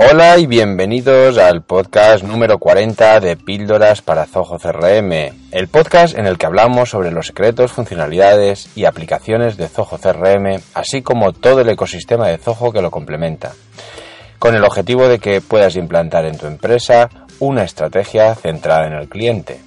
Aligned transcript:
Hola 0.00 0.38
y 0.38 0.46
bienvenidos 0.46 1.38
al 1.38 1.62
podcast 1.62 2.22
número 2.22 2.58
40 2.58 3.18
de 3.18 3.36
Píldoras 3.36 4.00
para 4.00 4.26
Zoho 4.26 4.56
CRM, 4.56 5.12
el 5.50 5.66
podcast 5.66 6.16
en 6.16 6.28
el 6.28 6.38
que 6.38 6.46
hablamos 6.46 6.90
sobre 6.90 7.10
los 7.10 7.26
secretos, 7.26 7.72
funcionalidades 7.72 8.70
y 8.76 8.84
aplicaciones 8.84 9.56
de 9.56 9.66
Zoho 9.66 9.98
CRM, 9.98 10.60
así 10.72 11.02
como 11.02 11.32
todo 11.32 11.62
el 11.62 11.68
ecosistema 11.68 12.28
de 12.28 12.38
Zoho 12.38 12.70
que 12.70 12.80
lo 12.80 12.92
complementa, 12.92 13.54
con 14.38 14.54
el 14.54 14.62
objetivo 14.62 15.08
de 15.08 15.18
que 15.18 15.40
puedas 15.40 15.74
implantar 15.74 16.26
en 16.26 16.38
tu 16.38 16.46
empresa 16.46 17.10
una 17.40 17.64
estrategia 17.64 18.36
centrada 18.36 18.86
en 18.86 18.92
el 18.92 19.08
cliente. 19.08 19.58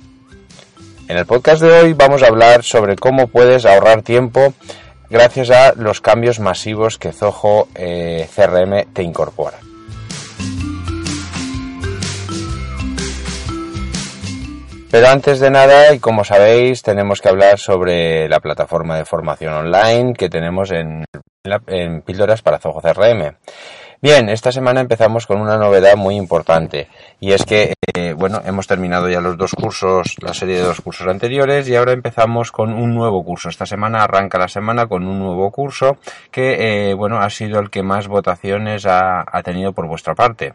En 1.09 1.17
el 1.17 1.25
podcast 1.25 1.61
de 1.61 1.73
hoy 1.73 1.91
vamos 1.91 2.23
a 2.23 2.27
hablar 2.27 2.63
sobre 2.63 2.95
cómo 2.95 3.27
puedes 3.27 3.65
ahorrar 3.65 4.01
tiempo 4.01 4.53
gracias 5.09 5.49
a 5.49 5.73
los 5.73 5.99
cambios 5.99 6.39
masivos 6.39 6.97
que 6.97 7.11
Zoho 7.11 7.67
eh, 7.75 8.29
CRM 8.33 8.93
te 8.93 9.03
incorpora. 9.03 9.57
Pero 14.91 15.07
antes 15.07 15.39
de 15.39 15.49
nada, 15.49 15.93
y 15.93 15.99
como 15.99 16.25
sabéis, 16.25 16.83
tenemos 16.83 17.21
que 17.21 17.29
hablar 17.29 17.57
sobre 17.57 18.27
la 18.27 18.41
plataforma 18.41 18.97
de 18.97 19.05
formación 19.05 19.53
online 19.53 20.13
que 20.13 20.27
tenemos 20.27 20.69
en, 20.71 21.05
Píldoras 22.05 22.41
para 22.41 22.59
Zoho 22.59 22.81
CRM. 22.81 23.37
Bien, 24.03 24.29
esta 24.29 24.51
semana 24.51 24.81
empezamos 24.81 25.27
con 25.27 25.39
una 25.39 25.59
novedad 25.59 25.95
muy 25.95 26.15
importante 26.15 26.87
y 27.19 27.33
es 27.33 27.45
que, 27.45 27.75
eh, 27.93 28.13
bueno, 28.13 28.41
hemos 28.43 28.65
terminado 28.65 29.07
ya 29.07 29.21
los 29.21 29.37
dos 29.37 29.53
cursos, 29.53 30.15
la 30.23 30.33
serie 30.33 30.55
de 30.55 30.63
dos 30.63 30.81
cursos 30.81 31.05
anteriores 31.05 31.69
y 31.69 31.75
ahora 31.75 31.93
empezamos 31.93 32.51
con 32.51 32.73
un 32.73 32.95
nuevo 32.95 33.23
curso. 33.23 33.49
Esta 33.49 33.67
semana 33.67 34.03
arranca 34.03 34.39
la 34.39 34.47
semana 34.47 34.87
con 34.87 35.05
un 35.05 35.19
nuevo 35.19 35.51
curso 35.51 35.97
que, 36.31 36.89
eh, 36.89 36.95
bueno, 36.95 37.19
ha 37.19 37.29
sido 37.29 37.59
el 37.59 37.69
que 37.69 37.83
más 37.83 38.07
votaciones 38.07 38.87
ha 38.87 39.41
tenido 39.43 39.71
por 39.71 39.87
vuestra 39.87 40.15
parte 40.15 40.53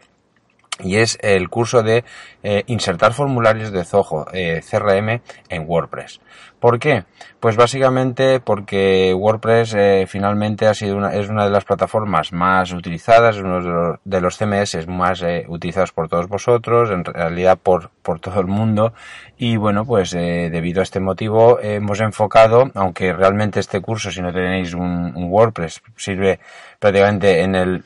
y 0.79 0.97
es 0.97 1.17
el 1.21 1.49
curso 1.49 1.83
de 1.83 2.03
eh, 2.43 2.63
insertar 2.67 3.13
formularios 3.13 3.71
de 3.71 3.83
Zoho 3.83 4.25
eh, 4.31 4.61
CRM 4.69 5.21
en 5.49 5.65
WordPress. 5.67 6.21
¿Por 6.59 6.79
qué? 6.79 7.03
Pues 7.39 7.55
básicamente 7.55 8.39
porque 8.39 9.13
WordPress 9.13 9.75
eh, 9.75 10.05
finalmente 10.07 10.65
ha 10.65 10.73
sido 10.73 10.97
una, 10.97 11.13
es 11.13 11.29
una 11.29 11.45
de 11.45 11.51
las 11.51 11.65
plataformas 11.65 12.31
más 12.33 12.71
utilizadas, 12.73 13.37
uno 13.37 13.99
de 14.03 14.21
los, 14.21 14.37
CMS 14.37 14.87
más 14.87 15.23
utilizados 15.47 15.91
por 15.91 16.09
todos 16.09 16.27
vosotros, 16.27 16.89
en 16.89 17.05
realidad 17.05 17.59
por, 17.61 17.91
por 18.01 18.19
todo 18.19 18.39
el 18.39 18.47
mundo. 18.47 18.93
Y 19.37 19.57
bueno, 19.57 19.85
pues 19.85 20.11
debido 20.11 20.79
a 20.79 20.83
este 20.83 20.99
motivo 20.99 21.59
hemos 21.59 21.99
enfocado, 21.99 22.71
aunque 22.73 23.13
realmente 23.13 23.59
este 23.59 23.81
curso, 23.81 24.09
si 24.09 24.21
no 24.21 24.33
tenéis 24.33 24.73
un 24.73 25.27
WordPress, 25.29 25.83
sirve 25.95 26.39
prácticamente 26.79 27.41
en 27.41 27.53
el 27.53 27.83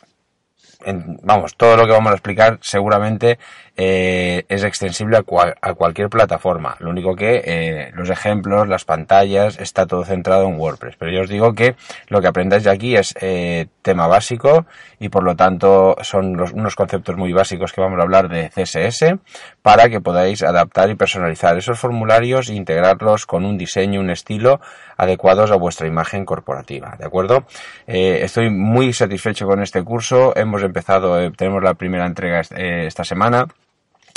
vamos, 1.23 1.55
todo 1.55 1.77
lo 1.77 1.85
que 1.85 1.91
vamos 1.91 2.11
a 2.11 2.15
explicar 2.15 2.59
seguramente 2.61 3.39
eh, 3.83 4.45
es 4.47 4.63
extensible 4.63 5.17
a, 5.17 5.73
cualquier 5.73 6.07
plataforma. 6.07 6.75
Lo 6.77 6.91
único 6.91 7.15
que 7.15 7.41
eh, 7.43 7.91
los 7.95 8.11
ejemplos, 8.11 8.67
las 8.67 8.85
pantallas, 8.85 9.59
está 9.59 9.87
todo 9.87 10.05
centrado 10.05 10.47
en 10.47 10.59
WordPress. 10.59 10.97
Pero 10.99 11.11
yo 11.11 11.21
os 11.21 11.29
digo 11.29 11.53
que 11.53 11.73
lo 12.07 12.21
que 12.21 12.27
aprendáis 12.27 12.63
de 12.63 12.69
aquí 12.69 12.95
es 12.95 13.15
eh, 13.19 13.65
tema 13.81 14.05
básico 14.05 14.67
y 14.99 15.09
por 15.09 15.23
lo 15.23 15.35
tanto 15.35 15.95
son 16.03 16.39
unos 16.39 16.75
conceptos 16.75 17.17
muy 17.17 17.33
básicos 17.33 17.73
que 17.73 17.81
vamos 17.81 17.97
a 17.97 18.03
hablar 18.03 18.29
de 18.29 18.49
CSS 18.49 19.15
para 19.63 19.89
que 19.89 19.99
podáis 19.99 20.43
adaptar 20.43 20.91
y 20.91 20.95
personalizar 20.95 21.57
esos 21.57 21.79
formularios 21.79 22.49
e 22.49 22.53
integrarlos 22.53 23.25
con 23.25 23.45
un 23.45 23.57
diseño, 23.57 23.99
un 23.99 24.11
estilo 24.11 24.61
adecuados 24.95 25.49
a 25.49 25.55
vuestra 25.55 25.87
imagen 25.87 26.23
corporativa. 26.23 26.95
¿De 26.99 27.05
acuerdo? 27.05 27.47
estoy 27.87 28.51
muy 28.51 28.93
satisfecho 28.93 29.47
con 29.47 29.63
este 29.63 29.83
curso. 29.83 30.33
Hemos 30.35 30.61
empezado, 30.61 31.31
tenemos 31.31 31.63
la 31.63 31.73
primera 31.73 32.05
entrega 32.05 32.41
esta 32.41 33.03
semana 33.03 33.47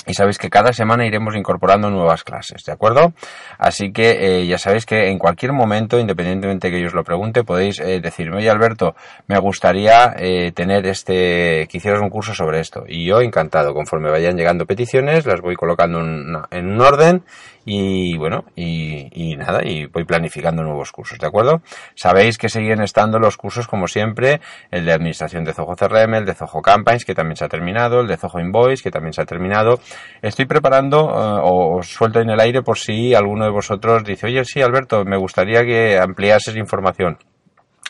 y 0.06 0.14
sabéis 0.14 0.38
que 0.38 0.50
cada 0.50 0.72
semana 0.72 1.06
iremos 1.06 1.34
incorporando 1.36 1.90
nuevas 1.90 2.24
clases, 2.24 2.64
¿de 2.64 2.72
acuerdo? 2.72 3.12
Así 3.58 3.92
que 3.92 4.40
eh, 4.40 4.46
ya 4.46 4.58
sabéis 4.58 4.86
que 4.86 5.08
en 5.10 5.18
cualquier 5.18 5.52
momento, 5.52 5.98
independientemente 5.98 6.70
que 6.70 6.80
yo 6.80 6.88
os 6.88 6.94
lo 6.94 7.04
pregunte, 7.04 7.44
podéis 7.44 7.80
eh, 7.80 8.00
decirme, 8.00 8.38
oye 8.38 8.50
Alberto, 8.50 8.94
me 9.26 9.38
gustaría 9.38 10.14
eh, 10.18 10.52
tener 10.52 10.86
este, 10.86 11.66
que 11.68 11.78
hicieras 11.78 12.00
un 12.00 12.10
curso 12.10 12.34
sobre 12.34 12.60
esto. 12.60 12.84
Y 12.86 13.06
yo 13.06 13.20
encantado, 13.20 13.74
conforme 13.74 14.10
vayan 14.10 14.36
llegando 14.36 14.66
peticiones, 14.66 15.26
las 15.26 15.40
voy 15.40 15.56
colocando 15.56 16.00
en 16.00 16.66
un 16.66 16.80
orden 16.80 17.24
y 17.64 18.16
bueno, 18.16 18.44
y, 18.56 19.36
nada, 19.36 19.60
y 19.64 19.86
voy 19.86 20.04
planificando 20.04 20.62
nuevos 20.62 20.92
cursos, 20.92 21.18
¿de 21.18 21.26
acuerdo? 21.26 21.62
Sabéis 21.94 22.38
que 22.38 22.48
siguen 22.48 22.82
estando 22.82 23.18
los 23.18 23.36
cursos 23.36 23.66
como 23.66 23.88
siempre, 23.88 24.40
el 24.70 24.84
de 24.84 24.92
administración 24.92 25.44
de 25.44 25.52
Zoho 25.52 25.74
CRM, 25.74 26.14
el 26.14 26.24
de 26.24 26.34
Zoho 26.34 26.60
Campaigns, 26.62 27.04
que 27.04 27.14
también 27.14 27.36
se 27.36 27.44
ha 27.44 27.48
terminado, 27.48 28.00
el 28.00 28.06
de 28.06 28.16
Zoho 28.16 28.40
Invoice, 28.40 28.82
que 28.82 28.90
también 28.90 29.12
se 29.12 29.22
ha 29.22 29.26
terminado. 29.26 29.80
Estoy 30.22 30.46
preparando, 30.46 31.08
eh, 31.08 31.40
o 31.42 31.78
os 31.78 31.88
suelto 31.88 32.20
en 32.20 32.30
el 32.30 32.40
aire 32.40 32.62
por 32.62 32.78
si 32.78 33.14
alguno 33.14 33.44
de 33.44 33.50
vosotros 33.50 34.04
dice, 34.04 34.26
oye, 34.26 34.44
sí, 34.44 34.60
Alberto, 34.60 35.04
me 35.04 35.16
gustaría 35.16 35.64
que 35.64 35.98
ampliases 35.98 36.56
información. 36.56 37.18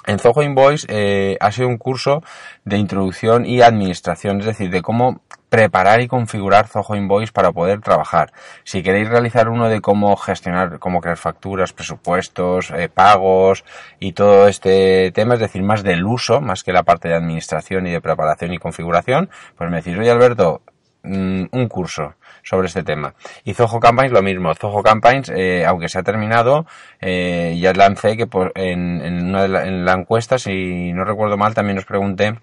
En 0.06 0.18
Zoho 0.18 0.42
Invoice 0.42 0.86
eh, 0.90 1.36
ha 1.40 1.50
sido 1.50 1.68
un 1.68 1.78
curso 1.78 2.22
de 2.64 2.76
introducción 2.76 3.46
y 3.46 3.62
administración, 3.62 4.40
es 4.40 4.46
decir, 4.46 4.70
de 4.70 4.82
cómo 4.82 5.22
preparar 5.48 6.00
y 6.00 6.08
configurar 6.08 6.66
Zoho 6.66 6.96
Invoice 6.96 7.32
para 7.32 7.52
poder 7.52 7.80
trabajar. 7.80 8.32
Si 8.64 8.82
queréis 8.82 9.08
realizar 9.08 9.48
uno 9.48 9.68
de 9.68 9.80
cómo 9.80 10.16
gestionar, 10.16 10.78
cómo 10.78 11.00
crear 11.00 11.16
facturas, 11.16 11.72
presupuestos, 11.72 12.70
eh, 12.70 12.88
pagos 12.88 13.64
y 13.98 14.12
todo 14.12 14.48
este 14.48 15.10
tema, 15.12 15.34
es 15.34 15.40
decir, 15.40 15.62
más 15.62 15.82
del 15.82 16.04
uso, 16.04 16.40
más 16.40 16.64
que 16.64 16.72
la 16.72 16.82
parte 16.82 17.08
de 17.08 17.14
administración 17.14 17.86
y 17.86 17.92
de 17.92 18.00
preparación 18.00 18.52
y 18.52 18.58
configuración, 18.58 19.30
pues 19.56 19.70
me 19.70 19.76
decís, 19.76 19.96
oye 19.96 20.10
Alberto, 20.10 20.62
mm, 21.02 21.44
un 21.52 21.68
curso 21.68 22.14
sobre 22.44 22.68
este 22.68 22.84
tema. 22.84 23.14
Y 23.42 23.54
Zoho 23.54 23.80
Campaigns 23.80 24.12
lo 24.12 24.22
mismo. 24.22 24.54
Zoho 24.54 24.82
Campaigns, 24.82 25.32
eh, 25.34 25.64
aunque 25.66 25.88
se 25.88 25.98
ha 25.98 26.02
terminado, 26.02 26.66
eh, 27.00 27.56
ya 27.58 27.72
lancé 27.72 28.16
que 28.16 28.26
por, 28.26 28.52
en, 28.54 29.00
en, 29.00 29.26
una 29.26 29.42
de 29.42 29.48
la, 29.48 29.64
en 29.64 29.84
la 29.84 29.94
encuesta, 29.94 30.38
si 30.38 30.92
no 30.92 31.04
recuerdo 31.04 31.36
mal, 31.36 31.54
también 31.54 31.78
os 31.78 31.84
pregunté 31.84 32.34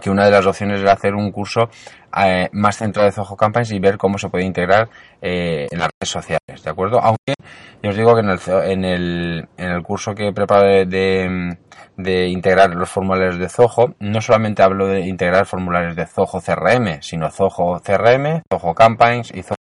que 0.00 0.10
una 0.10 0.24
de 0.24 0.30
las 0.30 0.46
opciones 0.46 0.80
era 0.80 0.92
hacer 0.92 1.14
un 1.14 1.32
curso 1.32 1.68
eh, 2.16 2.48
más 2.52 2.76
centrado 2.76 3.06
de 3.06 3.12
Zoho 3.12 3.36
Campaigns 3.36 3.72
y 3.72 3.80
ver 3.80 3.98
cómo 3.98 4.18
se 4.18 4.28
puede 4.28 4.44
integrar 4.44 4.88
eh, 5.20 5.66
en 5.70 5.78
las 5.78 5.88
redes 5.98 6.10
sociales, 6.10 6.62
¿de 6.62 6.70
acuerdo? 6.70 7.00
Aunque 7.00 7.34
yo 7.82 7.90
os 7.90 7.96
digo 7.96 8.14
que 8.14 8.20
en 8.20 8.30
el, 8.30 8.40
en 8.64 8.84
el, 8.84 9.48
en 9.56 9.70
el 9.70 9.82
curso 9.82 10.14
que 10.14 10.32
preparo 10.32 10.66
de, 10.66 11.56
de, 11.96 12.28
integrar 12.28 12.74
los 12.74 12.90
formularios 12.90 13.38
de 13.38 13.48
Zoho, 13.48 13.94
no 14.00 14.20
solamente 14.20 14.62
hablo 14.62 14.86
de 14.86 15.00
integrar 15.00 15.46
formularios 15.46 15.96
de 15.96 16.06
Zoho 16.06 16.40
CRM, 16.40 17.00
sino 17.00 17.30
Zoho 17.30 17.80
CRM, 17.80 18.42
Zoho 18.52 18.74
Campaigns 18.74 19.32
y 19.34 19.42
Zoho 19.42 19.56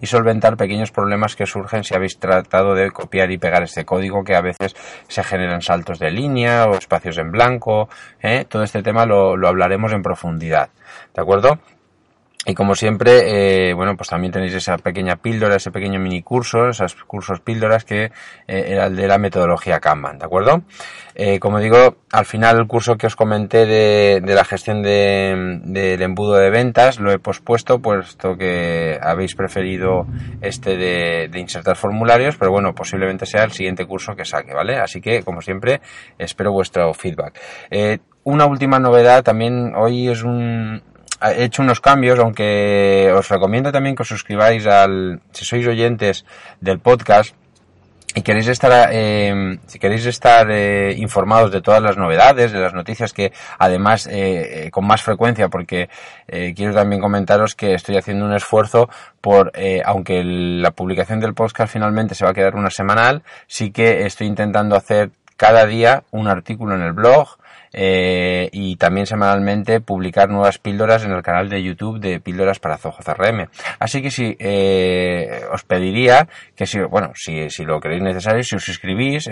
y 0.00 0.06
solventar 0.06 0.58
pequeños 0.58 0.90
problemas 0.90 1.34
que 1.34 1.46
surgen 1.46 1.82
si 1.82 1.94
habéis 1.94 2.18
tratado 2.18 2.74
de 2.74 2.90
copiar 2.90 3.30
y 3.30 3.38
pegar 3.38 3.62
este 3.62 3.86
código 3.86 4.22
que 4.22 4.34
a 4.34 4.42
veces 4.42 4.76
se 5.08 5.24
generan 5.24 5.62
saltos 5.62 5.98
de 5.98 6.10
línea 6.10 6.66
o 6.66 6.74
espacios 6.74 7.16
en 7.16 7.30
blanco. 7.30 7.88
¿eh? 8.22 8.44
Todo 8.46 8.62
este 8.64 8.82
tema 8.82 9.06
lo, 9.06 9.38
lo 9.38 9.48
hablaremos 9.48 9.92
en 9.92 10.02
profundidad. 10.02 10.68
¿De 11.14 11.22
acuerdo? 11.22 11.58
Y 12.46 12.54
como 12.54 12.74
siempre, 12.74 13.68
eh, 13.68 13.74
bueno, 13.74 13.98
pues 13.98 14.08
también 14.08 14.32
tenéis 14.32 14.54
esa 14.54 14.78
pequeña 14.78 15.16
píldora, 15.16 15.56
ese 15.56 15.70
pequeño 15.70 16.00
mini 16.00 16.22
curso, 16.22 16.70
esos 16.70 16.94
cursos 17.04 17.40
píldoras 17.40 17.84
que 17.84 18.04
eh, 18.04 18.10
era 18.46 18.86
el 18.86 18.96
de 18.96 19.06
la 19.06 19.18
metodología 19.18 19.78
Kanban, 19.78 20.18
¿de 20.18 20.24
acuerdo? 20.24 20.62
Eh, 21.14 21.38
como 21.38 21.58
digo, 21.58 21.98
al 22.10 22.24
final 22.24 22.56
el 22.56 22.66
curso 22.66 22.96
que 22.96 23.08
os 23.08 23.14
comenté 23.14 23.66
de, 23.66 24.22
de 24.24 24.34
la 24.34 24.44
gestión 24.44 24.80
del 24.80 25.60
de, 25.64 26.02
embudo 26.02 26.36
de 26.36 26.48
ventas 26.48 26.98
lo 26.98 27.12
he 27.12 27.18
pospuesto 27.18 27.80
puesto 27.80 28.38
que 28.38 28.98
habéis 29.02 29.34
preferido 29.34 30.06
este 30.40 30.78
de, 30.78 31.28
de, 31.30 31.40
insertar 31.40 31.76
formularios, 31.76 32.38
pero 32.38 32.52
bueno, 32.52 32.74
posiblemente 32.74 33.26
sea 33.26 33.44
el 33.44 33.52
siguiente 33.52 33.84
curso 33.84 34.16
que 34.16 34.24
saque, 34.24 34.54
¿vale? 34.54 34.78
Así 34.78 35.02
que, 35.02 35.22
como 35.22 35.42
siempre, 35.42 35.82
espero 36.16 36.52
vuestro 36.52 36.94
feedback. 36.94 37.38
una 38.24 38.46
última 38.46 38.78
novedad 38.78 39.22
también 39.22 39.74
hoy 39.76 40.08
es 40.08 40.22
un, 40.22 40.82
he 41.22 41.44
hecho 41.44 41.62
unos 41.62 41.80
cambios, 41.80 42.18
aunque 42.18 43.12
os 43.14 43.28
recomiendo 43.28 43.72
también 43.72 43.94
que 43.94 44.02
os 44.02 44.08
suscribáis 44.08 44.66
al, 44.66 45.20
si 45.32 45.44
sois 45.44 45.66
oyentes 45.66 46.24
del 46.60 46.78
podcast, 46.78 47.34
y 48.12 48.22
queréis 48.22 48.48
estar, 48.48 48.90
eh, 48.92 49.58
si 49.66 49.78
queréis 49.78 50.04
estar 50.04 50.50
eh, 50.50 50.94
informados 50.98 51.52
de 51.52 51.60
todas 51.60 51.80
las 51.80 51.96
novedades, 51.96 52.50
de 52.50 52.58
las 52.58 52.74
noticias 52.74 53.12
que 53.12 53.32
además 53.58 54.08
eh, 54.10 54.68
con 54.72 54.84
más 54.84 55.02
frecuencia, 55.02 55.48
porque 55.48 55.88
quiero 56.56 56.74
también 56.74 57.00
comentaros 57.00 57.54
que 57.54 57.74
estoy 57.74 57.96
haciendo 57.96 58.24
un 58.24 58.32
esfuerzo 58.32 58.88
por, 59.20 59.52
aunque 59.84 60.22
la 60.24 60.70
publicación 60.70 61.20
del 61.20 61.34
podcast 61.34 61.72
finalmente 61.72 62.14
se 62.14 62.24
va 62.24 62.30
a 62.30 62.34
quedar 62.34 62.56
una 62.56 62.70
semanal, 62.70 63.22
sí 63.46 63.70
que 63.70 64.06
estoy 64.06 64.26
intentando 64.26 64.76
hacer 64.76 65.10
cada 65.36 65.66
día 65.66 66.04
un 66.10 66.28
artículo 66.28 66.74
en 66.74 66.82
el 66.82 66.92
blog, 66.92 67.38
eh, 67.72 68.48
y 68.52 68.76
también 68.76 69.06
semanalmente 69.06 69.80
publicar 69.80 70.28
nuevas 70.28 70.58
píldoras 70.58 71.04
en 71.04 71.12
el 71.12 71.22
canal 71.22 71.48
de 71.48 71.62
YouTube 71.62 72.00
de 72.00 72.20
Píldoras 72.20 72.58
para 72.58 72.78
Zoho 72.78 72.98
CRM. 73.04 73.48
Así 73.78 74.02
que 74.02 74.10
si 74.10 74.36
eh, 74.38 75.42
os 75.52 75.64
pediría 75.64 76.28
que 76.56 76.66
si, 76.66 76.80
bueno, 76.80 77.12
si, 77.14 77.48
si 77.50 77.64
lo 77.64 77.80
creéis 77.80 78.02
necesario, 78.02 78.42
si 78.42 78.56
os 78.56 78.64
suscribís 78.64 79.30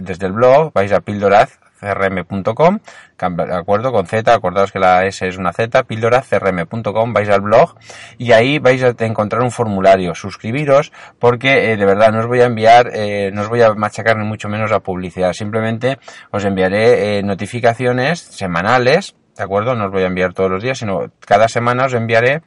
desde 0.00 0.26
el 0.26 0.32
blog, 0.32 0.72
vais 0.72 0.92
a 0.92 1.00
Píldoras 1.00 1.58
pildoracrm.com, 1.80 2.78
de 3.18 3.54
acuerdo, 3.54 3.92
con 3.92 4.06
Z, 4.06 4.32
acordaos 4.32 4.72
que 4.72 4.78
la 4.78 5.04
S 5.06 5.26
es 5.26 5.36
una 5.36 5.52
Z, 5.52 5.84
pildoracrm.com, 5.84 7.12
vais 7.12 7.28
al 7.28 7.40
blog 7.40 7.74
y 8.18 8.32
ahí 8.32 8.58
vais 8.58 8.82
a 8.82 8.94
encontrar 9.04 9.42
un 9.42 9.50
formulario, 9.50 10.14
suscribiros 10.14 10.92
porque 11.18 11.72
eh, 11.72 11.76
de 11.76 11.84
verdad 11.84 12.12
no 12.12 12.20
os 12.20 12.26
voy 12.26 12.40
a 12.40 12.46
enviar, 12.46 12.90
eh, 12.92 13.30
no 13.32 13.42
os 13.42 13.48
voy 13.48 13.62
a 13.62 13.74
machacar 13.74 14.16
ni 14.16 14.26
mucho 14.26 14.48
menos 14.48 14.72
a 14.72 14.80
publicidad, 14.80 15.32
simplemente 15.32 15.98
os 16.30 16.44
enviaré 16.44 17.18
eh, 17.18 17.22
notificaciones 17.22 18.20
semanales, 18.20 19.14
¿de 19.36 19.44
acuerdo? 19.44 19.74
No 19.74 19.86
os 19.86 19.92
voy 19.92 20.02
a 20.02 20.06
enviar 20.06 20.32
todos 20.32 20.50
los 20.50 20.62
días, 20.62 20.78
sino 20.78 21.10
cada 21.20 21.48
semana 21.48 21.86
os 21.86 21.94
enviaré 21.94 22.42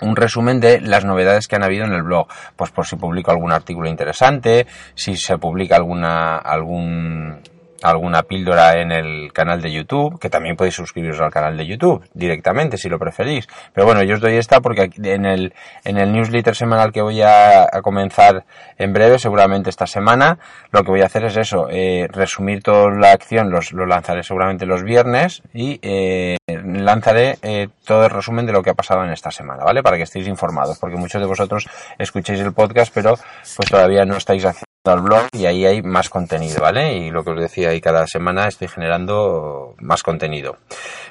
un 0.00 0.14
resumen 0.14 0.60
de 0.60 0.80
las 0.80 1.04
novedades 1.04 1.48
que 1.48 1.56
han 1.56 1.64
habido 1.64 1.84
en 1.84 1.92
el 1.92 2.02
blog, 2.02 2.28
pues 2.54 2.70
por 2.70 2.86
si 2.86 2.96
publico 2.96 3.30
algún 3.30 3.52
artículo 3.52 3.88
interesante, 3.88 4.66
si 4.94 5.16
se 5.16 5.38
publica 5.38 5.76
alguna 5.76 6.36
algún 6.36 7.40
alguna 7.82 8.22
píldora 8.22 8.80
en 8.80 8.92
el 8.92 9.32
canal 9.32 9.60
de 9.60 9.72
YouTube, 9.72 10.18
que 10.18 10.30
también 10.30 10.56
podéis 10.56 10.74
suscribiros 10.74 11.20
al 11.20 11.30
canal 11.30 11.56
de 11.56 11.66
YouTube 11.66 12.04
directamente 12.14 12.78
si 12.78 12.88
lo 12.88 12.98
preferís. 12.98 13.46
Pero 13.72 13.86
bueno, 13.86 14.02
yo 14.02 14.14
os 14.14 14.20
doy 14.20 14.36
esta 14.36 14.60
porque 14.60 14.90
en 15.02 15.26
el, 15.26 15.54
en 15.84 15.98
el 15.98 16.12
newsletter 16.12 16.54
semanal 16.54 16.92
que 16.92 17.02
voy 17.02 17.22
a, 17.22 17.68
comenzar 17.82 18.44
en 18.78 18.92
breve, 18.92 19.18
seguramente 19.18 19.70
esta 19.70 19.86
semana, 19.86 20.38
lo 20.72 20.82
que 20.82 20.90
voy 20.90 21.02
a 21.02 21.06
hacer 21.06 21.24
es 21.24 21.36
eso, 21.36 21.68
eh, 21.70 22.08
resumir 22.10 22.62
toda 22.62 22.90
la 22.90 23.12
acción, 23.12 23.50
los, 23.50 23.72
lo 23.72 23.86
lanzaré 23.86 24.22
seguramente 24.22 24.66
los 24.66 24.82
viernes 24.82 25.42
y 25.54 25.78
eh, 25.82 26.36
lanzaré 26.46 27.38
eh, 27.42 27.68
todo 27.84 28.04
el 28.04 28.10
resumen 28.10 28.46
de 28.46 28.52
lo 28.52 28.62
que 28.62 28.70
ha 28.70 28.74
pasado 28.74 29.04
en 29.04 29.10
esta 29.10 29.30
semana, 29.30 29.64
¿vale? 29.64 29.82
Para 29.82 29.96
que 29.96 30.04
estéis 30.04 30.26
informados, 30.26 30.78
porque 30.78 30.96
muchos 30.96 31.20
de 31.20 31.26
vosotros 31.26 31.68
escucháis 31.98 32.40
el 32.40 32.52
podcast, 32.52 32.92
pero 32.94 33.14
pues 33.56 33.70
todavía 33.70 34.04
no 34.04 34.16
estáis 34.16 34.44
haciendo 34.44 34.65
al 34.90 35.00
blog 35.00 35.26
y 35.32 35.46
ahí 35.46 35.64
hay 35.66 35.82
más 35.82 36.08
contenido, 36.08 36.60
¿vale? 36.60 36.94
Y 36.94 37.10
lo 37.10 37.24
que 37.24 37.30
os 37.30 37.40
decía, 37.40 37.70
ahí 37.70 37.80
cada 37.80 38.06
semana 38.06 38.48
estoy 38.48 38.68
generando 38.68 39.74
más 39.80 40.02
contenido. 40.02 40.56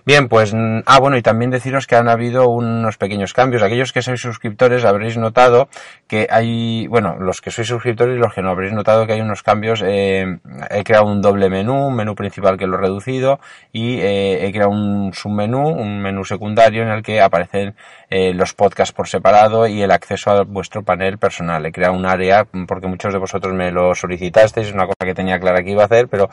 Bien, 0.05 0.27
pues, 0.27 0.53
ah, 0.85 0.99
bueno, 0.99 1.17
y 1.17 1.21
también 1.21 1.49
deciros 1.49 1.87
que 1.87 1.95
han 1.95 2.09
habido 2.09 2.47
unos 2.47 2.97
pequeños 2.97 3.33
cambios. 3.33 3.63
Aquellos 3.63 3.91
que 3.91 4.01
sois 4.01 4.21
suscriptores 4.21 4.85
habréis 4.85 5.17
notado 5.17 5.67
que 6.07 6.27
hay, 6.29 6.85
bueno, 6.87 7.15
los 7.19 7.41
que 7.41 7.49
sois 7.49 7.67
suscriptores 7.67 8.15
y 8.15 8.19
los 8.19 8.33
que 8.33 8.41
no 8.41 8.51
habréis 8.51 8.73
notado 8.73 9.07
que 9.07 9.13
hay 9.13 9.21
unos 9.21 9.41
cambios. 9.41 9.81
Eh, 9.83 10.37
he 10.69 10.83
creado 10.83 11.05
un 11.05 11.21
doble 11.21 11.49
menú, 11.49 11.87
un 11.87 11.95
menú 11.95 12.13
principal 12.13 12.57
que 12.57 12.67
lo 12.67 12.77
he 12.77 12.81
reducido 12.81 13.39
y 13.71 13.99
eh, 13.99 14.45
he 14.45 14.51
creado 14.51 14.71
un 14.71 15.11
submenú, 15.13 15.69
un 15.69 16.01
menú 16.01 16.23
secundario 16.23 16.83
en 16.83 16.89
el 16.89 17.01
que 17.01 17.21
aparecen 17.21 17.75
eh, 18.09 18.33
los 18.33 18.53
podcasts 18.53 18.93
por 18.93 19.07
separado 19.07 19.67
y 19.67 19.81
el 19.81 19.91
acceso 19.91 20.31
a 20.31 20.43
vuestro 20.43 20.83
panel 20.83 21.17
personal. 21.17 21.65
He 21.65 21.71
creado 21.71 21.93
un 21.93 22.05
área 22.05 22.45
porque 22.67 22.87
muchos 22.87 23.13
de 23.13 23.19
vosotros 23.19 23.53
me 23.53 23.71
lo 23.71 23.95
solicitasteis, 23.95 24.67
es 24.67 24.73
una 24.73 24.85
cosa 24.85 25.05
que 25.05 25.13
tenía 25.13 25.39
clara 25.39 25.63
que 25.63 25.71
iba 25.71 25.83
a 25.83 25.85
hacer, 25.85 26.07
pero 26.07 26.29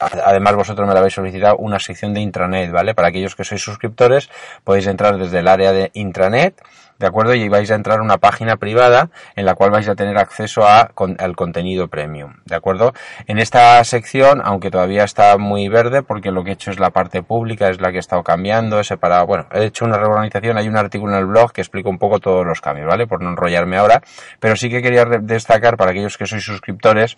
además 0.00 0.54
vosotros 0.54 0.86
me 0.86 0.92
lo 0.92 0.98
habéis 0.98 1.14
solicitado 1.14 1.56
una 1.56 1.78
sección 1.78 2.14
de 2.14 2.20
intranet, 2.20 2.70
¿vale? 2.70 2.94
Para 2.94 3.08
aquellos 3.08 3.34
que 3.34 3.44
sois 3.44 3.62
suscriptores 3.62 4.30
podéis 4.64 4.86
entrar 4.86 5.16
desde 5.18 5.38
el 5.38 5.48
área 5.48 5.72
de 5.72 5.90
intranet 5.94 6.60
¿de 6.98 7.06
acuerdo? 7.06 7.34
Y 7.34 7.48
vais 7.48 7.70
a 7.70 7.74
entrar 7.74 7.98
a 7.98 8.02
una 8.02 8.18
página 8.18 8.56
privada 8.56 9.10
en 9.34 9.44
la 9.44 9.54
cual 9.54 9.70
vais 9.70 9.88
a 9.88 9.94
tener 9.94 10.18
acceso 10.18 10.66
a, 10.66 10.90
al 11.18 11.36
contenido 11.36 11.88
premium, 11.88 12.34
¿de 12.44 12.56
acuerdo? 12.56 12.92
En 13.26 13.38
esta 13.38 13.82
sección, 13.84 14.40
aunque 14.44 14.70
todavía 14.70 15.04
está 15.04 15.36
muy 15.38 15.68
verde, 15.68 16.02
porque 16.02 16.30
lo 16.30 16.44
que 16.44 16.50
he 16.50 16.54
hecho 16.54 16.70
es 16.70 16.78
la 16.78 16.90
parte 16.90 17.22
pública, 17.22 17.68
es 17.68 17.80
la 17.80 17.90
que 17.90 17.96
he 17.96 18.00
estado 18.00 18.22
cambiando, 18.22 18.80
he 18.80 18.84
separado, 18.84 19.26
bueno, 19.26 19.46
he 19.52 19.64
hecho 19.64 19.84
una 19.84 19.98
reorganización, 19.98 20.58
hay 20.58 20.68
un 20.68 20.76
artículo 20.76 21.12
en 21.12 21.18
el 21.18 21.26
blog 21.26 21.52
que 21.52 21.60
explica 21.60 21.88
un 21.88 21.98
poco 21.98 22.20
todos 22.20 22.46
los 22.46 22.60
cambios, 22.60 22.86
¿vale? 22.86 23.06
Por 23.06 23.22
no 23.22 23.30
enrollarme 23.30 23.76
ahora, 23.76 24.02
pero 24.40 24.56
sí 24.56 24.70
que 24.70 24.82
quería 24.82 25.04
destacar 25.04 25.76
para 25.76 25.90
aquellos 25.90 26.16
que 26.16 26.26
sois 26.26 26.44
suscriptores, 26.44 27.16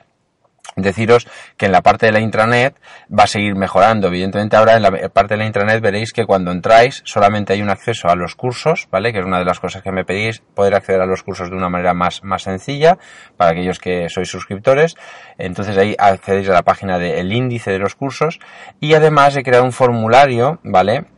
deciros 0.83 1.27
que 1.57 1.67
en 1.67 1.73
la 1.73 1.83
parte 1.83 2.07
de 2.07 2.13
la 2.13 2.21
intranet 2.21 2.75
va 3.11 3.25
a 3.25 3.27
seguir 3.27 3.55
mejorando. 3.55 4.09
Evidentemente 4.09 4.57
ahora 4.57 4.77
en 4.77 4.83
la 4.83 5.09
parte 5.09 5.35
de 5.35 5.39
la 5.39 5.47
intranet 5.47 5.81
veréis 5.81 6.13
que 6.13 6.25
cuando 6.25 6.51
entráis 6.51 7.03
solamente 7.05 7.53
hay 7.53 7.63
un 7.63 7.71
acceso 7.71 8.09
a 8.09 8.15
los 8.15 8.35
cursos, 8.35 8.89
¿vale? 8.91 9.13
Que 9.13 9.21
es 9.21 9.25
una 9.25 9.39
de 9.39 9.45
las 9.45 9.61
cosas 9.61 9.83
que 9.83 9.93
me 9.93 10.05
pedís, 10.05 10.41
poder 10.55 10.75
acceder 10.75 11.01
a 11.01 11.07
los 11.07 11.23
cursos 11.23 11.51
de 11.51 11.57
una 11.57 11.69
manera 11.69 11.95
más, 11.95 12.23
más 12.25 12.43
sencilla 12.43 12.99
para 13.37 13.53
aquellos 13.53 13.79
que 13.79 14.09
sois 14.09 14.29
suscriptores. 14.29 14.95
Entonces 15.37 15.77
ahí 15.77 15.95
accedéis 15.99 16.49
a 16.49 16.53
la 16.53 16.63
página 16.63 16.99
del 16.99 17.33
índice 17.33 17.71
de 17.71 17.79
los 17.79 17.95
cursos 17.95 18.39
y 18.81 18.95
además 18.95 19.37
he 19.37 19.43
creado 19.43 19.65
un 19.65 19.73
formulario, 19.73 20.61
¿vale? 20.63 21.18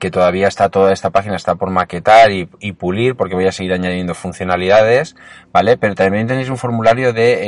Que 0.00 0.10
todavía 0.10 0.48
está 0.48 0.68
toda 0.70 0.92
esta 0.92 1.10
página 1.10 1.36
está 1.36 1.54
por 1.54 1.70
maquetar 1.70 2.32
y, 2.32 2.46
pulir 2.72 3.14
porque 3.14 3.34
voy 3.34 3.46
a 3.46 3.52
seguir 3.52 3.72
añadiendo 3.72 4.14
funcionalidades, 4.14 5.14
¿vale? 5.52 5.76
Pero 5.76 5.94
también 5.94 6.26
tenéis 6.26 6.48
un 6.48 6.56
formulario 6.56 7.12
de, 7.12 7.38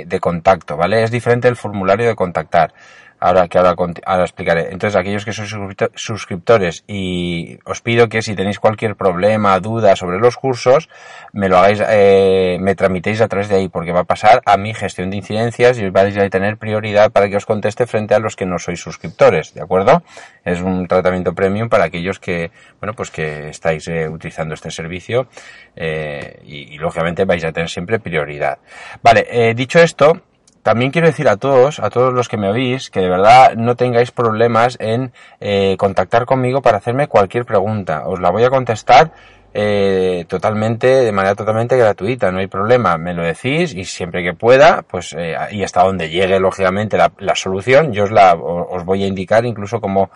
eh, 0.00 0.04
de 0.06 0.20
contacto, 0.20 0.76
¿vale? 0.76 1.02
Es 1.02 1.10
diferente 1.10 1.48
el 1.48 1.56
formulario 1.56 2.06
de 2.06 2.14
contactar 2.14 2.74
ahora 3.20 3.48
que 3.48 3.58
ahora, 3.58 3.74
ahora 4.06 4.24
explicaré. 4.24 4.72
Entonces, 4.72 4.96
aquellos 4.96 5.24
que 5.24 5.32
sois 5.32 5.50
suscriptores 5.94 6.84
y 6.86 7.58
os 7.64 7.80
pido 7.80 8.08
que 8.08 8.22
si 8.22 8.34
tenéis 8.34 8.58
cualquier 8.58 8.96
problema, 8.96 9.58
duda 9.60 9.96
sobre 9.96 10.18
los 10.18 10.36
cursos, 10.36 10.88
me 11.32 11.48
lo 11.48 11.58
hagáis, 11.58 11.82
eh, 11.88 12.58
me 12.60 12.74
tramitéis 12.74 13.20
a 13.20 13.28
través 13.28 13.48
de 13.48 13.56
ahí, 13.56 13.68
porque 13.68 13.92
va 13.92 14.00
a 14.00 14.04
pasar 14.04 14.42
a 14.44 14.56
mi 14.56 14.74
gestión 14.74 15.10
de 15.10 15.16
incidencias 15.16 15.78
y 15.78 15.90
vais 15.90 16.16
a 16.16 16.28
tener 16.28 16.56
prioridad 16.56 17.10
para 17.10 17.28
que 17.28 17.36
os 17.36 17.46
conteste 17.46 17.86
frente 17.86 18.14
a 18.14 18.18
los 18.18 18.36
que 18.36 18.46
no 18.46 18.58
sois 18.58 18.80
suscriptores, 18.80 19.54
¿de 19.54 19.62
acuerdo? 19.62 20.02
Es 20.44 20.60
un 20.60 20.86
tratamiento 20.86 21.34
premium 21.34 21.68
para 21.68 21.84
aquellos 21.84 22.18
que, 22.18 22.50
bueno, 22.80 22.94
pues 22.94 23.10
que 23.10 23.48
estáis 23.48 23.86
eh, 23.88 24.08
utilizando 24.08 24.54
este 24.54 24.70
servicio 24.70 25.28
eh, 25.76 26.40
y, 26.44 26.74
y, 26.74 26.78
lógicamente 26.78 27.24
vais 27.24 27.44
a 27.44 27.52
tener 27.52 27.68
siempre 27.68 27.98
prioridad. 27.98 28.58
Vale, 29.02 29.26
eh, 29.30 29.54
dicho 29.54 29.78
esto, 29.80 30.22
también 30.68 30.90
quiero 30.90 31.06
decir 31.06 31.30
a 31.30 31.38
todos, 31.38 31.80
a 31.80 31.88
todos 31.88 32.12
los 32.12 32.28
que 32.28 32.36
me 32.36 32.50
oís, 32.50 32.90
que 32.90 33.00
de 33.00 33.08
verdad 33.08 33.54
no 33.56 33.74
tengáis 33.74 34.10
problemas 34.10 34.76
en 34.78 35.12
eh, 35.40 35.76
contactar 35.78 36.26
conmigo 36.26 36.60
para 36.60 36.76
hacerme 36.76 37.08
cualquier 37.08 37.46
pregunta. 37.46 38.06
Os 38.06 38.20
la 38.20 38.28
voy 38.28 38.44
a 38.44 38.50
contestar 38.50 39.10
eh, 39.54 40.26
totalmente, 40.28 40.86
de 40.86 41.10
manera 41.10 41.34
totalmente 41.34 41.74
gratuita, 41.78 42.30
no 42.30 42.40
hay 42.40 42.48
problema. 42.48 42.98
Me 42.98 43.14
lo 43.14 43.22
decís 43.22 43.72
y 43.72 43.86
siempre 43.86 44.22
que 44.22 44.34
pueda, 44.34 44.82
pues 44.82 45.14
eh, 45.16 45.38
y 45.52 45.62
hasta 45.62 45.82
donde 45.82 46.10
llegue 46.10 46.38
lógicamente 46.38 46.98
la, 46.98 47.12
la 47.16 47.34
solución, 47.34 47.94
yo 47.94 48.04
os 48.04 48.10
la 48.10 48.34
os 48.34 48.84
voy 48.84 49.04
a 49.04 49.06
indicar 49.06 49.46
incluso 49.46 49.80
como 49.80 50.10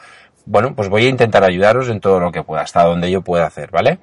bueno, 0.44 0.74
pues 0.74 0.90
voy 0.90 1.06
a 1.06 1.08
intentar 1.08 1.44
ayudaros 1.44 1.88
en 1.88 2.00
todo 2.00 2.20
lo 2.20 2.30
que 2.30 2.42
pueda, 2.42 2.60
hasta 2.60 2.84
donde 2.84 3.10
yo 3.10 3.22
pueda 3.22 3.46
hacer, 3.46 3.70
¿vale? 3.70 4.00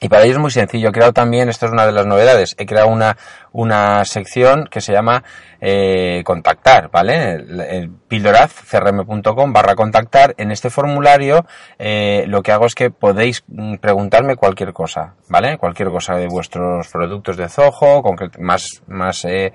Y 0.00 0.08
para 0.08 0.22
ello 0.22 0.34
es 0.34 0.38
muy 0.38 0.50
sencillo. 0.50 0.90
He 0.90 0.92
creado 0.92 1.12
también, 1.12 1.48
esto 1.48 1.66
es 1.66 1.72
una 1.72 1.86
de 1.86 1.92
las 1.92 2.06
novedades, 2.06 2.54
he 2.58 2.66
creado 2.66 2.88
una, 2.88 3.16
una 3.52 4.04
sección 4.04 4.68
que 4.70 4.80
se 4.80 4.92
llama 4.92 5.24
eh, 5.60 6.22
contactar, 6.24 6.88
¿vale? 6.90 7.32
El, 7.32 7.90
pildorazcrm.com 8.08 9.52
barra 9.52 9.74
contactar. 9.74 10.34
En 10.38 10.52
este 10.52 10.70
formulario 10.70 11.44
eh, 11.78 12.24
lo 12.28 12.42
que 12.42 12.52
hago 12.52 12.66
es 12.66 12.74
que 12.74 12.90
podéis 12.90 13.42
mm, 13.48 13.76
preguntarme 13.76 14.36
cualquier 14.36 14.72
cosa, 14.72 15.14
¿vale? 15.28 15.58
Cualquier 15.58 15.88
cosa 15.88 16.14
de 16.14 16.28
vuestros 16.28 16.88
productos 16.88 17.36
de 17.36 17.48
Zoho, 17.48 18.02
más, 18.38 18.82
más, 18.86 19.24
eh, 19.24 19.52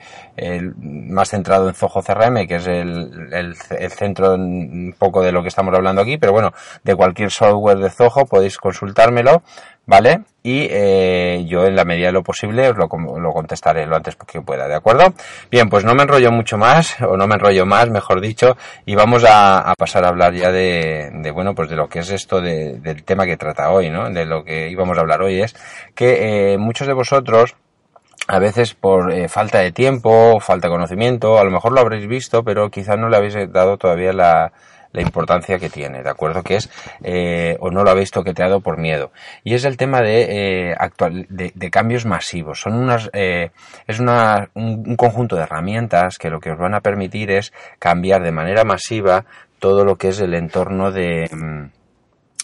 más 0.78 1.30
centrado 1.30 1.70
en 1.70 1.74
Zoho 1.74 2.02
CRM, 2.04 2.46
que 2.48 2.56
es 2.56 2.68
el, 2.68 3.30
el, 3.32 3.56
el 3.80 3.92
centro 3.92 4.36
un 4.36 4.94
poco 5.00 5.22
de 5.22 5.32
lo 5.32 5.42
que 5.42 5.48
estamos 5.48 5.74
hablando 5.74 6.02
aquí, 6.02 6.18
pero 6.18 6.34
bueno, 6.34 6.52
de 6.84 6.96
cualquier 6.96 7.32
software 7.32 7.78
de 7.78 7.90
Zoho 7.90 8.26
podéis 8.26 8.58
consultármelo 8.58 9.42
¿vale? 9.86 10.22
Y 10.44 10.68
eh, 10.70 11.46
yo 11.48 11.66
en 11.66 11.76
la 11.76 11.86
medida 11.86 12.08
de 12.08 12.14
lo 12.14 12.24
posible 12.24 12.70
os 12.70 12.78
lo, 12.78 12.88
lo, 13.20 13.32
contestaré 13.32 13.86
lo 13.86 13.96
antes 13.96 14.16
que 14.16 14.42
pueda, 14.42 14.68
¿de 14.68 14.76
acuerdo? 14.76 15.14
Bien, 15.50 15.70
pues 15.70 15.86
no 15.86 15.96
me 15.96 16.04
enrollo 16.04 16.32
mucho 16.32 16.58
más, 16.58 17.00
o 17.02 17.18
no 17.18 17.28
me 17.28 17.36
enrollo 17.36 17.66
más, 17.66 17.90
mejor 17.90 18.22
dicho, 18.22 18.58
y 18.86 18.96
vamos 18.96 19.24
a, 19.28 19.74
pasar 19.78 20.06
a 20.06 20.10
hablar 20.10 20.34
ya 20.34 20.52
de, 20.52 21.12
de, 21.14 21.32
bueno, 21.32 21.56
pues 21.56 21.70
de 21.70 21.76
lo 21.76 21.88
que 21.88 22.00
es 22.00 22.10
esto 22.10 22.42
de, 22.42 22.80
del 22.80 23.04
tema 23.04 23.26
que 23.26 23.38
trata 23.38 23.72
hoy, 23.72 23.90
¿no? 23.90 24.10
De 24.10 24.26
lo 24.26 24.44
que 24.44 24.70
íbamos 24.70 24.98
a 24.98 25.02
hablar 25.02 25.22
hoy 25.22 25.42
es 25.42 25.56
que 25.96 26.54
eh, 26.54 26.58
muchos 26.58 26.88
de 26.88 26.94
vosotros 26.94 27.56
a 28.28 28.40
veces 28.40 28.74
por 28.74 29.12
eh, 29.12 29.28
falta 29.28 29.60
de 29.60 29.72
tiempo, 29.72 30.40
falta 30.40 30.68
de 30.68 30.74
conocimiento, 30.74 31.38
a 31.40 31.44
lo 31.44 31.52
mejor 31.52 31.74
lo 31.74 31.82
habréis 31.82 32.08
visto, 32.08 32.44
pero 32.44 32.70
quizás 32.70 32.98
no 32.98 33.10
le 33.10 33.18
habéis 33.18 33.36
dado 33.52 33.78
todavía 33.78 34.14
la, 34.14 34.54
la 34.94 35.02
importancia 35.02 35.60
que 35.60 35.70
tiene, 35.70 36.04
¿de 36.04 36.10
acuerdo? 36.10 36.44
Que 36.44 36.56
es, 36.56 36.70
eh, 37.04 37.58
o 37.60 37.72
no 37.72 37.84
lo 37.84 37.90
habéis 37.90 38.12
toqueteado 38.12 38.62
por 38.62 38.78
miedo. 38.78 39.12
Y 39.44 39.56
es 39.56 39.66
el 39.66 39.76
tema 39.76 40.02
de, 40.02 40.70
eh, 40.70 40.76
actual, 40.78 41.26
de, 41.30 41.70
cambios 41.72 42.06
masivos. 42.06 42.62
Son 42.62 42.76
unas, 42.76 43.10
eh, 43.14 43.50
es 43.88 44.00
una, 44.00 44.50
un, 44.54 44.84
un 44.88 44.96
conjunto 44.96 45.36
de 45.36 45.44
herramientas 45.44 46.18
que 46.18 46.30
lo 46.30 46.40
que 46.40 46.52
os 46.52 46.60
van 46.60 46.76
a 46.76 46.82
permitir 46.82 47.32
es 47.32 47.52
cambiar 47.80 48.22
de 48.22 48.32
manera 48.32 48.64
masiva 48.64 49.26
todo 49.60 49.84
lo 49.84 49.96
que 49.96 50.10
es 50.10 50.20
el 50.20 50.34
entorno 50.36 50.92
de, 50.92 51.30
mm, 51.32 51.83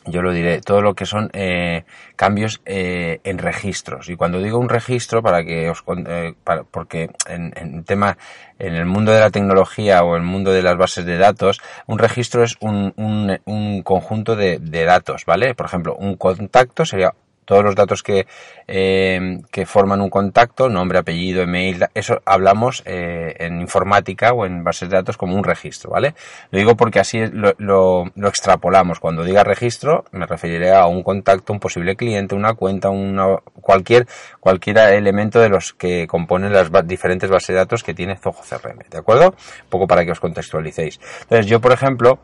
yo 0.06 0.22
lo 0.22 0.32
diré, 0.32 0.62
todo 0.62 0.82
lo 0.82 0.94
que 0.94 1.06
son 1.06 1.30
eh, 1.34 1.84
cambios 2.16 2.62
eh, 2.66 3.20
en 3.24 3.38
registros. 3.38 4.10
Y 4.10 4.16
cuando 4.16 4.40
digo 4.40 4.58
un 4.58 4.70
registro, 4.70 5.22
para 5.22 5.44
que 5.44 5.70
os, 5.70 5.84
eh, 6.08 6.34
para, 6.44 6.64
porque 6.64 7.10
en, 7.28 7.54
en, 7.56 7.84
tema, 7.84 8.18
en 8.60 8.76
el 8.76 8.86
mundo 8.86 9.12
de 9.12 9.20
la 9.20 9.30
tecnología 9.30 10.04
o 10.04 10.16
el 10.16 10.24
mundo 10.24 10.52
de 10.52 10.62
las 10.62 10.78
bases 10.78 11.06
de 11.06 11.18
datos, 11.18 11.60
un 11.88 12.00
registro 12.00 12.44
es 12.44 12.56
un, 12.62 12.94
un, 12.96 13.40
un 13.46 13.84
conjunto 13.84 14.36
de, 14.36 14.60
de 14.60 14.86
datos, 14.86 15.26
¿vale? 15.26 15.54
Por 15.54 15.66
ejemplo, 15.66 15.96
un 15.96 16.16
contacto 16.16 16.86
sería 16.86 17.14
todos 17.50 17.64
los 17.64 17.74
datos 17.74 18.04
que, 18.04 18.28
eh, 18.68 19.40
que 19.50 19.66
forman 19.66 20.02
un 20.02 20.12
contacto, 20.12 20.70
nombre, 20.70 21.00
apellido, 21.00 21.42
email, 21.42 21.88
eso 21.96 22.22
hablamos 22.24 22.84
eh, 22.86 23.34
en 23.40 23.60
informática 23.60 24.34
o 24.34 24.46
en 24.46 24.64
bases 24.64 24.88
de 24.88 24.98
datos 24.98 25.18
como 25.18 25.36
un 25.36 25.44
registro, 25.44 25.90
¿vale? 25.90 26.14
Lo 26.52 26.60
digo 26.60 26.78
porque 26.78 27.00
así 27.00 27.26
lo, 27.26 27.56
lo, 27.58 28.06
lo, 28.14 28.28
extrapolamos. 28.28 29.00
Cuando 29.00 29.24
diga 29.24 29.44
registro, 29.44 30.06
me 30.12 30.28
referiré 30.28 30.76
a 30.76 30.86
un 30.86 31.02
contacto, 31.02 31.52
un 31.52 31.60
posible 31.60 31.96
cliente, 31.96 32.36
una 32.36 32.54
cuenta, 32.54 32.92
una, 32.92 33.38
cualquier, 33.62 34.06
cualquier 34.40 34.78
elemento 34.78 35.40
de 35.40 35.50
los 35.50 35.74
que 35.74 36.06
componen 36.06 36.54
las 36.54 36.70
diferentes 36.86 37.32
bases 37.32 37.48
de 37.48 37.56
datos 37.56 37.84
que 37.84 37.96
tiene 37.96 38.16
Zoho 38.16 38.44
CRM, 38.48 38.78
¿de 38.92 38.98
acuerdo? 39.00 39.30
Un 39.30 39.70
poco 39.70 39.88
para 39.88 40.06
que 40.06 40.12
os 40.12 40.20
contextualicéis. 40.20 41.00
Entonces, 41.24 41.48
yo, 41.48 41.60
por 41.60 41.72
ejemplo, 41.72 42.20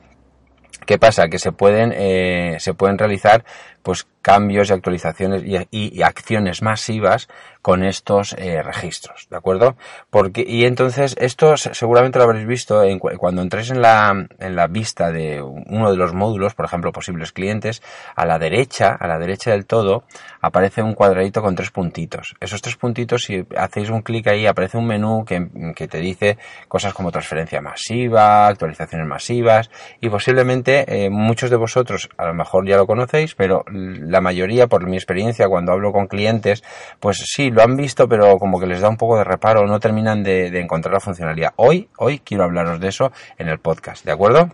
¿Qué 0.85 0.97
pasa? 0.99 1.27
Que 1.27 1.39
se 1.39 1.51
pueden, 1.51 1.93
eh, 1.95 2.57
se 2.59 2.73
pueden 2.73 2.97
realizar 2.97 3.43
pues 3.81 4.07
cambios 4.21 4.69
y 4.69 4.73
actualizaciones 4.73 5.43
y, 5.71 6.01
acciones 6.01 6.61
masivas 6.61 7.27
con 7.65 7.83
estos 7.83 8.35
eh, 8.37 8.61
registros, 8.61 9.25
¿de 9.31 9.37
acuerdo? 9.37 9.75
Porque, 10.11 10.45
y 10.47 10.65
entonces 10.65 11.15
esto 11.19 11.57
seguramente 11.57 12.19
lo 12.19 12.25
habréis 12.25 12.45
visto 12.45 12.83
en, 12.83 12.99
cuando 12.99 13.41
entréis 13.41 13.71
en 13.71 13.81
la, 13.81 14.27
en 14.37 14.55
la 14.55 14.67
vista 14.67 15.11
de 15.11 15.41
uno 15.41 15.89
de 15.89 15.97
los 15.97 16.13
módulos, 16.13 16.53
por 16.53 16.65
ejemplo, 16.65 16.91
posibles 16.91 17.31
clientes, 17.31 17.81
a 18.15 18.27
la 18.27 18.37
derecha, 18.37 18.89
a 18.91 19.07
la 19.07 19.17
derecha 19.17 19.49
del 19.49 19.65
todo, 19.65 20.03
aparece 20.41 20.83
un 20.83 20.93
cuadradito 20.93 21.41
con 21.41 21.55
tres 21.55 21.71
puntitos. 21.71 22.35
Esos 22.39 22.61
tres 22.61 22.75
puntitos, 22.75 23.23
si 23.23 23.47
hacéis 23.57 23.89
un 23.89 24.03
clic 24.03 24.27
ahí, 24.27 24.45
aparece 24.45 24.77
un 24.77 24.85
menú 24.85 25.25
que, 25.25 25.47
que 25.75 25.87
te 25.87 25.97
dice 26.01 26.37
cosas 26.67 26.93
como 26.93 27.11
transferencia 27.11 27.61
masiva, 27.61 28.45
actualizaciones 28.45 29.07
masivas, 29.07 29.71
y 30.01 30.09
posiblemente 30.11 31.05
eh, 31.05 31.09
muchos 31.09 31.49
de 31.49 31.55
vosotros 31.55 32.09
a 32.15 32.27
lo 32.27 32.35
mejor 32.35 32.67
ya 32.67 32.77
lo 32.77 32.85
conocéis, 32.85 33.33
pero 33.33 33.65
la 33.71 34.21
mayoría, 34.21 34.67
por 34.67 34.85
mi 34.85 34.97
experiencia, 34.97 35.47
cuando 35.47 35.71
hablo 35.71 35.91
con 35.91 36.05
clientes, 36.05 36.63
pues 36.99 37.23
sí, 37.25 37.54
lo 37.55 37.63
han 37.63 37.75
visto, 37.75 38.07
pero 38.07 38.37
como 38.37 38.59
que 38.59 38.67
les 38.67 38.81
da 38.81 38.89
un 38.89 38.97
poco 38.97 39.17
de 39.17 39.23
reparo, 39.23 39.65
no 39.65 39.79
terminan 39.79 40.21
de, 40.21 40.47
encontrar 40.59 40.93
la 40.93 40.99
funcionalidad. 40.99 41.53
Hoy, 41.55 41.89
hoy 41.97 42.19
quiero 42.19 42.43
hablaros 42.43 42.79
de 42.79 42.89
eso 42.89 43.11
en 43.37 43.47
el 43.47 43.59
podcast, 43.59 44.05
¿de 44.05 44.11
acuerdo? 44.11 44.49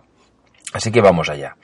Así 0.72 0.90
que 0.90 1.02
vamos 1.02 1.28
allá. 1.28 1.56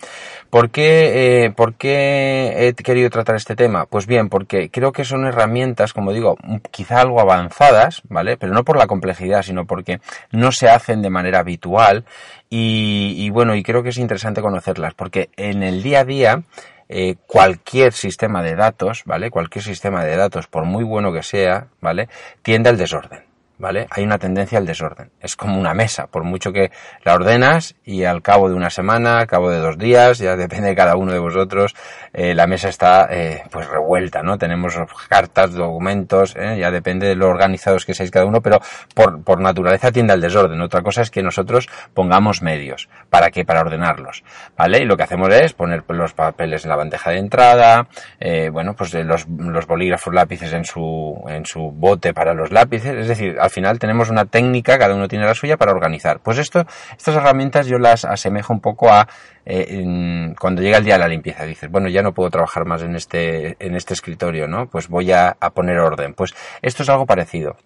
¿Por 0.50 0.70
qué, 0.70 1.44
eh, 1.44 1.50
¿Por 1.50 1.74
qué 1.74 2.68
he 2.68 2.74
querido 2.74 3.08
tratar 3.08 3.36
este 3.36 3.54
tema? 3.54 3.86
Pues 3.86 4.06
bien, 4.06 4.28
porque 4.28 4.70
creo 4.70 4.92
que 4.92 5.04
son 5.04 5.26
herramientas, 5.26 5.92
como 5.92 6.12
digo, 6.12 6.36
quizá 6.70 7.00
algo 7.00 7.20
avanzadas, 7.20 8.02
¿vale? 8.08 8.36
Pero 8.36 8.52
no 8.52 8.64
por 8.64 8.76
la 8.76 8.86
complejidad, 8.86 9.42
sino 9.42 9.64
porque 9.64 10.00
no 10.32 10.52
se 10.52 10.68
hacen 10.68 11.00
de 11.02 11.10
manera 11.10 11.38
habitual 11.38 12.04
y, 12.50 13.14
y 13.16 13.30
bueno, 13.30 13.54
y 13.54 13.62
creo 13.62 13.82
que 13.82 13.90
es 13.90 13.98
interesante 13.98 14.42
conocerlas, 14.42 14.94
porque 14.94 15.30
en 15.36 15.62
el 15.62 15.82
día 15.82 16.00
a 16.00 16.04
día 16.04 16.42
eh, 16.88 17.16
cualquier 17.26 17.92
sistema 17.92 18.42
de 18.42 18.56
datos, 18.56 19.02
¿vale? 19.04 19.30
Cualquier 19.30 19.64
sistema 19.64 20.04
de 20.04 20.16
datos, 20.16 20.46
por 20.46 20.64
muy 20.64 20.84
bueno 20.84 21.12
que 21.12 21.22
sea, 21.22 21.68
¿vale? 21.80 22.08
Tiende 22.42 22.70
al 22.70 22.78
desorden. 22.78 23.27
¿Vale? 23.58 23.86
Hay 23.90 24.04
una 24.04 24.18
tendencia 24.18 24.58
al 24.58 24.66
desorden. 24.66 25.10
Es 25.20 25.36
como 25.36 25.58
una 25.58 25.74
mesa, 25.74 26.06
por 26.06 26.24
mucho 26.24 26.52
que 26.52 26.70
la 27.04 27.14
ordenas 27.14 27.74
y 27.84 28.04
al 28.04 28.22
cabo 28.22 28.48
de 28.48 28.54
una 28.54 28.70
semana, 28.70 29.18
al 29.18 29.26
cabo 29.26 29.50
de 29.50 29.58
dos 29.58 29.78
días, 29.78 30.18
ya 30.18 30.36
depende 30.36 30.68
de 30.68 30.76
cada 30.76 30.96
uno 30.96 31.12
de 31.12 31.18
vosotros, 31.18 31.74
eh, 32.12 32.34
la 32.34 32.46
mesa 32.46 32.68
está 32.68 33.08
eh, 33.10 33.42
pues 33.50 33.68
revuelta, 33.68 34.22
¿no? 34.22 34.38
Tenemos 34.38 34.74
cartas, 35.08 35.52
documentos, 35.52 36.34
¿eh? 36.36 36.56
ya 36.58 36.70
depende 36.70 37.06
de 37.06 37.14
lo 37.14 37.28
organizados 37.28 37.84
que 37.84 37.94
seáis 37.94 38.10
cada 38.10 38.26
uno, 38.26 38.40
pero 38.40 38.60
por, 38.94 39.22
por 39.22 39.40
naturaleza 39.40 39.92
tiende 39.92 40.12
al 40.12 40.20
desorden. 40.20 40.60
Otra 40.60 40.82
cosa 40.82 41.02
es 41.02 41.10
que 41.10 41.22
nosotros 41.22 41.68
pongamos 41.94 42.42
medios. 42.42 42.88
¿Para 43.10 43.30
qué? 43.30 43.44
Para 43.44 43.60
ordenarlos, 43.60 44.22
¿vale? 44.56 44.78
Y 44.78 44.84
lo 44.84 44.96
que 44.96 45.02
hacemos 45.02 45.28
es 45.32 45.52
poner 45.52 45.84
los 45.88 46.12
papeles 46.12 46.64
en 46.64 46.70
la 46.70 46.76
bandeja 46.76 47.10
de 47.10 47.18
entrada, 47.18 47.88
eh, 48.20 48.50
bueno, 48.50 48.74
pues 48.74 48.94
los, 48.94 49.26
los 49.28 49.66
bolígrafos 49.66 50.14
lápices 50.14 50.52
en 50.52 50.64
su, 50.64 51.22
en 51.28 51.44
su 51.44 51.72
bote 51.72 52.14
para 52.14 52.34
los 52.34 52.52
lápices, 52.52 52.94
es 52.94 53.08
decir, 53.08 53.36
al 53.48 53.52
final 53.52 53.78
tenemos 53.78 54.10
una 54.10 54.26
técnica, 54.26 54.78
cada 54.78 54.94
uno 54.94 55.08
tiene 55.08 55.24
la 55.24 55.34
suya 55.34 55.56
para 55.56 55.72
organizar. 55.72 56.20
Pues 56.20 56.38
esto, 56.38 56.66
estas 56.96 57.16
herramientas 57.16 57.66
yo 57.66 57.78
las 57.78 58.04
asemejo 58.04 58.52
un 58.52 58.60
poco 58.60 58.90
a 58.90 59.08
eh, 59.46 60.34
cuando 60.38 60.60
llega 60.60 60.76
el 60.76 60.84
día 60.84 60.94
de 60.94 61.00
la 61.00 61.08
limpieza. 61.08 61.44
Dices, 61.44 61.70
bueno, 61.70 61.88
ya 61.88 62.02
no 62.02 62.12
puedo 62.12 62.30
trabajar 62.30 62.66
más 62.66 62.82
en 62.82 62.94
este, 62.94 63.56
en 63.58 63.74
este 63.74 63.94
escritorio, 63.94 64.46
¿no? 64.46 64.68
Pues 64.68 64.88
voy 64.88 65.12
a, 65.12 65.36
a 65.40 65.50
poner 65.50 65.78
orden. 65.78 66.12
Pues 66.12 66.34
esto 66.60 66.82
es 66.82 66.88
algo 66.90 67.06
parecido. 67.06 67.56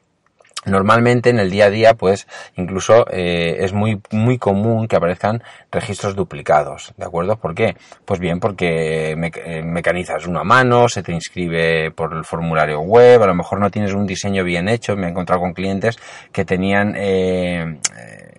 Normalmente 0.65 1.31
en 1.31 1.39
el 1.39 1.51
día 1.51 1.67
a 1.67 1.71
día, 1.71 1.95
pues 1.95 2.27
incluso 2.57 3.07
eh, 3.11 3.57
es 3.61 3.73
muy 3.73 4.01
muy 4.11 4.39
común 4.39 4.87
que 4.87 4.97
aparezcan 4.97 5.43
registros 5.71 6.15
duplicados, 6.15 6.95
¿de 6.97 7.05
acuerdo? 7.05 7.37
¿Por 7.37 7.55
qué? 7.55 7.77
Pues 8.05 8.21
bien, 8.21 8.39
porque 8.39 9.15
me, 9.17 9.33
eh, 9.35 9.63
mecanizas 9.63 10.27
una 10.27 10.45
mano, 10.45 10.89
se 10.89 11.03
te 11.03 11.13
inscribe 11.13 11.91
por 11.91 12.15
el 12.15 12.25
formulario 12.25 12.81
web, 12.81 13.23
a 13.23 13.27
lo 13.27 13.35
mejor 13.35 13.59
no 13.59 13.71
tienes 13.71 13.93
un 13.93 14.07
diseño 14.07 14.45
bien 14.45 14.69
hecho. 14.69 14.97
Me 14.97 15.07
he 15.07 15.11
encontrado 15.11 15.41
con 15.41 15.53
clientes 15.53 15.99
que 16.31 16.45
tenían 16.45 16.95
eh, 16.97 17.79
eh 17.99 18.33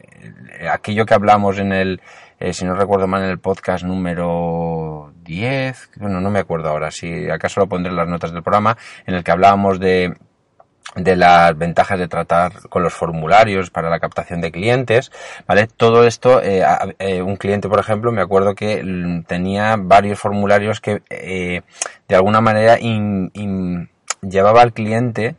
aquello 0.69 1.05
que 1.05 1.13
hablamos 1.13 1.59
en 1.59 1.73
el, 1.73 2.01
eh, 2.39 2.53
si 2.53 2.65
no 2.65 2.75
recuerdo 2.75 3.07
mal, 3.07 3.23
en 3.23 3.29
el 3.29 3.39
podcast 3.39 3.83
número 3.83 5.13
10, 5.23 5.91
bueno, 5.97 6.21
no 6.21 6.29
me 6.29 6.39
acuerdo 6.39 6.69
ahora, 6.69 6.91
si 6.91 7.29
acaso 7.29 7.61
lo 7.61 7.67
pondré 7.67 7.91
en 7.91 7.97
las 7.97 8.07
notas 8.07 8.31
del 8.31 8.43
programa, 8.43 8.77
en 9.05 9.15
el 9.15 9.23
que 9.23 9.31
hablábamos 9.31 9.79
de 9.79 10.13
de 10.95 11.15
las 11.15 11.57
ventajas 11.57 11.97
de 11.97 12.07
tratar 12.07 12.53
con 12.69 12.83
los 12.83 12.93
formularios 12.93 13.69
para 13.69 13.89
la 13.89 13.99
captación 13.99 14.41
de 14.41 14.51
clientes, 14.51 15.11
¿vale? 15.47 15.67
Todo 15.67 16.05
esto, 16.05 16.41
eh, 16.41 16.63
eh, 16.99 17.21
un 17.21 17.35
cliente, 17.35 17.69
por 17.69 17.79
ejemplo, 17.79 18.11
me 18.11 18.21
acuerdo 18.21 18.53
que 18.55 19.23
tenía 19.27 19.75
varios 19.77 20.19
formularios 20.19 20.81
que 20.81 21.01
eh, 21.09 21.61
de 22.07 22.15
alguna 22.15 22.41
manera 22.41 22.77
llevaba 24.21 24.61
al 24.61 24.73
cliente 24.73 25.35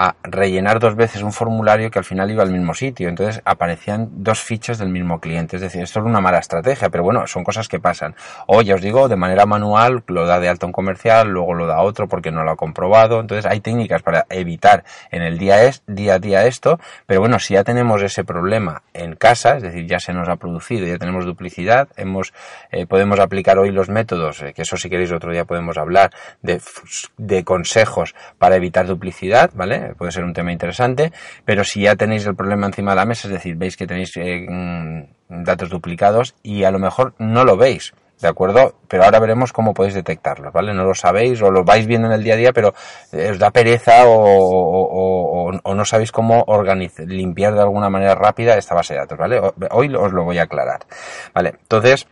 a 0.00 0.14
rellenar 0.22 0.78
dos 0.78 0.94
veces 0.94 1.22
un 1.22 1.32
formulario 1.32 1.90
que 1.90 1.98
al 1.98 2.04
final 2.04 2.30
iba 2.30 2.44
al 2.44 2.52
mismo 2.52 2.72
sitio. 2.72 3.08
Entonces 3.08 3.42
aparecían 3.44 4.08
dos 4.22 4.40
fichas 4.40 4.78
del 4.78 4.90
mismo 4.90 5.18
cliente. 5.18 5.56
Es 5.56 5.62
decir, 5.62 5.82
esto 5.82 5.98
es 5.98 6.06
una 6.06 6.20
mala 6.20 6.38
estrategia, 6.38 6.88
pero 6.88 7.02
bueno, 7.02 7.26
son 7.26 7.42
cosas 7.42 7.66
que 7.66 7.80
pasan. 7.80 8.14
O 8.46 8.62
ya 8.62 8.76
os 8.76 8.80
digo, 8.80 9.08
de 9.08 9.16
manera 9.16 9.44
manual 9.44 10.04
lo 10.06 10.24
da 10.24 10.38
de 10.38 10.48
alto 10.48 10.66
un 10.66 10.72
comercial, 10.72 11.28
luego 11.28 11.52
lo 11.52 11.66
da 11.66 11.80
otro 11.80 12.06
porque 12.06 12.30
no 12.30 12.44
lo 12.44 12.52
ha 12.52 12.56
comprobado. 12.56 13.18
Entonces 13.18 13.44
hay 13.44 13.58
técnicas 13.60 14.02
para 14.02 14.24
evitar 14.30 14.84
en 15.10 15.22
el 15.22 15.36
día, 15.36 15.64
es, 15.64 15.82
día 15.88 16.14
a 16.14 16.18
día 16.20 16.46
esto, 16.46 16.78
pero 17.06 17.18
bueno, 17.18 17.40
si 17.40 17.54
ya 17.54 17.64
tenemos 17.64 18.00
ese 18.00 18.22
problema 18.22 18.82
en 18.94 19.16
casa, 19.16 19.56
es 19.56 19.64
decir, 19.64 19.86
ya 19.86 19.98
se 19.98 20.12
nos 20.12 20.28
ha 20.28 20.36
producido, 20.36 20.86
ya 20.86 20.98
tenemos 20.98 21.24
duplicidad, 21.24 21.88
hemos, 21.96 22.32
eh, 22.70 22.86
podemos 22.86 23.18
aplicar 23.18 23.58
hoy 23.58 23.72
los 23.72 23.88
métodos, 23.88 24.42
eh, 24.42 24.52
que 24.54 24.62
eso 24.62 24.76
si 24.76 24.88
queréis 24.88 25.10
otro 25.10 25.32
día 25.32 25.44
podemos 25.44 25.76
hablar, 25.76 26.12
de, 26.42 26.60
de 27.16 27.42
consejos 27.42 28.14
para 28.38 28.54
evitar 28.54 28.86
duplicidad, 28.86 29.50
¿vale? 29.54 29.87
Puede 29.96 30.12
ser 30.12 30.24
un 30.24 30.32
tema 30.32 30.52
interesante, 30.52 31.12
pero 31.44 31.64
si 31.64 31.82
ya 31.82 31.96
tenéis 31.96 32.26
el 32.26 32.34
problema 32.34 32.66
encima 32.66 32.92
de 32.92 32.96
la 32.96 33.06
mesa, 33.06 33.28
es 33.28 33.34
decir, 33.34 33.56
veis 33.56 33.76
que 33.76 33.86
tenéis 33.86 34.16
eh, 34.16 34.46
mm, 34.48 35.44
datos 35.44 35.70
duplicados 35.70 36.34
y 36.42 36.64
a 36.64 36.70
lo 36.70 36.78
mejor 36.78 37.14
no 37.18 37.44
lo 37.44 37.56
veis, 37.56 37.92
¿de 38.20 38.28
acuerdo? 38.28 38.74
Pero 38.88 39.04
ahora 39.04 39.20
veremos 39.20 39.52
cómo 39.52 39.74
podéis 39.74 39.94
detectarlos, 39.94 40.52
¿vale? 40.52 40.74
No 40.74 40.84
lo 40.84 40.94
sabéis 40.94 41.40
o 41.42 41.50
lo 41.50 41.64
vais 41.64 41.86
viendo 41.86 42.08
en 42.08 42.14
el 42.14 42.24
día 42.24 42.34
a 42.34 42.36
día, 42.36 42.52
pero 42.52 42.74
eh, 43.12 43.30
os 43.30 43.38
da 43.38 43.50
pereza 43.50 44.06
o, 44.06 44.14
o, 44.14 45.50
o, 45.50 45.60
o 45.62 45.74
no 45.74 45.84
sabéis 45.84 46.12
cómo 46.12 46.44
limpiar 47.06 47.54
de 47.54 47.60
alguna 47.60 47.90
manera 47.90 48.14
rápida 48.14 48.56
esta 48.56 48.74
base 48.74 48.94
de 48.94 49.00
datos, 49.00 49.18
¿vale? 49.18 49.40
Hoy 49.70 49.94
os 49.94 50.12
lo 50.12 50.24
voy 50.24 50.38
a 50.38 50.44
aclarar, 50.44 50.80
¿vale? 51.34 51.54
Entonces, 51.62 52.06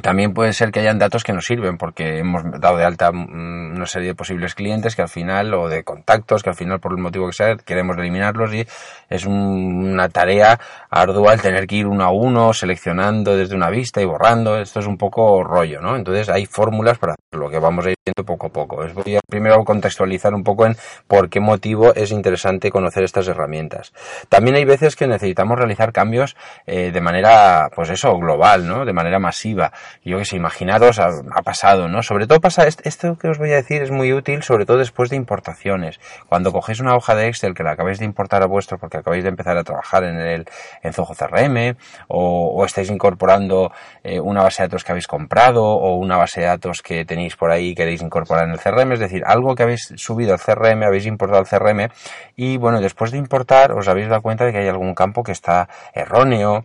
también 0.00 0.32
puede 0.32 0.54
ser 0.54 0.70
que 0.72 0.80
hayan 0.80 0.98
datos 0.98 1.22
que 1.22 1.34
no 1.34 1.42
sirven 1.42 1.76
porque 1.76 2.18
hemos 2.18 2.42
dado 2.58 2.78
de 2.78 2.84
alta 2.84 3.12
mm, 3.12 3.76
una 3.76 3.86
serie 3.86 4.08
de 4.08 4.14
posibles 4.14 4.54
clientes 4.54 4.96
que 4.96 5.02
al 5.02 5.08
final, 5.08 5.52
o 5.52 5.68
de 5.68 5.84
contactos 5.84 6.42
que 6.42 6.50
al 6.50 6.56
final 6.56 6.80
por 6.80 6.92
el 6.92 6.98
motivo 6.98 7.26
que 7.26 7.34
sea, 7.34 7.56
queremos 7.56 7.98
eliminarlos 7.98 8.54
y 8.54 8.66
es 9.10 9.26
una 9.26 10.08
tarea 10.08 10.58
ardua 10.88 11.34
el 11.34 11.42
tener 11.42 11.66
que 11.66 11.76
ir 11.76 11.86
uno 11.86 12.04
a 12.04 12.10
uno 12.10 12.54
seleccionando 12.54 13.36
desde 13.36 13.54
una 13.54 13.68
vista 13.68 14.00
y 14.00 14.06
borrando. 14.06 14.58
Esto 14.58 14.80
es 14.80 14.86
un 14.86 14.96
poco 14.96 15.44
rollo, 15.44 15.80
¿no? 15.80 15.96
Entonces 15.96 16.28
hay 16.30 16.46
fórmulas 16.46 16.98
para 16.98 17.14
lo 17.32 17.48
que 17.48 17.58
vamos 17.58 17.86
a 17.86 17.90
ir 17.90 17.96
viendo 18.04 18.24
poco 18.24 18.46
a 18.46 18.50
poco. 18.50 18.84
Voy 18.94 19.16
a 19.16 19.20
primero 19.28 19.64
contextualizar 19.64 20.34
un 20.34 20.44
poco 20.44 20.66
en 20.66 20.76
por 21.06 21.28
qué 21.30 21.40
motivo 21.40 21.94
es 21.94 22.10
interesante 22.10 22.70
conocer 22.70 23.04
estas 23.04 23.28
herramientas. 23.28 23.92
También 24.28 24.56
hay 24.56 24.64
veces 24.64 24.96
que 24.96 25.06
necesitamos 25.06 25.58
realizar 25.58 25.92
cambios 25.92 26.36
eh, 26.66 26.90
de 26.92 27.00
manera, 27.00 27.70
pues 27.74 27.90
eso, 27.90 28.16
global, 28.18 28.66
¿no? 28.66 28.84
De 28.84 28.92
manera 28.92 29.18
masiva 29.18 29.72
yo 30.04 30.18
que 30.18 30.24
sé, 30.24 30.36
imaginaros, 30.36 30.98
ha, 30.98 31.42
pasado, 31.42 31.88
¿no? 31.88 32.02
Sobre 32.02 32.26
todo 32.26 32.40
pasa, 32.40 32.66
esto 32.66 33.16
que 33.16 33.28
os 33.28 33.38
voy 33.38 33.52
a 33.52 33.56
decir 33.56 33.82
es 33.82 33.90
muy 33.90 34.12
útil, 34.12 34.42
sobre 34.42 34.66
todo 34.66 34.78
después 34.78 35.10
de 35.10 35.16
importaciones. 35.16 36.00
Cuando 36.28 36.52
cogéis 36.52 36.80
una 36.80 36.96
hoja 36.96 37.14
de 37.14 37.28
Excel 37.28 37.54
que 37.54 37.62
la 37.62 37.72
acabáis 37.72 37.98
de 37.98 38.04
importar 38.04 38.42
a 38.42 38.46
vuestro 38.46 38.78
porque 38.78 38.98
acabáis 38.98 39.22
de 39.22 39.30
empezar 39.30 39.56
a 39.56 39.64
trabajar 39.64 40.04
en 40.04 40.16
el, 40.16 40.44
en 40.82 40.92
Zoho 40.92 41.14
CRM, 41.14 41.76
o, 42.08 42.52
o 42.54 42.64
estáis 42.64 42.90
incorporando 42.90 43.72
eh, 44.02 44.20
una 44.20 44.42
base 44.42 44.62
de 44.62 44.68
datos 44.68 44.84
que 44.84 44.92
habéis 44.92 45.06
comprado, 45.06 45.64
o 45.64 45.96
una 45.96 46.16
base 46.16 46.40
de 46.40 46.46
datos 46.46 46.82
que 46.82 47.04
tenéis 47.04 47.21
por 47.38 47.50
ahí 47.50 47.74
queréis 47.74 48.02
incorporar 48.02 48.44
en 48.44 48.52
el 48.52 48.60
CRM, 48.60 48.92
es 48.92 49.00
decir, 49.00 49.22
algo 49.26 49.54
que 49.54 49.62
habéis 49.62 49.92
subido 49.96 50.32
al 50.32 50.40
CRM, 50.40 50.82
habéis 50.82 51.06
importado 51.06 51.40
al 51.40 51.46
CRM, 51.46 51.88
y 52.36 52.56
bueno, 52.56 52.80
después 52.80 53.10
de 53.10 53.18
importar 53.18 53.72
os 53.72 53.88
habéis 53.88 54.08
dado 54.08 54.22
cuenta 54.22 54.44
de 54.44 54.52
que 54.52 54.58
hay 54.58 54.68
algún 54.68 54.94
campo 54.94 55.22
que 55.22 55.32
está 55.32 55.68
erróneo, 55.94 56.64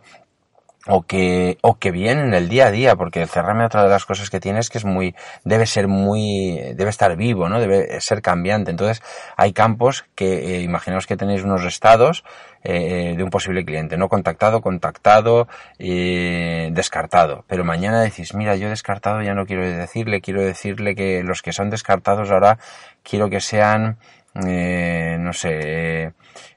o 0.88 1.04
que, 1.04 1.58
o 1.62 1.78
que 1.78 1.92
bien 1.92 2.20
en 2.20 2.34
el 2.34 2.50
día 2.50 2.68
a 2.68 2.72
día, 2.72 2.96
porque 2.96 3.22
el 3.22 3.30
CRM 3.30 3.66
otra 3.66 3.84
de 3.84 3.90
las 3.90 4.06
cosas 4.06 4.30
que 4.30 4.40
tiene 4.40 4.60
es 4.60 4.70
que 4.70 4.78
es 4.78 4.86
muy, 4.86 5.16
debe 5.44 5.66
ser 5.66 5.88
muy, 5.88 6.74
debe 6.76 6.90
estar 6.90 7.16
vivo, 7.16 7.50
¿no? 7.50 7.60
Debe 7.60 8.00
ser 8.02 8.22
cambiante. 8.22 8.72
Entonces, 8.72 9.02
hay 9.36 9.54
campos 9.54 10.06
que, 10.16 10.58
eh, 10.58 10.62
imaginaos 10.62 11.08
que 11.08 11.18
tenéis 11.18 11.44
unos 11.44 11.64
estados 11.66 12.24
eh, 12.64 13.14
de 13.16 13.24
un 13.24 13.30
posible 13.30 13.64
cliente, 13.64 13.98
no 13.98 14.10
contactado, 14.10 14.62
contactado, 14.62 15.48
eh, 15.80 16.70
descartado. 16.74 17.46
Pero 17.48 17.64
mañana 17.64 18.02
decís, 18.02 18.34
mira, 18.34 18.56
yo 18.56 18.70
descartado 18.70 19.22
ya 19.22 19.34
no 19.34 19.46
quiero 19.46 19.64
decirle, 19.66 20.22
quiero 20.22 20.42
decirle 20.42 20.96
que 20.96 21.24
los 21.24 21.42
que 21.42 21.54
son 21.54 21.70
descartados 21.70 22.32
ahora 22.32 22.58
quiero 23.04 23.30
que 23.30 23.40
sean, 23.40 23.98
eh, 24.46 25.18
no 25.20 25.34
sé, 25.34 26.12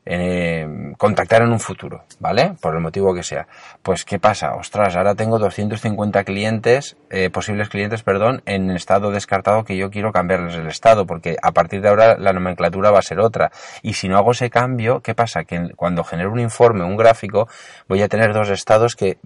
eh, 0.07 0.67
contactar 0.99 1.43
en 1.43 1.53
un 1.53 1.61
futuro, 1.61 2.05
¿vale? 2.19 2.55
Por 2.61 2.75
el 2.75 2.81
motivo 2.81 3.15
que 3.15 3.23
sea. 3.23 3.47
Pues, 3.83 4.05
¿qué 4.05 4.19
pasa? 4.19 4.55
Ostras, 4.55 4.97
ahora 4.97 5.15
tengo 5.15 5.39
250 5.39 6.25
clientes, 6.25 6.97
eh, 7.11 7.31
posibles 7.31 7.69
clientes, 7.69 8.03
perdón, 8.03 8.43
en 8.47 8.71
estado 8.71 9.11
descartado 9.11 9.65
que 9.65 9.77
yo 9.77 9.91
quiero 9.91 10.13
cambiarles 10.13 10.55
el 10.55 10.67
estado, 10.67 11.07
porque 11.07 11.37
a 11.43 11.53
partir 11.53 11.81
de 11.81 11.89
ahora 11.89 12.17
la 12.19 12.33
nomenclatura 12.33 12.91
va 12.91 12.99
a 12.99 13.03
ser 13.03 13.21
otra. 13.21 13.51
Y 13.83 13.95
si 13.95 14.09
no 14.09 14.17
hago 14.17 14.33
ese 14.33 14.51
cambio, 14.51 15.01
¿qué 15.01 15.15
pasa? 15.15 15.45
Que 15.45 15.71
cuando 15.77 16.05
genero 16.05 16.33
un 16.33 16.41
informe, 16.41 16.85
un 16.85 16.97
gráfico, 16.97 17.49
voy 17.89 18.03
a 18.03 18.09
tener 18.09 18.33
dos 18.33 18.51
estados 18.51 18.97
que, 18.97 19.19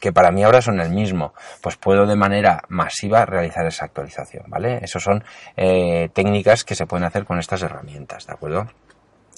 que 0.00 0.12
para 0.12 0.30
mí 0.30 0.42
ahora 0.42 0.60
son 0.60 0.80
el 0.80 0.90
mismo. 0.90 1.34
Pues 1.60 1.76
puedo 1.76 2.06
de 2.06 2.16
manera 2.16 2.62
masiva 2.68 3.24
realizar 3.24 3.66
esa 3.66 3.86
actualización, 3.86 4.44
¿vale? 4.48 4.80
Esas 4.82 5.02
son 5.02 5.24
eh, 5.56 6.08
técnicas 6.12 6.64
que 6.64 6.74
se 6.74 6.86
pueden 6.86 7.04
hacer 7.04 7.24
con 7.24 7.38
estas 7.38 7.62
herramientas, 7.62 8.26
¿de 8.26 8.32
acuerdo? 8.32 8.66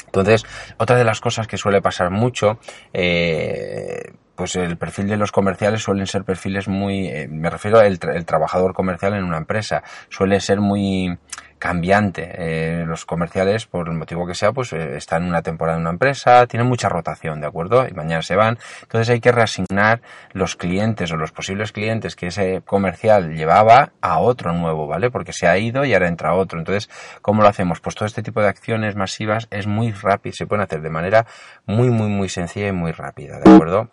Entonces, 0.09 0.45
otra 0.79 0.97
de 0.97 1.05
las 1.05 1.21
cosas 1.21 1.47
que 1.47 1.57
suele 1.57 1.81
pasar 1.83 2.11
mucho, 2.11 2.59
eh, 2.93 4.13
pues 4.35 4.57
el 4.57 4.77
perfil 4.79 5.09
de 5.09 5.17
los 5.17 5.33
comerciales 5.33 5.83
suelen 5.83 6.07
ser 6.07 6.25
perfiles 6.25 6.69
muy, 6.69 7.09
eh, 7.09 7.29
me 7.29 7.51
refiero 7.51 7.79
al 7.79 7.99
el 8.01 8.25
trabajador 8.25 8.73
comercial 8.73 9.15
en 9.15 9.25
una 9.25 9.37
empresa, 9.37 9.83
suele 10.09 10.41
ser 10.41 10.61
muy 10.61 11.19
cambiante. 11.59 12.31
Eh, 12.39 12.85
los 12.87 13.05
comerciales, 13.05 13.67
por 13.67 13.89
el 13.89 13.95
motivo 13.95 14.27
que 14.27 14.35
sea, 14.35 14.53
pues 14.53 14.73
eh, 14.73 14.97
están 14.97 15.25
una 15.25 15.43
temporada 15.43 15.77
en 15.77 15.83
una 15.83 15.91
empresa, 15.91 16.47
tienen 16.47 16.69
mucha 16.69 16.89
rotación, 16.89 17.41
¿de 17.41 17.47
acuerdo? 17.47 17.87
Y 17.87 17.93
mañana 17.93 18.23
se 18.23 18.37
van. 18.37 18.59
Entonces 18.83 19.11
hay 19.11 19.21
que 19.21 19.33
reasignar 19.33 20.01
los 20.33 20.57
clientes 20.57 21.13
o 21.13 21.17
los 21.17 21.33
posibles 21.33 21.73
clientes 21.73 22.17
que 22.17 22.29
ese 22.29 22.63
comercial 22.65 23.35
llevaba 23.35 23.93
a 24.01 24.19
otro 24.21 24.53
nuevo, 24.53 24.87
¿vale? 24.87 25.11
Porque 25.11 25.33
se 25.33 25.47
ha 25.47 25.59
ido 25.59 25.85
y 25.85 25.95
ahora 25.95 26.09
entra 26.09 26.35
otro. 26.35 26.59
Entonces, 26.59 26.89
¿cómo 27.23 27.43
lo 27.43 27.49
hacemos? 27.49 27.81
Pues 27.81 27.95
todo 27.95 28.07
este 28.07 28.23
tipo 28.23 28.41
de 28.41 28.49
acciones 28.49 28.97
masivas 28.97 29.49
es 29.51 29.67
muy 29.67 29.93
rápido, 29.93 30.35
se 30.35 30.47
pueden 30.47 30.65
hacer 30.65 30.81
de 30.81 30.91
manera 30.91 31.27
muy, 31.67 31.91
muy, 31.91 32.09
muy 32.09 32.29
sencilla 32.29 32.69
y 32.69 32.73
muy 32.73 32.93
rápida, 32.93 33.39
¿de 33.41 33.53
acuerdo? 33.53 33.91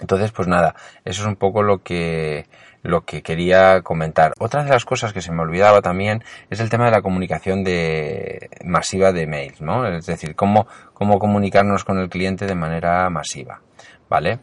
Entonces, 0.00 0.32
pues 0.32 0.48
nada, 0.48 0.74
eso 1.04 1.22
es 1.22 1.28
un 1.28 1.36
poco 1.36 1.62
lo 1.62 1.82
que, 1.82 2.46
lo 2.82 3.04
que 3.04 3.22
quería 3.22 3.82
comentar. 3.82 4.32
Otra 4.40 4.64
de 4.64 4.70
las 4.70 4.84
cosas 4.84 5.12
que 5.12 5.22
se 5.22 5.30
me 5.30 5.42
olvidaba 5.42 5.82
también 5.82 6.24
es 6.50 6.60
el 6.60 6.68
tema 6.68 6.86
de 6.86 6.90
la 6.90 7.02
comunicación 7.02 7.62
de, 7.62 8.50
masiva 8.64 9.12
de 9.12 9.26
mails, 9.26 9.60
¿no? 9.60 9.86
Es 9.86 10.06
decir, 10.06 10.34
cómo, 10.34 10.66
cómo 10.92 11.18
comunicarnos 11.18 11.84
con 11.84 11.98
el 11.98 12.08
cliente 12.08 12.46
de 12.46 12.56
manera 12.56 13.08
masiva, 13.08 13.60
¿vale? 14.08 14.40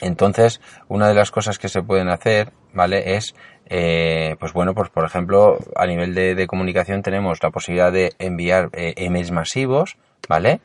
Entonces, 0.00 0.60
una 0.88 1.08
de 1.08 1.14
las 1.14 1.30
cosas 1.30 1.58
que 1.58 1.68
se 1.68 1.82
pueden 1.82 2.08
hacer, 2.08 2.52
¿vale? 2.72 3.16
Es, 3.16 3.34
eh, 3.66 4.36
pues 4.40 4.52
bueno, 4.52 4.74
pues 4.74 4.90
por 4.90 5.04
ejemplo, 5.04 5.58
a 5.76 5.86
nivel 5.86 6.14
de, 6.14 6.46
comunicación 6.48 7.02
tenemos 7.02 7.42
la 7.42 7.50
posibilidad 7.50 7.92
de 7.92 8.12
enviar 8.18 8.70
eh, 8.72 8.94
emails 8.96 9.30
masivos, 9.30 9.96
¿vale? 10.28 10.60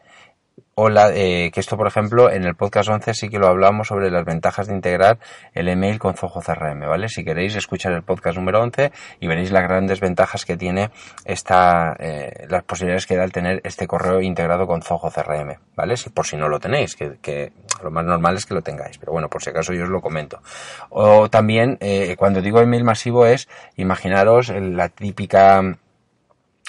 Hola, 0.76 1.12
eh, 1.14 1.52
que 1.54 1.60
esto, 1.60 1.78
por 1.78 1.88
ejemplo, 1.88 2.32
en 2.32 2.44
el 2.44 2.56
podcast 2.56 2.90
11 2.90 3.14
sí 3.14 3.30
que 3.30 3.38
lo 3.38 3.48
hablamos 3.48 3.88
sobre 3.88 4.10
las 4.10 4.26
ventajas 4.26 4.68
de 4.68 4.74
integrar 4.74 5.20
el 5.54 5.68
email 5.68 6.00
con 6.00 6.16
Zoho 6.16 6.42
CRM, 6.42 6.88
¿vale? 6.88 7.10
Si 7.10 7.24
queréis 7.24 7.56
escuchar 7.56 7.94
el 7.94 8.04
podcast 8.04 8.38
número 8.38 8.62
11 8.62 8.92
y 9.20 9.28
veréis 9.28 9.52
las 9.52 9.64
grandes 9.64 10.00
ventajas 10.00 10.46
que 10.46 10.58
tiene 10.58 10.92
esta, 11.26 11.96
eh, 12.00 12.46
las 12.50 12.64
posibilidades 12.64 13.06
que 13.06 13.16
da 13.16 13.24
el 13.24 13.32
tener 13.32 13.62
este 13.64 13.88
correo 13.88 14.22
integrado 14.22 14.68
con 14.68 14.82
Zoho 14.82 15.12
CRM, 15.12 15.58
¿vale? 15.76 15.98
Si, 15.98 16.10
por 16.10 16.26
si 16.26 16.38
no 16.38 16.48
lo 16.48 16.60
tenéis, 16.60 16.96
que, 16.96 17.52
lo 17.84 17.92
más 17.92 18.06
normal 18.06 18.36
es 18.36 18.46
que 18.46 18.54
lo 18.54 18.62
tengáis, 18.62 18.98
pero 18.98 19.12
bueno, 19.12 19.30
por 19.30 19.44
si 19.44 19.50
acaso 19.50 19.74
yo 19.74 19.84
os 19.84 19.90
lo 19.90 20.02
comento. 20.02 20.42
O 20.90 21.30
también, 21.30 21.78
eh, 21.82 22.16
cuando 22.18 22.42
digo 22.42 22.62
email 22.62 22.84
masivo 22.84 23.26
es, 23.26 23.48
imaginaros 23.76 24.50
la 24.50 24.90
típica, 24.90 25.62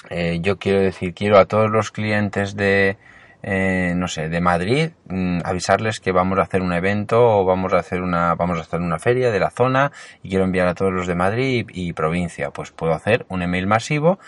yo 0.09 0.57
quiero 0.57 0.81
decir, 0.81 1.13
quiero 1.13 1.37
a 1.37 1.45
todos 1.45 1.69
los 1.69 1.91
clientes 1.91 2.55
de, 2.55 2.97
eh, 3.43 3.93
no 3.95 4.07
sé, 4.07 4.29
de 4.29 4.39
Madrid, 4.39 4.91
mm, 5.07 5.39
avisarles 5.43 5.99
que 5.99 6.11
vamos 6.11 6.37
a 6.39 6.43
hacer 6.43 6.61
un 6.61 6.73
evento 6.73 7.19
o 7.19 7.45
vamos 7.45 7.73
a 7.73 7.77
hacer 7.77 8.01
una, 8.01 8.35
vamos 8.35 8.59
a 8.59 8.61
hacer 8.61 8.79
una 8.79 8.99
feria 8.99 9.31
de 9.31 9.39
la 9.39 9.49
zona 9.49 9.91
y 10.21 10.29
quiero 10.29 10.45
enviar 10.45 10.67
a 10.67 10.75
todos 10.75 10.93
los 10.93 11.07
de 11.07 11.15
Madrid 11.15 11.65
y, 11.73 11.93
provincia, 11.93 12.51
pues 12.51 12.71
puedo 12.71 12.93
hacer 12.93 13.25
un 13.29 13.41
email 13.41 13.67
masivo 13.67 14.19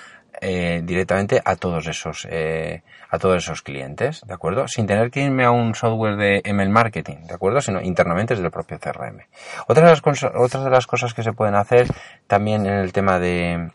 eh, 0.42 0.82
directamente 0.84 1.42
a 1.46 1.56
todos 1.56 1.88
esos 1.88 2.28
eh, 2.30 2.82
a 3.10 3.20
todos 3.20 3.44
esos 3.44 3.62
clientes, 3.62 4.22
¿de 4.26 4.34
acuerdo? 4.34 4.68
Sin 4.68 4.88
tener 4.88 5.12
que 5.12 5.22
irme 5.22 5.46
a 5.46 5.52
un 5.52 5.76
software 5.76 6.18
de 6.18 6.42
email 6.44 6.70
marketing, 6.70 7.28
¿de 7.28 7.36
acuerdo? 7.36 7.62
Sino 7.62 7.80
internamente 7.80 8.34
desde 8.34 8.46
el 8.46 8.52
propio 8.52 8.80
CRM. 8.80 9.28
Otra 9.68 9.84
de 9.86 9.92
las, 9.92 10.02
otras 10.34 10.64
de 10.64 10.70
las 10.72 10.88
cosas 10.88 11.14
que 11.14 11.22
se 11.22 11.34
pueden 11.34 11.54
hacer 11.54 11.88
también 12.26 12.66
en 12.66 12.74
el 12.74 12.92
tema 12.92 13.20
de, 13.20 13.70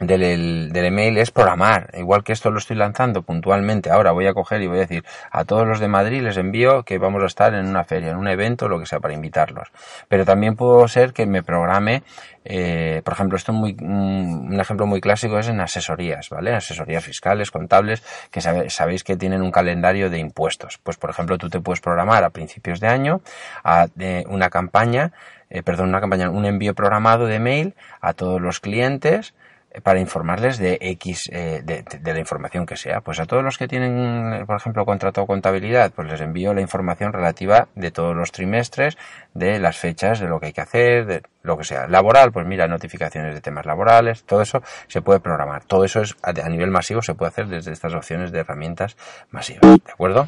del, 0.00 0.72
del, 0.72 0.84
email 0.86 1.18
es 1.18 1.30
programar. 1.30 1.90
Igual 1.96 2.24
que 2.24 2.32
esto 2.32 2.50
lo 2.50 2.58
estoy 2.58 2.76
lanzando 2.76 3.22
puntualmente, 3.22 3.90
ahora 3.90 4.12
voy 4.12 4.26
a 4.26 4.32
coger 4.32 4.62
y 4.62 4.66
voy 4.66 4.78
a 4.78 4.80
decir 4.80 5.04
a 5.30 5.44
todos 5.44 5.66
los 5.66 5.78
de 5.78 5.88
Madrid 5.88 6.22
les 6.22 6.36
envío 6.38 6.82
que 6.84 6.98
vamos 6.98 7.22
a 7.22 7.26
estar 7.26 7.54
en 7.54 7.66
una 7.66 7.84
feria, 7.84 8.10
en 8.10 8.16
un 8.16 8.28
evento, 8.28 8.68
lo 8.68 8.80
que 8.80 8.86
sea, 8.86 9.00
para 9.00 9.14
invitarlos. 9.14 9.68
Pero 10.08 10.24
también 10.24 10.56
puedo 10.56 10.88
ser 10.88 11.12
que 11.12 11.26
me 11.26 11.42
programe, 11.42 12.02
eh, 12.44 13.02
por 13.04 13.14
ejemplo, 13.14 13.36
esto 13.36 13.52
es 13.52 13.58
muy, 13.58 13.76
un 13.80 14.58
ejemplo 14.58 14.86
muy 14.86 15.00
clásico 15.00 15.38
es 15.38 15.48
en 15.48 15.60
asesorías, 15.60 16.30
¿vale? 16.30 16.54
Asesorías 16.54 17.04
fiscales, 17.04 17.50
contables, 17.50 18.02
que 18.30 18.40
sabéis 18.40 19.04
que 19.04 19.16
tienen 19.16 19.42
un 19.42 19.50
calendario 19.50 20.08
de 20.08 20.18
impuestos. 20.18 20.78
Pues, 20.82 20.96
por 20.96 21.10
ejemplo, 21.10 21.36
tú 21.36 21.50
te 21.50 21.60
puedes 21.60 21.80
programar 21.80 22.24
a 22.24 22.30
principios 22.30 22.80
de 22.80 22.88
año 22.88 23.20
a, 23.62 23.88
una 24.26 24.48
campaña, 24.48 25.12
eh, 25.50 25.62
perdón, 25.62 25.90
una 25.90 26.00
campaña, 26.00 26.30
un 26.30 26.46
envío 26.46 26.74
programado 26.74 27.26
de 27.26 27.38
mail 27.38 27.74
a 28.00 28.14
todos 28.14 28.40
los 28.40 28.60
clientes, 28.60 29.34
para 29.82 30.00
informarles 30.00 30.58
de 30.58 30.78
X, 30.80 31.30
eh, 31.32 31.62
de, 31.62 32.12
la 32.12 32.18
información 32.18 32.66
que 32.66 32.76
sea. 32.76 33.00
Pues 33.00 33.20
a 33.20 33.26
todos 33.26 33.44
los 33.44 33.56
que 33.56 33.68
tienen, 33.68 34.44
por 34.46 34.56
ejemplo, 34.56 34.84
contrato 34.84 35.22
o 35.22 35.26
contabilidad, 35.26 35.92
pues 35.94 36.08
les 36.08 36.20
envío 36.20 36.52
la 36.52 36.60
información 36.60 37.12
relativa 37.12 37.68
de 37.76 37.90
todos 37.90 38.16
los 38.16 38.32
trimestres, 38.32 38.98
de 39.32 39.60
las 39.60 39.78
fechas, 39.78 40.18
de 40.18 40.28
lo 40.28 40.40
que 40.40 40.46
hay 40.46 40.52
que 40.52 40.60
hacer, 40.60 41.06
de 41.06 41.22
lo 41.42 41.56
que 41.56 41.64
sea. 41.64 41.86
Laboral, 41.86 42.32
pues 42.32 42.46
mira, 42.46 42.66
notificaciones 42.66 43.34
de 43.34 43.40
temas 43.40 43.64
laborales, 43.64 44.24
todo 44.24 44.42
eso 44.42 44.60
se 44.88 45.02
puede 45.02 45.20
programar. 45.20 45.64
Todo 45.64 45.84
eso 45.84 46.00
es 46.00 46.16
a 46.22 46.32
nivel 46.48 46.70
masivo, 46.70 47.00
se 47.00 47.14
puede 47.14 47.28
hacer 47.28 47.46
desde 47.46 47.72
estas 47.72 47.94
opciones 47.94 48.32
de 48.32 48.40
herramientas 48.40 48.96
masivas. 49.30 49.78
¿De 49.84 49.92
acuerdo? 49.92 50.26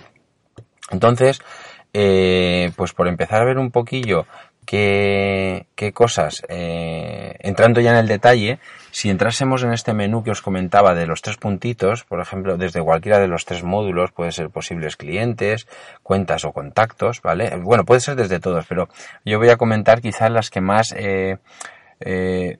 Entonces, 0.91 1.41
eh, 1.93 2.71
pues 2.77 2.93
por 2.93 3.09
empezar 3.09 3.43
a 3.43 3.45
ver 3.45 3.59
un 3.59 3.71
poquillo 3.71 4.27
qué, 4.65 5.67
qué 5.75 5.93
cosas, 5.93 6.43
eh, 6.49 7.37
entrando 7.41 7.81
ya 7.81 7.91
en 7.91 7.97
el 7.97 8.09
detalle, 8.09 8.59
si 8.91 9.09
entrásemos 9.11 9.63
en 9.63 9.73
este 9.73 9.95
menú 9.95 10.23
que 10.23 10.31
os 10.31 10.43
comentaba 10.43 10.95
de 10.95 11.07
los 11.07 11.23
tres 11.23 11.37
puntitos, 11.37 12.05
por 12.05 12.21
ejemplo, 12.21 12.57
desde 12.57 12.83
cualquiera 12.83 13.19
de 13.19 13.29
los 13.29 13.45
tres 13.45 13.63
módulos, 13.63 14.13
puede 14.13 14.33
ser 14.33 14.51
posibles 14.51 14.97
clientes, 14.97 15.67
cuentas 16.03 16.45
o 16.45 16.53
contactos, 16.53 17.23
¿vale? 17.23 17.57
Bueno, 17.57 17.85
puede 17.85 18.01
ser 18.01 18.17
desde 18.17 18.41
todos, 18.41 18.67
pero 18.69 18.89
yo 19.25 19.39
voy 19.39 19.49
a 19.49 19.57
comentar 19.57 20.01
quizás 20.01 20.31
las 20.31 20.51
que 20.51 20.61
más 20.61 20.95
eh, 20.97 21.39
eh, 22.05 22.59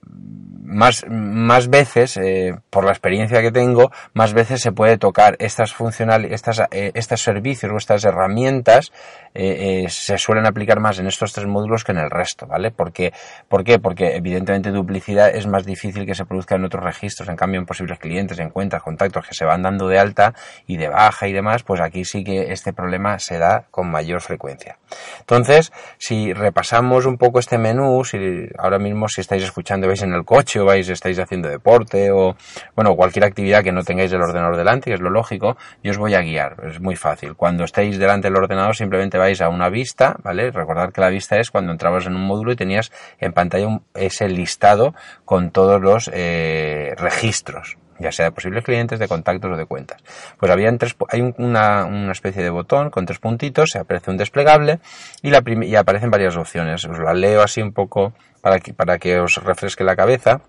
más, 0.63 1.05
más 1.09 1.69
veces, 1.69 2.17
eh, 2.17 2.55
por 2.69 2.85
la 2.85 2.91
experiencia 2.91 3.41
que 3.41 3.51
tengo, 3.51 3.91
más 4.13 4.33
veces 4.33 4.61
se 4.61 4.71
puede 4.71 4.97
tocar 4.97 5.35
estas 5.39 5.73
funcionales, 5.73 6.31
estas, 6.31 6.61
eh, 6.71 6.91
estos 6.95 7.21
servicios 7.21 7.71
o 7.71 7.77
estas 7.77 8.03
herramientas 8.05 8.91
se 9.35 10.17
suelen 10.19 10.45
aplicar 10.45 10.79
más 10.79 10.99
en 10.99 11.07
estos 11.07 11.33
tres 11.33 11.47
módulos 11.47 11.83
que 11.83 11.91
en 11.91 11.97
el 11.97 12.11
resto, 12.11 12.45
¿vale? 12.45 12.69
Porque, 12.69 13.13
¿Por 13.47 13.63
qué? 13.63 13.79
Porque 13.79 14.15
evidentemente 14.15 14.69
duplicidad 14.69 15.35
es 15.35 15.47
más 15.47 15.65
difícil 15.65 16.05
que 16.05 16.13
se 16.13 16.23
produzca 16.25 16.53
en 16.53 16.65
otros 16.65 16.83
registros, 16.83 17.29
en 17.29 17.35
cambio 17.35 17.59
en 17.59 17.65
posibles 17.65 17.97
clientes, 17.97 18.37
en 18.37 18.51
cuentas, 18.51 18.83
contactos 18.83 19.27
que 19.27 19.33
se 19.33 19.43
van 19.43 19.63
dando 19.63 19.87
de 19.87 19.97
alta 19.97 20.35
y 20.67 20.77
de 20.77 20.87
baja 20.87 21.27
y 21.27 21.33
demás, 21.33 21.63
pues 21.63 21.81
aquí 21.81 22.05
sí 22.05 22.23
que 22.23 22.51
este 22.51 22.73
problema 22.73 23.17
se 23.17 23.39
da 23.39 23.65
con 23.71 23.89
mayor 23.89 24.21
frecuencia. 24.21 24.77
Entonces, 25.19 25.71
si 25.97 26.33
repasamos 26.33 27.05
un 27.05 27.17
poco 27.17 27.39
este 27.39 27.57
menú, 27.57 28.03
si 28.05 28.47
ahora 28.57 28.79
mismo 28.79 29.07
si 29.07 29.21
estáis 29.33 29.49
escuchando, 29.49 29.87
veis 29.87 30.03
en 30.03 30.13
el 30.13 30.23
coche 30.25 30.59
o 30.59 30.65
vais, 30.65 30.87
estáis 30.87 31.17
haciendo 31.17 31.49
deporte 31.49 32.11
o, 32.11 32.35
bueno, 32.75 32.95
cualquier 32.95 33.25
actividad 33.25 33.63
que 33.63 33.71
no 33.71 33.83
tengáis 33.83 34.11
el 34.13 34.21
ordenador 34.21 34.55
delante, 34.57 34.91
que 34.91 34.93
es 34.93 35.01
lo 35.01 35.09
lógico, 35.09 35.57
yo 35.83 35.91
os 35.91 35.97
voy 35.97 36.13
a 36.13 36.21
guiar. 36.21 36.57
Es 36.69 36.79
muy 36.79 36.95
fácil. 36.95 37.35
Cuando 37.35 37.63
estéis 37.63 37.97
delante 37.97 38.27
del 38.27 38.37
ordenador 38.37 38.75
simplemente 38.75 39.17
vais 39.17 39.41
a 39.41 39.49
una 39.49 39.69
vista, 39.69 40.17
¿vale? 40.23 40.51
Recordad 40.51 40.91
que 40.91 41.01
la 41.01 41.09
vista 41.09 41.39
es 41.39 41.49
cuando 41.49 41.71
entrabas 41.71 42.05
en 42.05 42.15
un 42.15 42.27
módulo 42.27 42.51
y 42.51 42.55
tenías 42.55 42.91
en 43.19 43.33
pantalla 43.33 43.79
ese 43.95 44.29
listado 44.29 44.93
con 45.25 45.49
todos 45.49 45.81
los 45.81 46.11
eh, 46.13 46.93
registros, 46.97 47.77
ya 47.99 48.11
sea 48.11 48.25
de 48.25 48.31
posibles 48.31 48.63
clientes, 48.63 48.99
de 48.99 49.07
contactos 49.07 49.51
o 49.51 49.57
de 49.57 49.65
cuentas. 49.65 50.01
Pues 50.37 50.51
había 50.51 50.75
tres, 50.77 50.95
hay 51.09 51.33
una, 51.37 51.85
una, 51.85 52.11
especie 52.11 52.43
de 52.43 52.49
botón 52.49 52.89
con 52.89 53.05
tres 53.05 53.19
puntitos, 53.19 53.71
se 53.71 53.79
aparece 53.79 54.11
un 54.11 54.17
desplegable 54.17 54.79
y, 55.21 55.29
la 55.29 55.43
y 55.61 55.75
aparecen 55.75 56.11
varias 56.11 56.37
opciones. 56.37 56.85
Os 56.85 56.99
la 56.99 57.13
leo 57.13 57.41
así 57.41 57.61
un 57.61 57.73
poco 57.73 58.13
para 58.41 58.59
que, 58.59 58.73
para 58.73 58.99
que 58.99 59.19
os 59.19 59.35
refresque 59.43 59.83
la 59.83 59.95
cabeza. 59.95 60.41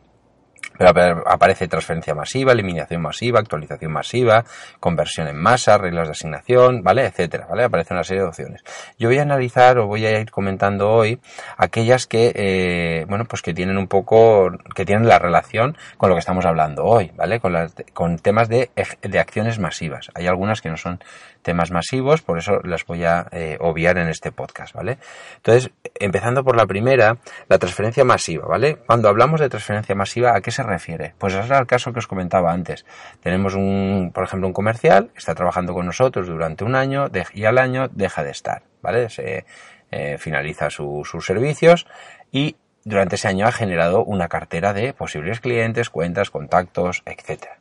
Aparece 0.79 1.69
transferencia 1.69 2.15
masiva, 2.15 2.53
eliminación 2.53 3.01
masiva, 3.01 3.41
actualización 3.41 3.93
masiva, 3.93 4.45
conversión 4.81 5.29
en 5.29 5.37
masa, 5.37 5.79
reglas 5.79 6.09
de 6.09 6.13
asignación, 6.13 6.83
¿vale? 6.83 7.07
Etcétera, 7.07 7.47
¿vale? 7.49 7.65
Aparece 7.65 7.95
una 7.95 8.03
serie 8.03 8.23
de 8.23 8.29
opciones. 8.29 8.63
Yo 8.99 9.09
voy 9.09 9.19
a 9.19 9.23
analizar 9.23 9.79
o 9.79 9.87
voy 9.87 10.05
a 10.07 10.19
ir 10.19 10.31
comentando 10.31 10.91
hoy 10.91 11.21
aquellas 11.57 12.07
que, 12.07 12.33
eh, 12.35 13.07
bueno, 13.09 13.25
pues 13.25 13.43
que 13.43 13.55
tienen 13.55 13.79
un 13.79 13.87
poco, 13.87 14.51
que 14.75 14.85
tienen 14.85 15.07
la 15.07 15.19
relación 15.19 15.77
con 15.97 16.09
lo 16.09 16.17
que 16.17 16.21
estamos 16.21 16.45
hablando 16.45 16.85
hoy, 16.85 17.13
¿vale? 17.15 17.39
Con, 17.39 17.53
las, 17.53 17.75
con 17.93 18.19
temas 18.19 18.49
de, 18.49 18.71
de 19.03 19.19
acciones 19.19 19.59
masivas. 19.59 20.11
Hay 20.15 20.27
algunas 20.27 20.61
que 20.61 20.71
no 20.71 20.77
son 20.77 21.01
temas 21.45 21.71
masivos, 21.71 22.23
por 22.23 22.39
eso 22.39 22.59
las 22.65 22.85
voy 22.87 23.05
a 23.05 23.27
eh, 23.31 23.57
obviar 23.61 23.99
en 23.99 24.09
este 24.09 24.33
podcast, 24.33 24.75
¿vale? 24.75 24.99
Entonces, 25.37 25.71
empezando 26.01 26.43
por 26.43 26.57
la 26.57 26.67
primera, 26.67 27.19
la 27.49 27.59
transferencia 27.59 28.03
masiva, 28.03 28.49
¿vale? 28.49 28.79
Cuando 28.87 29.09
hablamos 29.09 29.41
de 29.41 29.49
transferencia 29.49 29.95
masiva, 29.95 30.35
¿a 30.35 30.41
qué 30.41 30.51
se 30.51 30.64
refiere? 30.65 31.15
Pues 31.19 31.35
es 31.35 31.51
el 31.51 31.67
caso 31.67 31.93
que 31.93 32.01
os 32.01 32.07
comentaba 32.07 32.53
antes. 32.53 32.85
Tenemos 33.21 33.55
un, 33.55 34.11
por 34.13 34.25
ejemplo, 34.25 34.49
un 34.49 34.53
comercial, 34.53 35.11
está 35.17 35.35
trabajando 35.35 35.73
con 35.75 35.87
nosotros 35.87 36.27
durante 36.27 36.65
un 36.65 36.75
año 36.75 37.07
y 37.33 37.45
al 37.45 37.59
año 37.59 37.89
deja 37.89 38.25
de 38.25 38.31
estar, 38.31 38.63
¿vale? 38.83 39.09
Se 39.09 39.45
eh, 39.91 40.19
finaliza 40.19 40.71
sus 40.71 41.09
servicios 41.25 41.87
y 42.33 42.57
durante 42.85 43.15
ese 43.15 43.29
año 43.29 43.47
ha 43.47 43.53
generado 43.53 44.05
una 44.05 44.29
cartera 44.29 44.73
de 44.73 44.93
posibles 44.93 45.41
clientes, 45.41 45.89
cuentas, 45.89 46.31
contactos, 46.31 47.03
etcétera. 47.07 47.59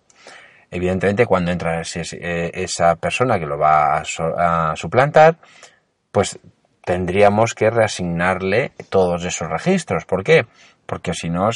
Evidentemente, 0.69 1.27
cuando 1.27 1.51
entra 1.51 1.81
eh, 1.81 2.51
esa 2.55 2.95
persona 2.95 3.39
que 3.39 3.45
lo 3.45 3.59
va 3.59 3.97
a, 3.99 4.75
suplantar, 4.75 5.37
pues 6.11 6.39
tendríamos 6.83 7.53
que 7.53 7.69
reasignarle 7.69 8.71
todos 8.89 9.23
esos 9.23 9.47
registros. 9.47 10.05
¿Por 10.05 10.23
qué? 10.23 10.47
Porque 10.87 11.13
si 11.13 11.29
no, 11.29 11.49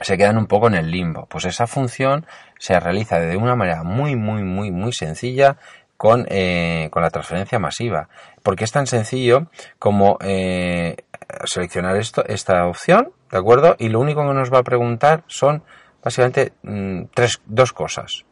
se 0.00 0.16
quedan 0.16 0.38
un 0.38 0.46
poco 0.46 0.68
en 0.68 0.74
el 0.74 0.90
limbo. 0.90 1.26
Pues 1.26 1.44
esa 1.44 1.66
función 1.66 2.26
se 2.58 2.78
realiza 2.80 3.20
de 3.20 3.36
una 3.36 3.56
manera 3.56 3.82
muy, 3.82 4.16
muy, 4.16 4.42
muy, 4.42 4.70
muy 4.70 4.92
sencilla 4.92 5.56
con, 5.96 6.26
eh, 6.28 6.88
con 6.90 7.02
la 7.02 7.10
transferencia 7.10 7.58
masiva. 7.58 8.08
Porque 8.42 8.64
es 8.64 8.72
tan 8.72 8.86
sencillo 8.86 9.48
como 9.78 10.18
eh, 10.20 10.96
seleccionar 11.44 11.96
esto, 11.96 12.24
esta 12.26 12.66
opción, 12.66 13.12
¿de 13.30 13.38
acuerdo? 13.38 13.76
Y 13.78 13.88
lo 13.88 14.00
único 14.00 14.26
que 14.26 14.34
nos 14.34 14.52
va 14.52 14.58
a 14.58 14.64
preguntar 14.64 15.24
son 15.26 15.62
básicamente 16.02 16.52
mm, 16.62 17.04
tres, 17.14 17.40
dos 17.46 17.72
cosas. 17.72 18.24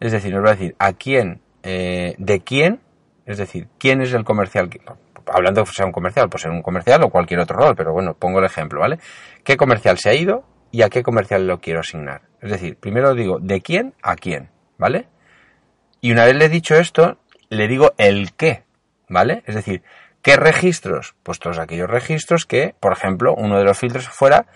Es 0.00 0.12
decir, 0.12 0.32
nos 0.32 0.44
va 0.44 0.50
a 0.50 0.54
decir 0.54 0.74
a 0.78 0.92
quién, 0.92 1.40
eh, 1.62 2.14
de 2.18 2.40
quién, 2.40 2.80
es 3.26 3.38
decir, 3.38 3.68
quién 3.78 4.00
es 4.00 4.14
el 4.14 4.24
comercial, 4.24 4.70
hablando 5.26 5.64
que 5.64 5.72
sea 5.72 5.84
un 5.84 5.92
comercial, 5.92 6.28
pues 6.28 6.42
ser 6.42 6.50
un 6.50 6.62
comercial 6.62 7.02
o 7.02 7.10
cualquier 7.10 7.40
otro 7.40 7.58
rol, 7.58 7.74
pero 7.76 7.92
bueno, 7.92 8.14
pongo 8.14 8.38
el 8.38 8.46
ejemplo, 8.46 8.80
¿vale? 8.80 8.98
¿Qué 9.44 9.56
comercial 9.56 9.98
se 9.98 10.10
ha 10.10 10.14
ido 10.14 10.44
y 10.70 10.82
a 10.82 10.90
qué 10.90 11.02
comercial 11.02 11.46
lo 11.46 11.60
quiero 11.60 11.80
asignar? 11.80 12.22
Es 12.40 12.50
decir, 12.50 12.76
primero 12.76 13.14
digo 13.14 13.38
de 13.40 13.60
quién 13.60 13.94
a 14.02 14.16
quién, 14.16 14.50
¿vale? 14.78 15.08
Y 16.00 16.12
una 16.12 16.24
vez 16.24 16.36
le 16.36 16.44
he 16.46 16.48
dicho 16.48 16.76
esto, 16.76 17.18
le 17.48 17.66
digo 17.68 17.92
el 17.98 18.32
qué, 18.34 18.64
¿vale? 19.08 19.42
Es 19.46 19.54
decir, 19.54 19.82
¿qué 20.22 20.36
registros? 20.36 21.14
Pues 21.22 21.38
todos 21.38 21.58
aquellos 21.58 21.90
registros 21.90 22.46
que, 22.46 22.74
por 22.78 22.92
ejemplo, 22.92 23.34
uno 23.34 23.58
de 23.58 23.64
los 23.64 23.78
filtros 23.78 24.08
fuera 24.08 24.46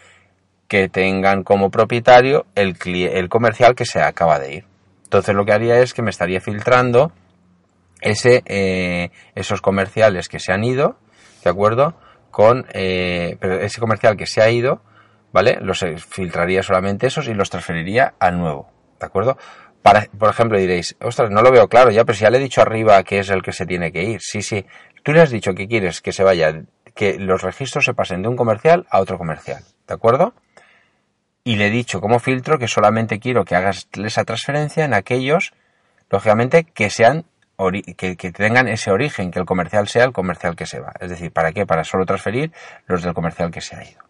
que 0.69 0.89
tengan 0.89 1.43
como 1.43 1.71
propietario 1.71 2.47
el, 2.55 2.77
el 2.87 3.29
comercial 3.29 3.75
que 3.75 3.85
se 3.85 4.01
acaba 4.01 4.39
de 4.39 4.55
ir. 4.55 4.65
Entonces 5.05 5.35
lo 5.35 5.45
que 5.45 5.53
haría 5.53 5.81
es 5.81 5.93
que 5.93 6.01
me 6.01 6.11
estaría 6.11 6.41
filtrando 6.41 7.13
ese, 8.01 8.43
eh, 8.47 9.11
esos 9.35 9.61
comerciales 9.61 10.29
que 10.29 10.39
se 10.39 10.53
han 10.53 10.65
ido, 10.65 10.97
¿de 11.45 11.51
acuerdo? 11.51 11.95
Con 12.31 12.65
eh, 12.73 13.37
ese 13.61 13.81
comercial 13.81 14.17
que 14.17 14.27
se 14.27 14.41
ha 14.41 14.51
ido, 14.51 14.83
¿vale? 15.33 15.59
Los 15.61 15.85
filtraría 16.09 16.63
solamente 16.63 17.07
esos 17.07 17.29
y 17.29 17.35
los 17.35 17.51
transferiría 17.51 18.15
al 18.19 18.39
nuevo, 18.39 18.71
¿de 19.01 19.07
acuerdo? 19.07 19.37
Para, 19.83 20.07
por 20.17 20.31
ejemplo, 20.31 20.59
diréis, 20.59 20.97
ostras, 21.01 21.31
no 21.31 21.43
lo 21.43 21.51
veo 21.51 21.69
claro 21.69 21.91
ya, 21.91 22.05
pero 22.05 22.17
si 22.17 22.23
ya 22.23 22.31
le 22.31 22.39
he 22.39 22.43
dicho 22.43 22.63
arriba 22.63 23.03
que 23.03 23.19
es 23.19 23.31
el 23.31 23.43
que 23.43 23.53
se 23.53 23.67
tiene 23.67 23.91
que 23.91 24.03
ir. 24.05 24.21
Sí, 24.21 24.43
sí. 24.43 24.65
Tú 25.03 25.13
le 25.13 25.21
has 25.21 25.31
dicho 25.31 25.55
que 25.55 25.67
quieres 25.67 26.01
que 26.01 26.13
se 26.13 26.23
vaya, 26.23 26.63
que 26.95 27.19
los 27.19 27.43
registros 27.43 27.85
se 27.85 27.95
pasen 27.95 28.23
de 28.23 28.29
un 28.29 28.37
comercial 28.37 28.87
a 28.91 29.01
otro 29.01 29.19
comercial, 29.19 29.65
¿de 29.89 29.95
acuerdo? 29.95 30.35
y 31.45 31.57
le 31.57 31.67
he 31.67 31.71
dicho 31.71 32.01
como 32.01 32.19
filtro 32.19 32.59
que 32.59 32.69
solamente 32.69 33.19
quiero 33.19 33.45
que 33.45 33.57
hagas 33.57 33.89
esa 33.93 34.25
transferencia 34.25 34.85
en 34.85 34.95
aquellos, 34.95 35.53
lógicamente, 36.11 36.65
que 36.65 36.91
sean 36.91 37.25
que, 37.97 38.33
tengan 38.33 38.67
ese 38.67 38.91
origen, 38.91 39.31
que 39.31 39.39
el 39.39 39.45
comercial 39.45 39.87
sea 39.87 40.05
el 40.05 40.13
comercial 40.13 40.57
que 40.57 40.67
se 40.67 40.81
va. 40.81 40.93
Es 40.99 41.11
decir, 41.11 41.33
¿para 41.33 41.53
qué? 41.53 41.65
Para 41.65 41.85
solo 41.85 42.05
transferir 42.07 42.53
los 42.87 43.03
del 43.03 43.15
comercial 43.15 43.51
que 43.51 43.61
se 43.61 43.77
ha 43.77 43.85
ido. 43.85 44.01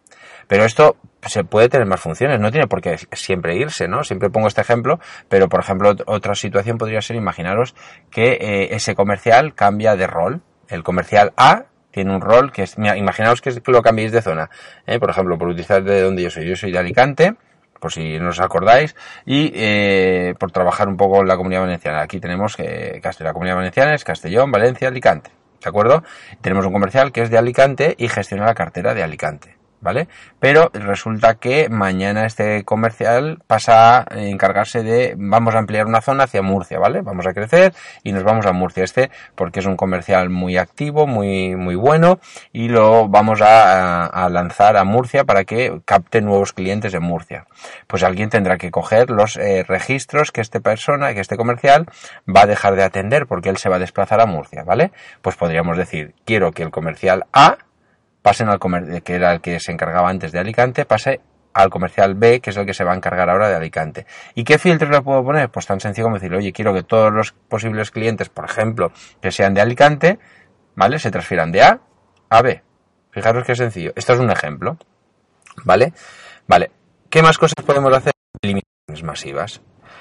Pero 0.48 0.64
esto 0.64 0.96
se 1.22 1.44
puede 1.44 1.68
tener 1.68 1.86
más 1.86 2.00
funciones, 2.00 2.40
no 2.40 2.50
tiene 2.50 2.66
por 2.66 2.80
qué 2.80 2.98
siempre 3.12 3.56
irse, 3.56 3.88
¿no? 3.88 4.02
Siempre 4.04 4.30
pongo 4.30 4.48
este 4.48 4.60
ejemplo, 4.60 4.98
pero 5.28 5.48
por 5.48 5.60
ejemplo 5.60 5.94
otra 6.06 6.34
situación 6.34 6.78
podría 6.78 7.00
ser, 7.00 7.16
imaginaros 7.16 7.74
que 8.10 8.32
eh, 8.32 8.74
ese 8.74 8.94
comercial 8.94 9.54
cambia 9.54 9.96
de 9.96 10.06
rol. 10.06 10.42
El 10.68 10.82
comercial 10.82 11.32
A 11.36 11.66
tiene 11.90 12.14
un 12.14 12.20
rol 12.20 12.50
que 12.50 12.62
es, 12.62 12.76
imaginaos 12.76 13.40
que 13.40 13.52
lo 13.66 13.82
cambiéis 13.82 14.10
de 14.12 14.22
zona, 14.22 14.50
¿eh? 14.86 14.98
por 14.98 15.10
ejemplo, 15.10 15.38
por 15.38 15.48
utilizar 15.48 15.84
de 15.84 16.02
donde 16.02 16.22
yo 16.22 16.30
soy, 16.30 16.48
yo 16.48 16.56
soy 16.56 16.72
de 16.72 16.78
Alicante, 16.78 17.34
por 17.78 17.92
si 17.92 18.18
no 18.18 18.30
os 18.30 18.40
acordáis, 18.40 18.96
y 19.26 19.52
eh, 19.54 20.34
por 20.38 20.50
trabajar 20.50 20.88
un 20.88 20.96
poco 20.96 21.20
en 21.20 21.28
la 21.28 21.36
comunidad 21.36 21.62
valenciana. 21.62 22.00
Aquí 22.00 22.20
tenemos 22.20 22.56
que 22.56 23.00
la 23.20 23.32
comunidad 23.32 23.56
valenciana 23.56 23.94
es 23.94 24.04
Castellón, 24.04 24.50
Valencia, 24.50 24.88
Alicante, 24.88 25.30
¿de 25.62 25.68
acuerdo? 25.68 26.02
Tenemos 26.40 26.64
un 26.64 26.72
comercial 26.72 27.12
que 27.12 27.22
es 27.22 27.30
de 27.30 27.38
Alicante 27.38 27.94
y 27.98 28.08
gestiona 28.08 28.46
la 28.46 28.54
cartera 28.54 28.94
de 28.94 29.02
Alicante. 29.02 29.61
¿Vale? 29.82 30.08
Pero 30.38 30.70
resulta 30.72 31.34
que 31.34 31.68
mañana 31.68 32.24
este 32.24 32.64
comercial 32.64 33.42
pasa 33.46 34.06
a 34.08 34.22
encargarse 34.22 34.82
de, 34.82 35.14
vamos 35.18 35.54
a 35.54 35.58
ampliar 35.58 35.86
una 35.86 36.00
zona 36.00 36.24
hacia 36.24 36.40
Murcia, 36.40 36.78
¿vale? 36.78 37.02
Vamos 37.02 37.26
a 37.26 37.34
crecer 37.34 37.74
y 38.02 38.12
nos 38.12 38.22
vamos 38.22 38.46
a 38.46 38.52
Murcia 38.52 38.84
este 38.84 39.10
porque 39.34 39.60
es 39.60 39.66
un 39.66 39.76
comercial 39.76 40.30
muy 40.30 40.56
activo, 40.56 41.06
muy, 41.06 41.56
muy 41.56 41.74
bueno 41.74 42.20
y 42.52 42.68
lo 42.68 43.08
vamos 43.08 43.40
a, 43.42 44.28
lanzar 44.30 44.76
a 44.76 44.84
Murcia 44.84 45.24
para 45.24 45.44
que 45.44 45.80
capte 45.84 46.22
nuevos 46.22 46.52
clientes 46.52 46.94
en 46.94 47.02
Murcia. 47.02 47.46
Pues 47.86 48.02
alguien 48.04 48.30
tendrá 48.30 48.56
que 48.56 48.70
coger 48.70 49.10
los 49.10 49.36
eh, 49.36 49.64
registros 49.66 50.30
que 50.30 50.40
este 50.40 50.60
persona, 50.60 51.12
que 51.12 51.20
este 51.20 51.36
comercial 51.36 51.86
va 52.24 52.42
a 52.42 52.46
dejar 52.46 52.76
de 52.76 52.84
atender 52.84 53.26
porque 53.26 53.48
él 53.48 53.56
se 53.56 53.68
va 53.68 53.76
a 53.76 53.80
desplazar 53.80 54.20
a 54.20 54.26
Murcia, 54.26 54.62
¿vale? 54.62 54.92
Pues 55.22 55.36
podríamos 55.36 55.76
decir, 55.76 56.14
quiero 56.24 56.52
que 56.52 56.62
el 56.62 56.70
comercial 56.70 57.24
A 57.32 57.58
pasen 58.22 58.48
al 58.48 58.58
comercial, 58.58 59.02
que 59.02 59.14
era 59.14 59.32
el 59.34 59.40
que 59.40 59.60
se 59.60 59.72
encargaba 59.72 60.08
antes 60.08 60.32
de 60.32 60.38
Alicante, 60.38 60.84
pase 60.84 61.20
al 61.54 61.68
comercial 61.68 62.14
B, 62.14 62.40
que 62.40 62.50
es 62.50 62.56
el 62.56 62.64
que 62.64 62.72
se 62.72 62.84
va 62.84 62.92
a 62.92 62.96
encargar 62.96 63.28
ahora 63.28 63.48
de 63.48 63.56
Alicante. 63.56 64.06
¿Y 64.34 64.44
qué 64.44 64.58
filtros 64.58 64.90
le 64.90 65.02
puedo 65.02 65.22
poner? 65.22 65.50
Pues 65.50 65.66
tan 65.66 65.80
sencillo 65.80 66.06
como 66.06 66.16
decir, 66.16 66.34
oye, 66.34 66.52
quiero 66.52 66.72
que 66.72 66.82
todos 66.82 67.12
los 67.12 67.32
posibles 67.32 67.90
clientes, 67.90 68.28
por 68.28 68.44
ejemplo, 68.44 68.92
que 69.20 69.30
sean 69.30 69.52
de 69.54 69.60
Alicante, 69.60 70.18
¿vale? 70.74 70.98
Se 70.98 71.10
transfieran 71.10 71.52
de 71.52 71.62
A 71.62 71.80
a 72.30 72.42
B. 72.42 72.62
Fijaros 73.10 73.44
qué 73.44 73.54
sencillo. 73.54 73.92
Esto 73.94 74.14
es 74.14 74.18
un 74.18 74.30
ejemplo. 74.30 74.78
¿Vale? 75.64 75.92
Vale. 76.46 76.70
¿Qué 77.10 77.22
más 77.22 77.36
cosas 77.36 77.62
podemos 77.64 77.94
hacer? 77.94 78.12
Limitaciones 78.40 79.02
masivas. 79.02 79.60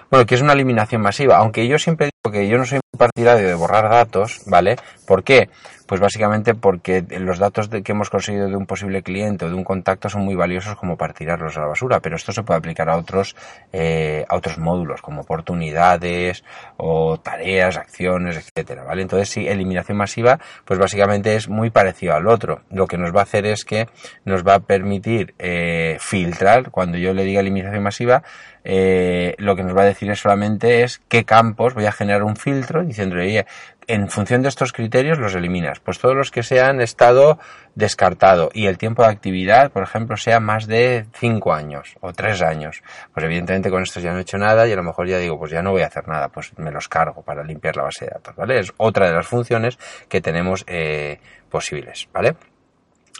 Bueno, 0.10 0.26
que 0.26 0.36
es 0.36 0.42
una 0.42 0.54
eliminación 0.54 1.02
masiva, 1.02 1.38
aunque 1.38 1.68
yo 1.68 1.78
siempre 1.78 2.10
digo 2.24 2.34
que 2.34 2.48
yo 2.48 2.58
no 2.58 2.66
soy 2.66 2.80
partidario 2.98 3.48
de 3.48 3.54
borrar 3.54 3.90
datos, 3.90 4.42
¿vale? 4.46 4.78
¿Por 5.08 5.24
qué? 5.24 5.50
Pues 5.92 6.00
básicamente 6.00 6.56
porque 6.56 7.04
los 7.20 7.38
datos 7.38 7.68
que 7.68 7.92
hemos 7.92 8.10
conseguido 8.10 8.48
de 8.48 8.56
un 8.56 8.66
posible 8.66 9.04
cliente 9.04 9.44
o 9.44 9.50
de 9.50 9.56
un 9.56 9.66
contacto 9.66 10.08
son 10.08 10.22
muy 10.24 10.36
valiosos 10.36 10.78
como 10.78 10.96
para 10.96 11.14
tirarlos 11.14 11.58
a 11.58 11.60
la 11.60 11.68
basura, 11.68 12.00
pero 12.00 12.16
esto 12.16 12.32
se 12.32 12.44
puede 12.44 12.60
aplicar 12.60 12.90
a 12.90 12.96
otros, 12.96 13.36
eh, 13.74 14.24
a 14.30 14.38
otros 14.38 14.58
módulos 14.58 15.02
como 15.02 15.24
oportunidades 15.24 16.46
o 16.78 17.20
tareas, 17.20 17.76
acciones, 17.76 18.38
etcétera, 18.38 18.86
¿vale? 18.86 19.02
Entonces 19.02 19.28
sí, 19.28 19.46
eliminación 19.46 19.98
masiva, 19.98 20.40
pues 20.64 20.80
básicamente 20.80 21.36
es 21.36 21.50
muy 21.50 21.72
parecido 21.72 22.16
al 22.16 22.26
otro. 22.28 22.62
Lo 22.70 22.88
que 22.88 22.98
nos 22.98 23.14
va 23.14 23.20
a 23.20 23.24
hacer 23.24 23.46
es 23.46 23.66
que 23.66 23.90
nos 24.24 24.48
va 24.48 24.54
a 24.56 24.60
permitir 24.62 25.36
eh, 25.40 25.98
filtrar, 26.00 26.72
cuando 26.72 27.00
yo 27.00 27.14
le 27.14 27.26
diga 27.26 27.42
eliminación 27.42 27.84
masiva, 27.84 28.24
eh, 28.64 29.36
lo 29.40 29.56
que 29.56 29.64
nos 29.64 29.76
va 29.76 29.82
a 29.82 29.86
decir 29.86 30.10
es 30.12 30.20
solamente 30.20 30.84
es 30.84 31.02
qué 31.10 31.26
campos 31.26 31.74
voy 31.74 31.86
a 31.86 31.92
generar 31.92 32.24
un 32.24 32.36
filtro 32.36 32.84
diciendo, 32.84 33.16
oye, 33.16 33.46
en 33.88 34.10
función 34.10 34.42
de 34.42 34.50
estos 34.50 34.74
criterios 34.74 35.18
los 35.20 35.36
eliminas. 35.36 35.80
Pues 35.80 36.00
todos 36.00 36.16
los 36.16 36.32
que 36.32 36.44
se 36.44 36.62
han 36.62 36.82
estado 36.82 37.40
descartado 37.76 38.50
y 38.54 38.68
el 38.68 38.78
tiempo 38.78 39.04
de 39.04 39.10
actividad, 39.10 39.72
por 39.72 39.84
ejemplo, 39.84 40.18
sea 40.18 40.40
más 40.40 40.68
de 40.68 41.06
5 41.14 41.54
años 41.54 41.96
o 42.02 42.14
3 42.14 42.42
años. 42.42 42.82
Pues 43.14 43.26
evidentemente 43.26 43.70
con 43.70 43.84
estos 43.84 44.04
ya 44.04 44.12
no 44.12 44.20
he 44.20 44.22
hecho 44.22 44.38
nada 44.38 44.68
y 44.68 44.72
a 44.72 44.76
lo 44.76 44.84
mejor 44.84 45.08
ya 45.08 45.18
digo, 45.18 45.38
pues 45.38 45.52
ya 45.52 45.62
no 45.62 45.72
voy 45.72 45.82
a 45.82 45.88
hacer 45.88 46.08
nada, 46.08 46.30
pues 46.30 46.58
me 46.58 46.72
los 46.72 46.88
cargo 46.88 47.22
para 47.22 47.44
limpiar 47.44 47.76
la 47.76 47.84
base 47.84 48.06
de 48.06 48.12
datos, 48.12 48.36
¿vale? 48.36 48.60
Es 48.60 48.74
otra 48.78 49.08
de 49.08 49.14
las 49.14 49.28
funciones 49.28 49.78
que 50.08 50.22
tenemos 50.22 50.64
eh, 50.68 51.20
posibles, 51.50 52.08
¿vale? 52.14 52.36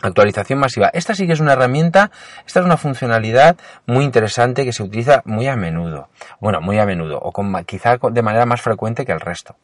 Actualización 0.02 0.58
masiva. 0.58 0.90
Esta 0.92 1.14
sí 1.14 1.26
que 1.26 1.34
es 1.34 1.40
una 1.40 1.52
herramienta, 1.52 2.10
esta 2.44 2.60
es 2.60 2.66
una 2.66 2.76
funcionalidad 2.76 3.56
muy 3.86 4.04
interesante 4.04 4.64
que 4.64 4.72
se 4.72 4.82
utiliza 4.82 5.22
muy 5.24 5.46
a 5.46 5.54
menudo. 5.54 6.08
Bueno, 6.40 6.60
muy 6.60 6.78
a 6.78 6.86
menudo, 6.86 7.20
o 7.20 7.30
con, 7.30 7.52
quizá 7.64 7.98
de 8.10 8.22
manera 8.22 8.44
más 8.44 8.60
frecuente 8.60 9.04
que 9.06 9.12
el 9.12 9.20
resto. 9.20 9.56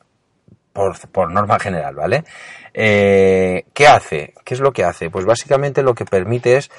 Por, 0.78 0.96
por 1.08 1.32
norma 1.32 1.58
general, 1.58 1.96
¿vale? 1.96 2.22
Eh, 2.72 3.64
¿Qué 3.74 3.88
hace? 3.88 4.32
¿Qué 4.44 4.54
es 4.54 4.60
lo 4.60 4.72
que 4.72 4.84
hace? 4.84 5.10
Pues 5.10 5.24
básicamente 5.24 5.82
lo 5.82 5.92
que 5.92 6.04
permite 6.04 6.56
es, 6.56 6.70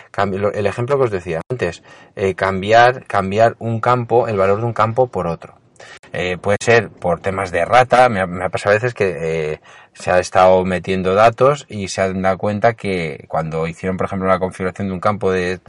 el 0.53 0.65
ejemplo 0.65 0.97
que 0.97 1.03
os 1.03 1.12
decía 1.12 1.41
antes, 1.51 1.83
eh, 2.15 2.33
cambiar, 2.33 3.05
cambiar 3.07 3.57
un 3.59 3.81
campo, 3.81 4.29
el 4.29 4.38
valor 4.38 4.62
de 4.62 4.67
un 4.67 4.71
campo 4.71 5.07
por 5.07 5.27
otro. 5.27 5.55
Eh, 6.13 6.38
puede 6.38 6.55
ser 6.62 6.91
por 6.91 7.19
temas 7.19 7.51
de 7.51 7.65
rata. 7.65 8.07
Me 8.07 8.21
ha, 8.21 8.47
pasado 8.47 8.71
a 8.71 8.75
veces 8.75 8.93
que 8.93 9.59
se 9.91 10.12
ha 10.12 10.19
estado 10.19 10.63
metiendo 10.63 11.13
datos 11.13 11.65
y 11.67 11.89
se 11.89 12.01
han 12.01 12.21
dado 12.21 12.38
cuenta 12.38 12.75
que 12.75 13.25
cuando 13.27 13.67
hicieron, 13.67 13.97
por 13.97 14.05
ejemplo, 14.05 14.29
la 14.29 14.39
configuración 14.39 14.88
de 14.88 14.93
un 14.93 15.01
campo 15.01 15.29
de, 15.29 15.59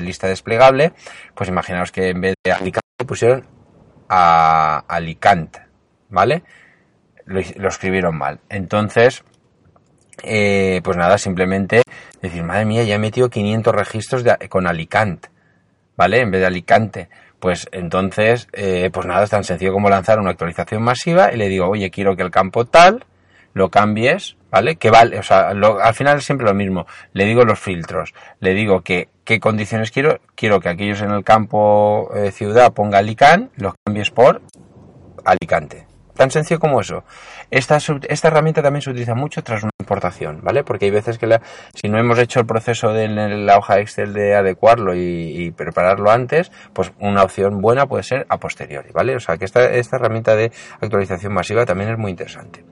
lista 0.00 0.28
desplegable, 0.28 0.92
pues 1.34 1.48
imaginaos 1.48 1.90
que 1.90 2.10
en 2.10 2.20
vez 2.20 2.34
de 2.44 2.52
Alicante 2.52 3.04
pusieron 3.04 3.44
a 4.08 4.84
Alicante, 4.86 5.62
¿vale? 6.08 6.44
Lo, 7.26 7.68
escribieron 7.68 8.16
mal. 8.16 8.40
Entonces, 8.48 9.24
eh, 10.22 10.80
pues 10.82 10.96
nada, 10.96 11.18
simplemente 11.18 11.82
decir, 12.20 12.42
madre 12.42 12.64
mía, 12.64 12.84
ya 12.84 12.96
he 12.96 12.98
metido 12.98 13.30
500 13.30 13.74
registros 13.74 14.24
con 14.48 14.66
Alicante, 14.66 15.28
¿vale? 15.96 16.20
En 16.20 16.30
vez 16.30 16.40
de 16.40 16.46
Alicante. 16.46 17.08
Pues 17.38 17.68
entonces, 17.72 18.48
eh, 18.52 18.90
pues 18.92 19.06
nada, 19.06 19.24
es 19.24 19.30
tan 19.30 19.44
sencillo 19.44 19.72
como 19.72 19.88
lanzar 19.88 20.18
una 20.18 20.30
actualización 20.30 20.82
masiva 20.82 21.32
y 21.32 21.36
le 21.36 21.48
digo, 21.48 21.68
oye, 21.68 21.90
quiero 21.90 22.14
que 22.14 22.22
el 22.22 22.30
campo 22.30 22.66
tal 22.66 23.06
lo 23.54 23.70
cambies, 23.70 24.36
¿vale? 24.50 24.76
Que 24.76 24.90
vale, 24.90 25.18
o 25.18 25.22
sea, 25.22 25.48
al 25.48 25.94
final 25.94 26.18
es 26.18 26.24
siempre 26.24 26.46
lo 26.46 26.54
mismo. 26.54 26.86
Le 27.12 27.24
digo 27.24 27.44
los 27.44 27.58
filtros, 27.58 28.14
le 28.40 28.54
digo 28.54 28.82
que 28.82 29.08
qué 29.24 29.40
condiciones 29.40 29.90
quiero, 29.90 30.20
quiero 30.34 30.60
que 30.60 30.68
aquellos 30.68 31.00
en 31.00 31.10
el 31.10 31.24
campo 31.24 32.10
eh, 32.14 32.30
ciudad 32.30 32.72
ponga 32.72 32.98
Alicante, 32.98 33.50
los 33.56 33.74
cambies 33.84 34.10
por 34.10 34.42
Alicante. 35.24 35.89
Tan 36.14 36.30
sencillo 36.30 36.60
como 36.60 36.80
eso. 36.80 37.04
Esta, 37.50 37.78
esta 38.08 38.28
herramienta 38.28 38.62
también 38.62 38.82
se 38.82 38.90
utiliza 38.90 39.14
mucho 39.14 39.42
tras 39.42 39.62
una 39.62 39.72
importación, 39.80 40.40
¿vale? 40.42 40.62
Porque 40.64 40.86
hay 40.86 40.90
veces 40.90 41.18
que 41.18 41.26
la, 41.26 41.40
si 41.74 41.88
no 41.88 41.98
hemos 41.98 42.18
hecho 42.18 42.40
el 42.40 42.46
proceso 42.46 42.92
de 42.92 43.08
la 43.08 43.58
hoja 43.58 43.78
Excel 43.80 44.12
de 44.12 44.34
adecuarlo 44.34 44.94
y, 44.94 45.50
prepararlo 45.56 46.10
antes, 46.10 46.52
pues 46.72 46.92
una 47.00 47.22
opción 47.22 47.60
buena 47.60 47.86
puede 47.86 48.04
ser 48.04 48.26
a 48.28 48.38
posteriori, 48.38 48.90
¿vale? 48.92 49.16
O 49.16 49.20
sea 49.20 49.36
que 49.36 49.44
esta, 49.44 49.64
esta 49.64 49.96
herramienta 49.96 50.36
de 50.36 50.52
actualización 50.80 51.32
masiva 51.32 51.66
también 51.66 51.90
es 51.90 51.98
muy 51.98 52.10
interesante. 52.10 52.64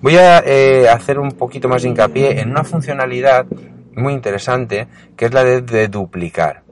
Voy 0.00 0.16
a 0.16 0.40
eh, 0.40 0.88
hacer 0.88 1.18
un 1.18 1.32
poquito 1.32 1.68
más 1.68 1.82
de 1.82 1.88
hincapié 1.88 2.40
en 2.40 2.50
una 2.50 2.64
funcionalidad 2.64 3.46
muy 3.94 4.12
interesante 4.12 4.86
que 5.16 5.24
es 5.24 5.32
la 5.32 5.42
de 5.42 5.88
duplicar 5.88 6.65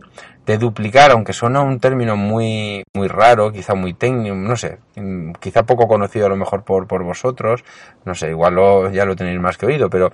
de 0.46 0.58
duplicar, 0.58 1.10
aunque 1.10 1.32
suena 1.32 1.62
un 1.62 1.80
término 1.80 2.16
muy, 2.16 2.84
muy 2.94 3.08
raro, 3.08 3.52
quizá 3.52 3.74
muy 3.74 3.94
técnico, 3.94 4.34
no 4.34 4.56
sé, 4.56 4.78
mm, 4.96 5.32
quizá 5.40 5.62
poco 5.64 5.88
conocido 5.88 6.26
a 6.26 6.28
lo 6.28 6.36
mejor 6.36 6.64
por, 6.64 6.86
por 6.86 7.02
vosotros, 7.02 7.64
no 8.04 8.14
sé, 8.14 8.30
igual 8.30 8.54
lo, 8.54 8.90
ya 8.90 9.04
lo 9.04 9.16
tenéis 9.16 9.40
más 9.40 9.56
que 9.56 9.66
oído, 9.66 9.88
pero 9.88 10.12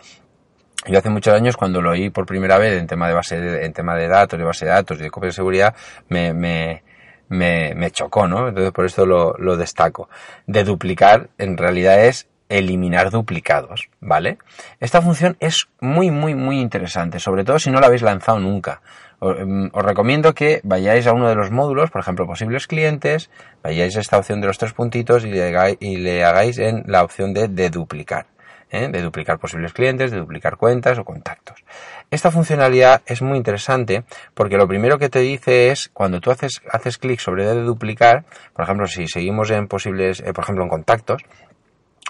yo 0.87 0.99
hace 0.99 1.11
muchos 1.11 1.35
años 1.35 1.57
cuando 1.57 1.83
lo 1.83 1.91
oí 1.91 2.11
por 2.11 2.27
primera 2.27 2.59
vez 2.59 2.79
en 2.79 2.87
tema 2.87 3.09
de 3.09 3.15
base 3.15 3.65
en 3.65 3.73
tema 3.73 3.97
de 3.97 4.09
datos, 4.09 4.39
de 4.39 4.45
base 4.45 4.65
de 4.65 4.71
datos 4.71 4.99
y 4.99 5.03
de 5.03 5.11
copia 5.11 5.29
de 5.29 5.33
seguridad, 5.33 5.75
me, 6.09 6.33
me, 6.33 6.83
me, 7.29 7.75
me 7.75 7.91
chocó, 7.91 8.27
¿no? 8.27 8.49
Entonces 8.49 8.73
por 8.73 8.87
eso 8.87 9.05
lo, 9.05 9.35
lo 9.37 9.57
destaco. 9.57 10.09
De 10.47 10.65
duplicar 10.65 11.29
en 11.37 11.59
realidad 11.59 12.05
es 12.05 12.29
eliminar 12.49 13.11
duplicados, 13.11 13.89
¿vale? 14.01 14.39
Esta 14.81 15.03
función 15.03 15.37
es 15.39 15.69
muy, 15.81 16.11
muy, 16.11 16.35
muy 16.35 16.61
interesante, 16.61 17.21
sobre 17.21 17.45
todo 17.45 17.59
si 17.59 17.71
no 17.71 17.81
la 17.81 17.87
habéis 17.87 18.03
lanzado 18.03 18.41
nunca. 18.41 18.81
Em, 19.21 19.69
os 19.73 19.85
recomiendo 19.85 20.35
que 20.35 20.61
vayáis 20.65 21.07
a 21.07 21.13
uno 21.13 21.29
de 21.29 21.35
los 21.35 21.51
módulos, 21.51 21.91
por 21.91 22.01
ejemplo, 22.01 22.27
posibles 22.27 22.67
clientes, 22.67 23.31
vayáis 23.63 23.97
a 23.97 24.01
esta 24.01 24.19
opción 24.19 24.41
de 24.41 24.47
los 24.47 24.59
tres 24.59 24.73
puntitos 24.73 25.25
y 25.25 25.31
le, 25.31 26.25
hagáis 26.25 26.59
en 26.59 26.85
la 26.87 27.05
opción 27.05 27.35
de, 27.35 27.49
de 27.49 27.71
duplicar. 27.71 28.27
¿eh? 28.71 28.89
de 28.89 29.03
duplicar 29.03 29.39
posibles 29.39 29.73
clientes, 29.73 30.11
de 30.11 30.19
duplicar 30.19 30.57
cuentas 30.57 30.99
o 30.99 31.05
contactos. 31.05 31.65
Esta 32.11 32.31
funcionalidad 32.31 33.03
es 33.07 33.23
muy 33.23 33.37
interesante 33.37 34.05
porque 34.35 34.57
lo 34.57 34.67
primero 34.67 34.99
que 34.99 35.09
te 35.09 35.21
dice 35.21 35.71
es 35.71 35.91
cuando 35.93 36.21
tú 36.21 36.31
haces, 36.31 36.63
haces 36.71 36.99
clic 36.99 37.21
sobre 37.21 37.45
de 37.47 37.63
duplicar, 37.63 38.25
por 38.55 38.65
ejemplo, 38.65 38.87
si 38.87 39.07
seguimos 39.07 39.51
en 39.51 39.69
posibles, 39.69 40.21
eh, 40.21 40.33
por 40.33 40.45
ejemplo, 40.45 40.65
en 40.65 40.71
contactos, 40.71 41.23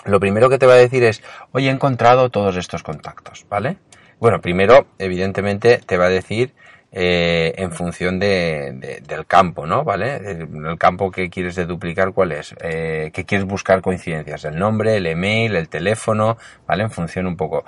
lo 0.04 0.20
primero 0.20 0.48
que 0.48 0.58
te 0.58 0.66
va 0.66 0.74
a 0.74 0.76
decir 0.76 1.02
es, 1.04 1.22
hoy 1.52 1.68
he 1.68 1.70
encontrado 1.70 2.30
todos 2.30 2.56
estos 2.56 2.82
contactos, 2.82 3.46
¿vale? 3.48 3.76
Bueno, 4.18 4.40
primero, 4.40 4.86
evidentemente, 4.98 5.78
te 5.78 5.96
va 5.96 6.06
a 6.06 6.10
decir 6.10 6.52
eh, 6.92 7.54
en 7.56 7.70
función 7.70 8.18
de, 8.18 9.00
del 9.06 9.26
campo, 9.26 9.64
¿no? 9.64 9.84
¿Vale? 9.84 10.16
El, 10.16 10.76
campo 10.78 11.10
que 11.10 11.30
quieres 11.30 11.54
de 11.54 11.64
duplicar, 11.66 12.12
¿cuál 12.12 12.32
es? 12.32 12.54
Eh, 12.60 13.10
que 13.12 13.24
quieres 13.24 13.46
buscar 13.46 13.80
coincidencias, 13.80 14.44
el 14.44 14.58
nombre, 14.58 14.96
el 14.96 15.06
email, 15.06 15.54
el 15.54 15.68
teléfono, 15.68 16.36
¿vale? 16.66 16.84
En 16.84 16.90
función 16.90 17.26
un 17.26 17.36
poco. 17.36 17.64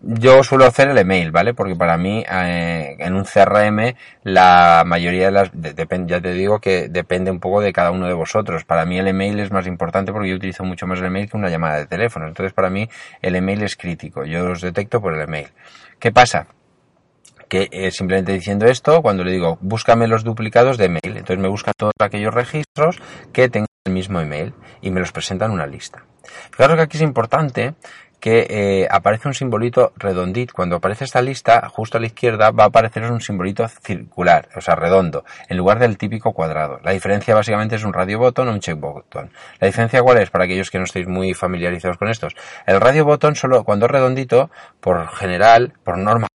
Yo 0.00 0.42
suelo 0.42 0.64
hacer 0.64 0.88
el 0.88 0.96
email, 0.96 1.30
¿vale? 1.30 1.52
Porque 1.52 1.76
para 1.76 1.98
mí, 1.98 2.24
eh, 2.26 2.96
en 2.98 3.14
un 3.14 3.24
CRM, 3.24 3.94
la 4.22 4.84
mayoría 4.86 5.26
de 5.26 5.32
las, 5.32 5.50
ya 6.06 6.20
te 6.20 6.32
digo 6.32 6.60
que 6.60 6.88
depende 6.88 7.30
un 7.30 7.40
poco 7.40 7.60
de 7.60 7.74
cada 7.74 7.90
uno 7.90 8.06
de 8.06 8.14
vosotros. 8.14 8.64
Para 8.64 8.86
mí 8.86 8.98
el 8.98 9.08
email 9.08 9.38
es 9.40 9.52
más 9.52 9.66
importante 9.66 10.12
porque 10.12 10.30
yo 10.30 10.36
utilizo 10.36 10.64
mucho 10.64 10.86
más 10.86 10.98
el 11.00 11.06
email 11.06 11.28
que 11.28 11.36
una 11.36 11.50
llamada 11.50 11.76
de 11.78 11.86
teléfono. 11.86 12.26
Entonces, 12.26 12.54
para 12.54 12.70
mí, 12.70 12.88
el 13.20 13.36
email 13.36 13.62
es 13.62 13.76
crítico. 13.76 14.24
Yo 14.24 14.46
los 14.46 14.62
detecto 14.62 15.00
por 15.02 15.12
el 15.14 15.20
email. 15.20 15.48
¿Qué 15.98 16.10
pasa? 16.10 16.46
Que 17.52 17.68
eh, 17.70 17.90
simplemente 17.90 18.32
diciendo 18.32 18.64
esto, 18.64 19.02
cuando 19.02 19.24
le 19.24 19.30
digo 19.30 19.58
búscame 19.60 20.08
los 20.08 20.24
duplicados 20.24 20.78
de 20.78 20.86
email, 20.86 21.18
entonces 21.18 21.36
me 21.38 21.48
busca 21.48 21.72
todos 21.76 21.92
aquellos 22.00 22.32
registros 22.32 22.96
que 23.30 23.50
tengan 23.50 23.66
el 23.84 23.92
mismo 23.92 24.22
email 24.22 24.54
y 24.80 24.90
me 24.90 25.00
los 25.00 25.12
presenta 25.12 25.44
en 25.44 25.50
una 25.50 25.66
lista. 25.66 26.02
Claro 26.50 26.76
que 26.76 26.80
aquí 26.80 26.96
es 26.96 27.02
importante 27.02 27.74
que 28.20 28.46
eh, 28.48 28.88
aparece 28.90 29.28
un 29.28 29.34
simbolito 29.34 29.92
redondito. 29.96 30.54
Cuando 30.54 30.76
aparece 30.76 31.04
esta 31.04 31.20
lista, 31.20 31.68
justo 31.68 31.98
a 31.98 32.00
la 32.00 32.06
izquierda 32.06 32.52
va 32.52 32.64
a 32.64 32.66
aparecer 32.68 33.02
un 33.04 33.20
simbolito 33.20 33.68
circular, 33.68 34.48
o 34.56 34.62
sea, 34.62 34.74
redondo, 34.74 35.26
en 35.46 35.58
lugar 35.58 35.78
del 35.78 35.98
típico 35.98 36.32
cuadrado. 36.32 36.80
La 36.82 36.92
diferencia 36.92 37.34
básicamente 37.34 37.76
es 37.76 37.84
un 37.84 37.92
radio 37.92 38.18
botón 38.18 38.48
o 38.48 38.52
un 38.52 38.60
check 38.60 38.80
button. 38.80 39.30
La 39.60 39.66
diferencia 39.66 40.00
cuál 40.00 40.22
es, 40.22 40.30
para 40.30 40.44
aquellos 40.44 40.70
que 40.70 40.78
no 40.78 40.84
estéis 40.84 41.06
muy 41.06 41.34
familiarizados 41.34 41.98
con 41.98 42.08
estos. 42.08 42.34
El 42.64 42.80
radio 42.80 43.04
botón 43.04 43.36
solo, 43.36 43.62
cuando 43.62 43.84
es 43.84 43.92
redondito, 43.92 44.50
por 44.80 45.06
general, 45.08 45.74
por 45.84 45.98
norma 45.98 46.28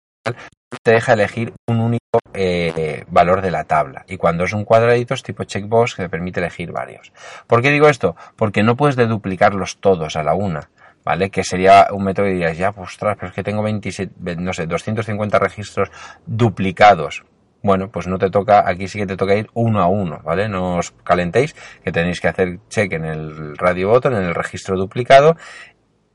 te 0.83 0.91
deja 0.91 1.13
elegir 1.13 1.53
un 1.67 1.79
único 1.79 2.19
eh, 2.33 3.03
valor 3.09 3.41
de 3.41 3.51
la 3.51 3.63
tabla. 3.63 4.05
Y 4.07 4.17
cuando 4.17 4.43
es 4.43 4.53
un 4.53 4.65
cuadradito 4.65 5.13
es 5.13 5.23
tipo 5.23 5.43
checkbox 5.43 5.95
que 5.95 6.03
te 6.03 6.09
permite 6.09 6.39
elegir 6.39 6.71
varios. 6.71 7.11
¿Por 7.47 7.61
qué 7.61 7.71
digo 7.71 7.87
esto? 7.87 8.15
Porque 8.35 8.63
no 8.63 8.75
puedes 8.75 8.95
deduplicarlos 8.95 9.77
todos 9.77 10.15
a 10.15 10.23
la 10.23 10.33
una. 10.33 10.69
¿Vale? 11.03 11.29
Que 11.29 11.45
sería 11.45 11.87
un 11.91 12.03
método 12.03 12.25
que 12.25 12.33
dirías, 12.33 12.57
ya, 12.57 12.73
pues, 12.73 12.89
ostras, 12.89 13.15
pero 13.15 13.29
es 13.29 13.33
que 13.33 13.43
tengo 13.43 13.63
27, 13.63 14.35
no 14.35 14.51
sé, 14.51 14.67
250 14.67 15.39
registros 15.39 15.89
duplicados. 16.25 17.23
Bueno, 17.63 17.89
pues 17.89 18.07
no 18.07 18.17
te 18.17 18.29
toca, 18.29 18.67
aquí 18.67 18.89
sí 18.89 18.99
que 18.99 19.07
te 19.07 19.15
toca 19.15 19.35
ir 19.35 19.49
uno 19.53 19.81
a 19.81 19.87
uno, 19.87 20.19
¿vale? 20.23 20.49
No 20.49 20.75
os 20.75 20.91
calentéis, 21.05 21.55
que 21.81 21.93
tenéis 21.93 22.19
que 22.19 22.27
hacer 22.27 22.59
check 22.67 22.91
en 22.91 23.05
el 23.05 23.57
radio 23.57 23.87
botón, 23.87 24.15
en 24.15 24.23
el 24.23 24.35
registro 24.35 24.75
duplicado, 24.77 25.37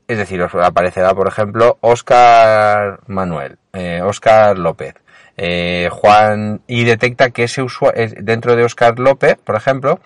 es 0.07 0.17
decir, 0.17 0.41
os 0.41 0.53
aparecerá, 0.55 1.13
por 1.13 1.27
ejemplo, 1.27 1.77
Oscar 1.81 2.99
Manuel, 3.07 3.57
eh, 3.73 4.01
Oscar 4.03 4.57
López, 4.57 4.95
eh, 5.37 5.89
Juan, 5.91 6.61
y 6.67 6.83
detecta 6.83 7.31
que 7.31 7.43
ese 7.43 7.61
usuario, 7.61 8.07
dentro 8.21 8.55
de 8.55 8.63
Oscar 8.63 8.99
López, 8.99 9.37
por 9.43 9.55
ejemplo, 9.55 9.99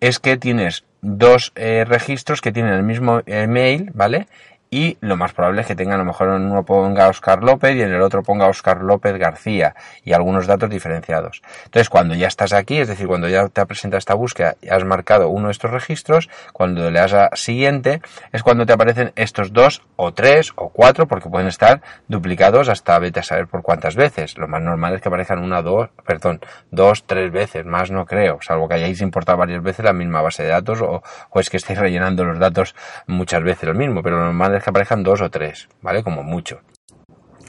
es 0.00 0.18
que 0.18 0.36
tienes 0.36 0.84
dos 1.02 1.52
eh, 1.54 1.84
registros 1.86 2.40
que 2.40 2.52
tienen 2.52 2.74
el 2.74 2.82
mismo 2.82 3.22
email, 3.26 3.90
¿vale? 3.94 4.26
Y 4.70 4.96
lo 5.00 5.16
más 5.16 5.32
probable 5.32 5.62
es 5.62 5.66
que 5.66 5.74
tenga 5.74 5.96
a 5.96 5.98
lo 5.98 6.04
mejor 6.04 6.28
en 6.28 6.42
uno 6.42 6.64
ponga 6.64 7.08
Oscar 7.08 7.42
López 7.42 7.74
y 7.74 7.82
en 7.82 7.92
el 7.92 8.00
otro 8.02 8.22
ponga 8.22 8.46
Oscar 8.46 8.82
López 8.82 9.18
García 9.18 9.74
y 10.04 10.12
algunos 10.12 10.46
datos 10.46 10.70
diferenciados. 10.70 11.42
Entonces, 11.64 11.88
cuando 11.88 12.14
ya 12.14 12.28
estás 12.28 12.52
aquí, 12.52 12.78
es 12.78 12.86
decir, 12.86 13.08
cuando 13.08 13.28
ya 13.28 13.48
te 13.48 13.60
ha 13.60 13.66
presentado 13.66 13.98
esta 13.98 14.14
búsqueda 14.14 14.56
y 14.62 14.68
has 14.68 14.84
marcado 14.84 15.28
uno 15.28 15.46
de 15.48 15.52
estos 15.52 15.72
registros, 15.72 16.30
cuando 16.52 16.88
le 16.88 17.00
das 17.00 17.12
a 17.12 17.30
siguiente, 17.34 18.00
es 18.32 18.44
cuando 18.44 18.64
te 18.64 18.72
aparecen 18.72 19.12
estos 19.16 19.52
dos 19.52 19.82
o 19.96 20.14
tres 20.14 20.52
o 20.54 20.68
cuatro, 20.68 21.08
porque 21.08 21.28
pueden 21.28 21.48
estar 21.48 21.82
duplicados 22.06 22.68
hasta 22.68 22.96
vete 23.00 23.20
a 23.20 23.24
saber 23.24 23.48
por 23.48 23.62
cuántas 23.62 23.96
veces. 23.96 24.38
Lo 24.38 24.46
más 24.46 24.62
normal 24.62 24.94
es 24.94 25.02
que 25.02 25.08
aparezcan 25.08 25.42
una, 25.42 25.62
dos, 25.62 25.88
perdón, 26.06 26.40
dos, 26.70 27.04
tres 27.06 27.32
veces, 27.32 27.66
más 27.66 27.90
no 27.90 28.06
creo, 28.06 28.38
salvo 28.40 28.68
que 28.68 28.74
hayáis 28.74 29.00
importado 29.00 29.38
varias 29.38 29.62
veces 29.64 29.84
la 29.84 29.92
misma 29.92 30.22
base 30.22 30.44
de 30.44 30.50
datos 30.50 30.80
o, 30.80 31.02
o 31.30 31.40
es 31.40 31.50
que 31.50 31.56
estéis 31.56 31.80
rellenando 31.80 32.24
los 32.24 32.38
datos 32.38 32.76
muchas 33.08 33.42
veces 33.42 33.68
lo 33.68 33.74
mismo, 33.74 34.02
pero 34.02 34.18
lo 34.18 34.26
normal 34.26 34.54
es 34.54 34.59
que 34.62 34.70
aparezcan 34.70 35.02
dos 35.02 35.20
o 35.20 35.30
tres, 35.30 35.68
¿vale? 35.82 36.02
Como 36.02 36.22
mucho. 36.22 36.60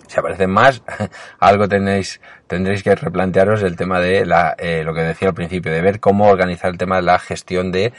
Si 0.07 0.19
aparecen 0.19 0.49
más, 0.49 0.83
algo 1.39 1.67
tenéis, 1.69 2.19
tendréis 2.47 2.83
que 2.83 2.95
replantearos 2.95 3.63
el 3.63 3.77
tema 3.77 3.99
de 3.99 4.25
la, 4.25 4.55
eh, 4.57 4.83
lo 4.83 4.93
que 4.93 5.01
decía 5.01 5.29
al 5.29 5.33
principio, 5.33 5.71
de 5.71 5.81
ver 5.81 5.99
cómo 5.99 6.27
organizar 6.27 6.71
el 6.71 6.77
tema 6.77 6.97
de 6.97 7.03
la 7.03 7.17
gestión 7.17 7.71
de, 7.71 7.93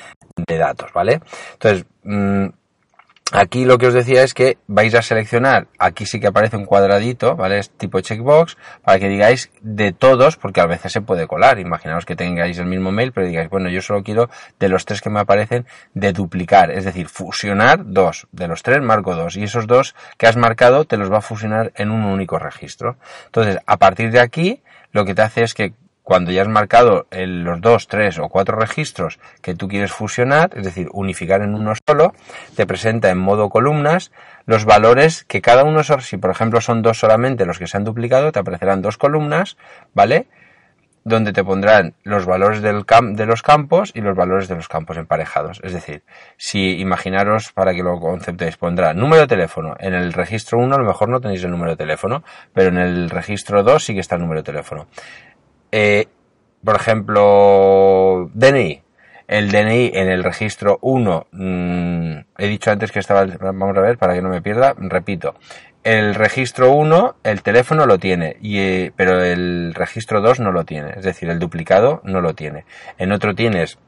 datos, 0.47 0.93
¿vale? 0.93 1.21
Entonces, 1.55 1.87
mm, 2.03 2.49
Aquí 3.35 3.65
lo 3.65 3.79
que 3.79 3.87
os 3.87 3.95
decía 3.95 4.23
es 4.25 4.35
que 4.35 4.59
vais 4.67 4.95
a 4.95 5.01
seleccionar, 5.01 5.67
aquí 5.79 6.05
sí 6.05 6.21
que 6.21 6.27
aparece 6.27 6.59
un 6.59 6.67
cuadradito, 6.67 7.35
¿vale? 7.35 7.61
Es 7.61 7.71
tipo 7.71 7.99
checkbox, 7.99 8.59
para 8.85 8.99
que 8.99 9.09
digáis 9.09 9.51
de 9.63 9.93
todos, 9.93 10.37
porque 10.37 10.61
a 10.61 10.67
veces 10.67 10.93
se 10.93 11.01
puede 11.01 11.27
colar. 11.27 11.59
Imaginaos 11.59 12.05
que 12.05 12.15
tengáis 12.15 12.59
el 12.59 12.67
mismo 12.67 12.93
mail, 12.93 13.11
pero 13.13 13.27
digáis, 13.27 13.49
bueno, 13.49 13.71
yo 13.71 13.81
solo 13.81 14.03
quiero 14.03 14.29
de 14.61 14.69
los 14.69 14.85
tres 14.85 15.01
que 15.01 15.09
me 15.09 15.19
aparecen 15.19 15.65
de 15.95 16.13
duplicar, 16.13 16.71
es 16.71 16.85
decir, 16.85 17.09
fusionar 17.09 17.81
dos. 17.87 18.27
De 18.33 18.49
los 18.49 18.63
tres 18.63 18.83
marco 18.83 19.17
dos. 19.17 19.35
Y 19.37 19.45
esos 19.45 19.67
dos 19.67 19.95
que 20.19 20.27
has 20.27 20.37
marcado 20.37 20.85
te 20.85 20.99
los 20.99 21.11
va 21.11 21.19
a 21.19 21.23
fusionar 21.23 21.73
en 21.77 21.91
un 21.91 22.05
único 22.05 22.39
registro. 22.39 22.99
Entonces, 23.25 23.59
a 23.65 23.79
partir 23.79 24.11
de 24.11 24.21
aquí, 24.21 24.63
lo 24.91 25.07
que 25.07 25.15
te 25.15 25.23
hace 25.23 25.43
es 25.43 25.55
que 25.55 25.73
cuando 26.03 26.33
ya 26.33 26.43
has 26.43 26.49
marcado 26.49 27.07
los 27.11 27.61
dos, 27.61 27.87
tres 27.87 28.19
o 28.19 28.29
cuatro 28.29 28.57
registros 28.57 29.19
que 29.41 29.55
tú 29.55 29.69
quieres 29.69 29.93
fusionar, 29.93 30.51
es 30.57 30.65
decir, 30.65 30.89
unificar 30.93 31.43
en 31.43 31.55
uno 31.55 31.73
solo, 31.87 32.13
te 32.57 32.67
presenta 32.67 33.11
en 33.11 33.19
modo 33.19 33.49
columnas 33.49 34.11
los 34.47 34.65
valores 34.65 35.25
que 35.25 35.41
cada 35.41 35.65
uno, 35.65 35.83
si 35.85 36.17
por 36.17 36.31
ejemplo 36.31 36.61
son 36.61 36.83
dos 36.83 36.99
solamente 36.99 37.47
los 37.47 37.59
que 37.59 37.67
se 37.67 37.77
han 37.77 37.85
duplicado, 37.85 38.33
te 38.33 38.41
aparecerán 38.41 38.83
dos 38.83 38.99
columnas, 38.99 39.57
¿vale? 39.95 40.27
Donde 41.05 41.33
te 41.33 41.43
pondrán 41.43 41.95
los 42.05 42.27
valores 42.27 42.63
del 42.63 42.85
de 42.85 43.27
los 43.27 43.43
campos 43.43 43.91
y 43.95 44.01
los 44.01 44.17
valores 44.17 44.47
de 44.49 44.55
los 44.55 44.69
campos 44.69 44.97
emparejados. 44.97 45.61
Es 45.65 45.73
decir, 45.73 46.03
si 46.37 46.79
imaginaros, 46.79 47.53
para 47.53 47.75
que 47.75 47.83
lo 47.83 47.99
conceptéis, 47.99 48.57
pondrá 48.57 48.95
número 48.95 49.23
de 49.23 49.27
teléfono. 49.27 49.75
En 49.81 49.95
el 49.95 50.13
registro 50.13 50.59
1 50.59 50.75
a 50.75 50.79
lo 50.79 50.85
mejor 50.85 51.09
no 51.09 51.21
tenéis 51.21 51.43
el 51.43 51.51
número 51.51 51.73
de 51.73 51.77
teléfono, 51.77 52.23
pero 52.53 52.69
en 52.69 52.79
el 52.79 53.11
registro 53.11 53.65
2 53.65 53.85
sí 53.85 53.95
que 53.95 54.01
está 54.01 54.15
el 54.15 54.23
número 54.23 54.43
de 54.43 54.45
teléfono. 54.45 54.87
Eh, 55.73 56.07
por 56.65 56.77
ejemplo, 56.77 58.31
DNI. 58.35 58.83
El 59.27 59.51
DNI 59.51 59.93
en 59.95 60.09
el 60.09 60.23
registro 60.23 60.79
1, 60.83 61.27
mm, 61.33 62.17
he 62.37 62.49
dicho 62.49 62.71
antes 62.71 62.93
que 62.93 62.99
estaba, 62.99 63.25
vamos 63.25 63.77
a 63.77 63.81
ver 63.81 63.97
para 63.97 64.15
que 64.15 64.21
no 64.21 64.29
me 64.29 64.43
pierda, 64.43 64.75
repito, 64.77 65.35
el 65.85 66.15
registro 66.15 66.73
1, 66.73 67.17
el 67.25 67.43
teléfono 67.43 67.87
lo 67.87 67.99
tiene, 67.99 68.37
y, 68.43 68.59
eh, 68.59 68.93
pero 68.95 69.23
el 69.23 69.73
registro 69.75 70.21
2 70.21 70.41
no 70.41 70.53
lo 70.53 70.65
tiene, 70.65 70.93
es 70.97 71.05
decir, 71.05 71.31
el 71.31 71.39
duplicado 71.39 72.03
no 72.05 72.21
lo 72.21 72.35
tiene. 72.35 72.67
En 72.99 73.11
otro 73.13 73.35
tienes, 73.35 73.79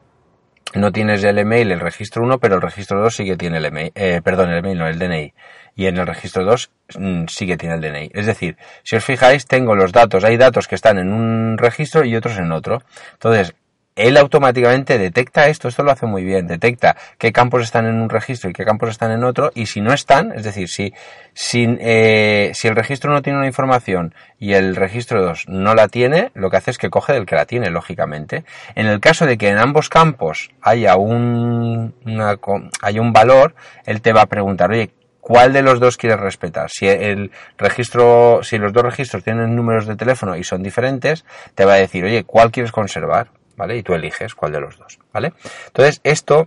no 0.75 0.92
tienes 0.92 1.23
el 1.25 1.38
email, 1.38 1.70
el 1.73 1.81
registro 1.81 2.23
1, 2.25 2.38
pero 2.38 2.55
el 2.55 2.62
registro 2.62 3.03
2 3.03 3.14
sí 3.14 3.25
que 3.27 3.37
tiene 3.37 3.59
el 3.59 3.66
email, 3.66 3.92
eh, 3.94 4.23
perdón, 4.25 4.51
el 4.51 4.59
email, 4.59 4.79
no, 4.79 4.88
el 4.88 4.99
DNI 4.99 5.35
y 5.76 5.87
en 5.87 5.96
el 5.98 6.06
registro 6.06 6.44
2 6.44 6.70
mm, 6.98 7.24
sí 7.28 7.46
que 7.46 7.56
tiene 7.56 7.74
el 7.76 7.80
DNI. 7.80 8.10
Es 8.14 8.26
decir, 8.26 8.56
si 8.82 8.96
os 8.96 9.04
fijáis, 9.04 9.46
tengo 9.46 9.74
los 9.74 9.92
datos, 9.92 10.24
hay 10.24 10.37
datos 10.37 10.68
que 10.68 10.74
están 10.74 10.98
en 10.98 11.12
un 11.12 11.58
registro 11.58 12.04
y 12.04 12.16
otros 12.16 12.38
en 12.38 12.52
otro. 12.52 12.82
Entonces, 13.12 13.54
él 13.96 14.16
automáticamente 14.16 14.98
detecta 14.98 15.46
esto, 15.46 15.68
esto 15.68 15.82
lo 15.84 15.92
hace 15.92 16.06
muy 16.06 16.24
bien, 16.24 16.46
detecta 16.46 16.96
qué 17.16 17.32
campos 17.32 17.62
están 17.62 17.87
en 17.87 18.00
un 18.00 18.08
registro 18.08 18.50
y 18.50 18.52
qué 18.52 18.64
campos 18.64 18.90
están 18.90 19.12
en 19.12 19.22
otro, 19.22 19.52
y 19.54 19.66
si 19.66 19.80
no 19.80 19.92
están, 19.92 20.32
es 20.32 20.42
decir, 20.42 20.68
si, 20.68 20.92
si, 21.32 21.64
eh, 21.78 22.50
si 22.54 22.68
el 22.68 22.74
registro 22.74 23.12
no 23.12 23.22
tiene 23.22 23.38
una 23.38 23.46
información 23.46 24.14
y 24.38 24.54
el 24.54 24.74
registro 24.74 25.22
2 25.22 25.44
no 25.48 25.74
la 25.74 25.88
tiene, 25.88 26.32
lo 26.34 26.50
que 26.50 26.56
hace 26.56 26.72
es 26.72 26.78
que 26.78 26.90
coge 26.90 27.12
del 27.12 27.26
que 27.26 27.37
la 27.37 27.46
tiene, 27.46 27.70
lógicamente. 27.70 28.44
En 28.74 28.87
el 28.87 28.98
caso 28.98 29.26
de 29.26 29.38
que 29.38 29.48
en 29.48 29.58
ambos 29.58 29.88
campos 29.88 30.50
haya 30.60 30.96
un, 30.96 31.94
una, 32.04 32.38
haya 32.82 33.00
un 33.00 33.12
valor, 33.12 33.54
él 33.87 34.00
te 34.00 34.12
va 34.12 34.22
a 34.22 34.26
preguntar, 34.26 34.72
oye, 34.72 34.90
cuál 35.24 35.54
de 35.54 35.62
los 35.62 35.80
dos 35.80 35.96
quieres 35.96 36.20
respetar. 36.20 36.68
Si 36.70 36.87
el 36.87 37.30
registro, 37.56 38.40
si 38.42 38.58
los 38.58 38.74
dos 38.74 38.82
registros 38.82 39.24
tienen 39.24 39.56
números 39.56 39.87
de 39.87 39.96
teléfono 39.96 40.37
y 40.37 40.44
son 40.44 40.62
diferentes, 40.62 41.24
te 41.54 41.64
va 41.64 41.72
a 41.72 41.76
decir, 41.76 42.04
oye, 42.04 42.24
¿cuál 42.24 42.50
quieres 42.50 42.72
conservar? 42.72 43.30
¿Vale? 43.56 43.78
Y 43.78 43.82
tú 43.82 43.94
eliges 43.94 44.34
cuál 44.34 44.52
de 44.52 44.60
los 44.60 44.76
dos, 44.76 44.98
¿vale? 45.14 45.32
Entonces, 45.68 46.02
esto 46.04 46.46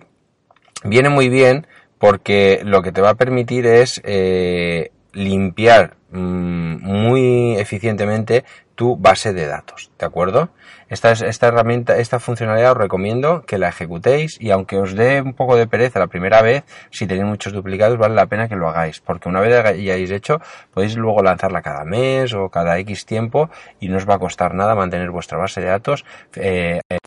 viene 0.84 1.10
muy 1.10 1.28
bien 1.28 1.66
porque 1.98 2.62
lo 2.64 2.84
que 2.84 2.92
te 2.92 3.02
va 3.02 3.10
a 3.10 3.16
permitir 3.16 3.66
es 3.66 4.00
eh, 4.04 4.92
limpiar 5.18 5.98
mm, 6.12 6.78
muy 6.84 7.56
eficientemente 7.58 8.46
tu 8.76 8.96
base 8.96 9.34
de 9.34 9.48
datos, 9.48 9.90
¿de 9.98 10.06
acuerdo? 10.06 10.50
Esta, 10.88 11.12
esta 11.12 11.48
herramienta, 11.48 11.98
esta 11.98 12.20
funcionalidad 12.20 12.74
os 12.74 12.78
recomiendo 12.78 13.42
que 13.42 13.58
la 13.58 13.70
ejecutéis 13.70 14.40
y 14.40 14.52
aunque 14.52 14.78
os 14.78 14.94
dé 14.94 15.20
un 15.20 15.34
poco 15.34 15.58
de 15.58 15.66
pereza 15.66 15.98
la 16.00 16.06
primera 16.06 16.44
vez, 16.44 16.64
si 16.92 17.08
tenéis 17.08 17.26
muchos 17.26 17.54
duplicados, 17.54 17.98
vale 17.98 18.14
la 18.14 18.28
pena 18.28 18.48
que 18.48 18.56
lo 18.56 18.70
hagáis, 18.70 19.02
porque 19.02 19.28
una 19.30 19.42
vez 19.42 19.52
ya 19.52 19.70
hayáis 19.70 20.12
hecho, 20.12 20.40
podéis 20.72 20.96
luego 20.96 21.24
lanzarla 21.24 21.64
cada 21.64 21.84
mes 21.86 22.34
o 22.34 22.50
cada 22.50 22.78
X 22.78 23.08
tiempo 23.08 23.50
y 23.80 23.90
no 23.90 23.98
os 23.98 24.08
va 24.08 24.16
a 24.16 24.20
costar 24.20 24.54
nada 24.54 24.76
mantener 24.76 25.10
vuestra 25.10 25.40
base 25.40 25.60
de 25.60 25.68
datos 25.68 26.06
eh, 26.36 26.80
eh, 26.90 27.00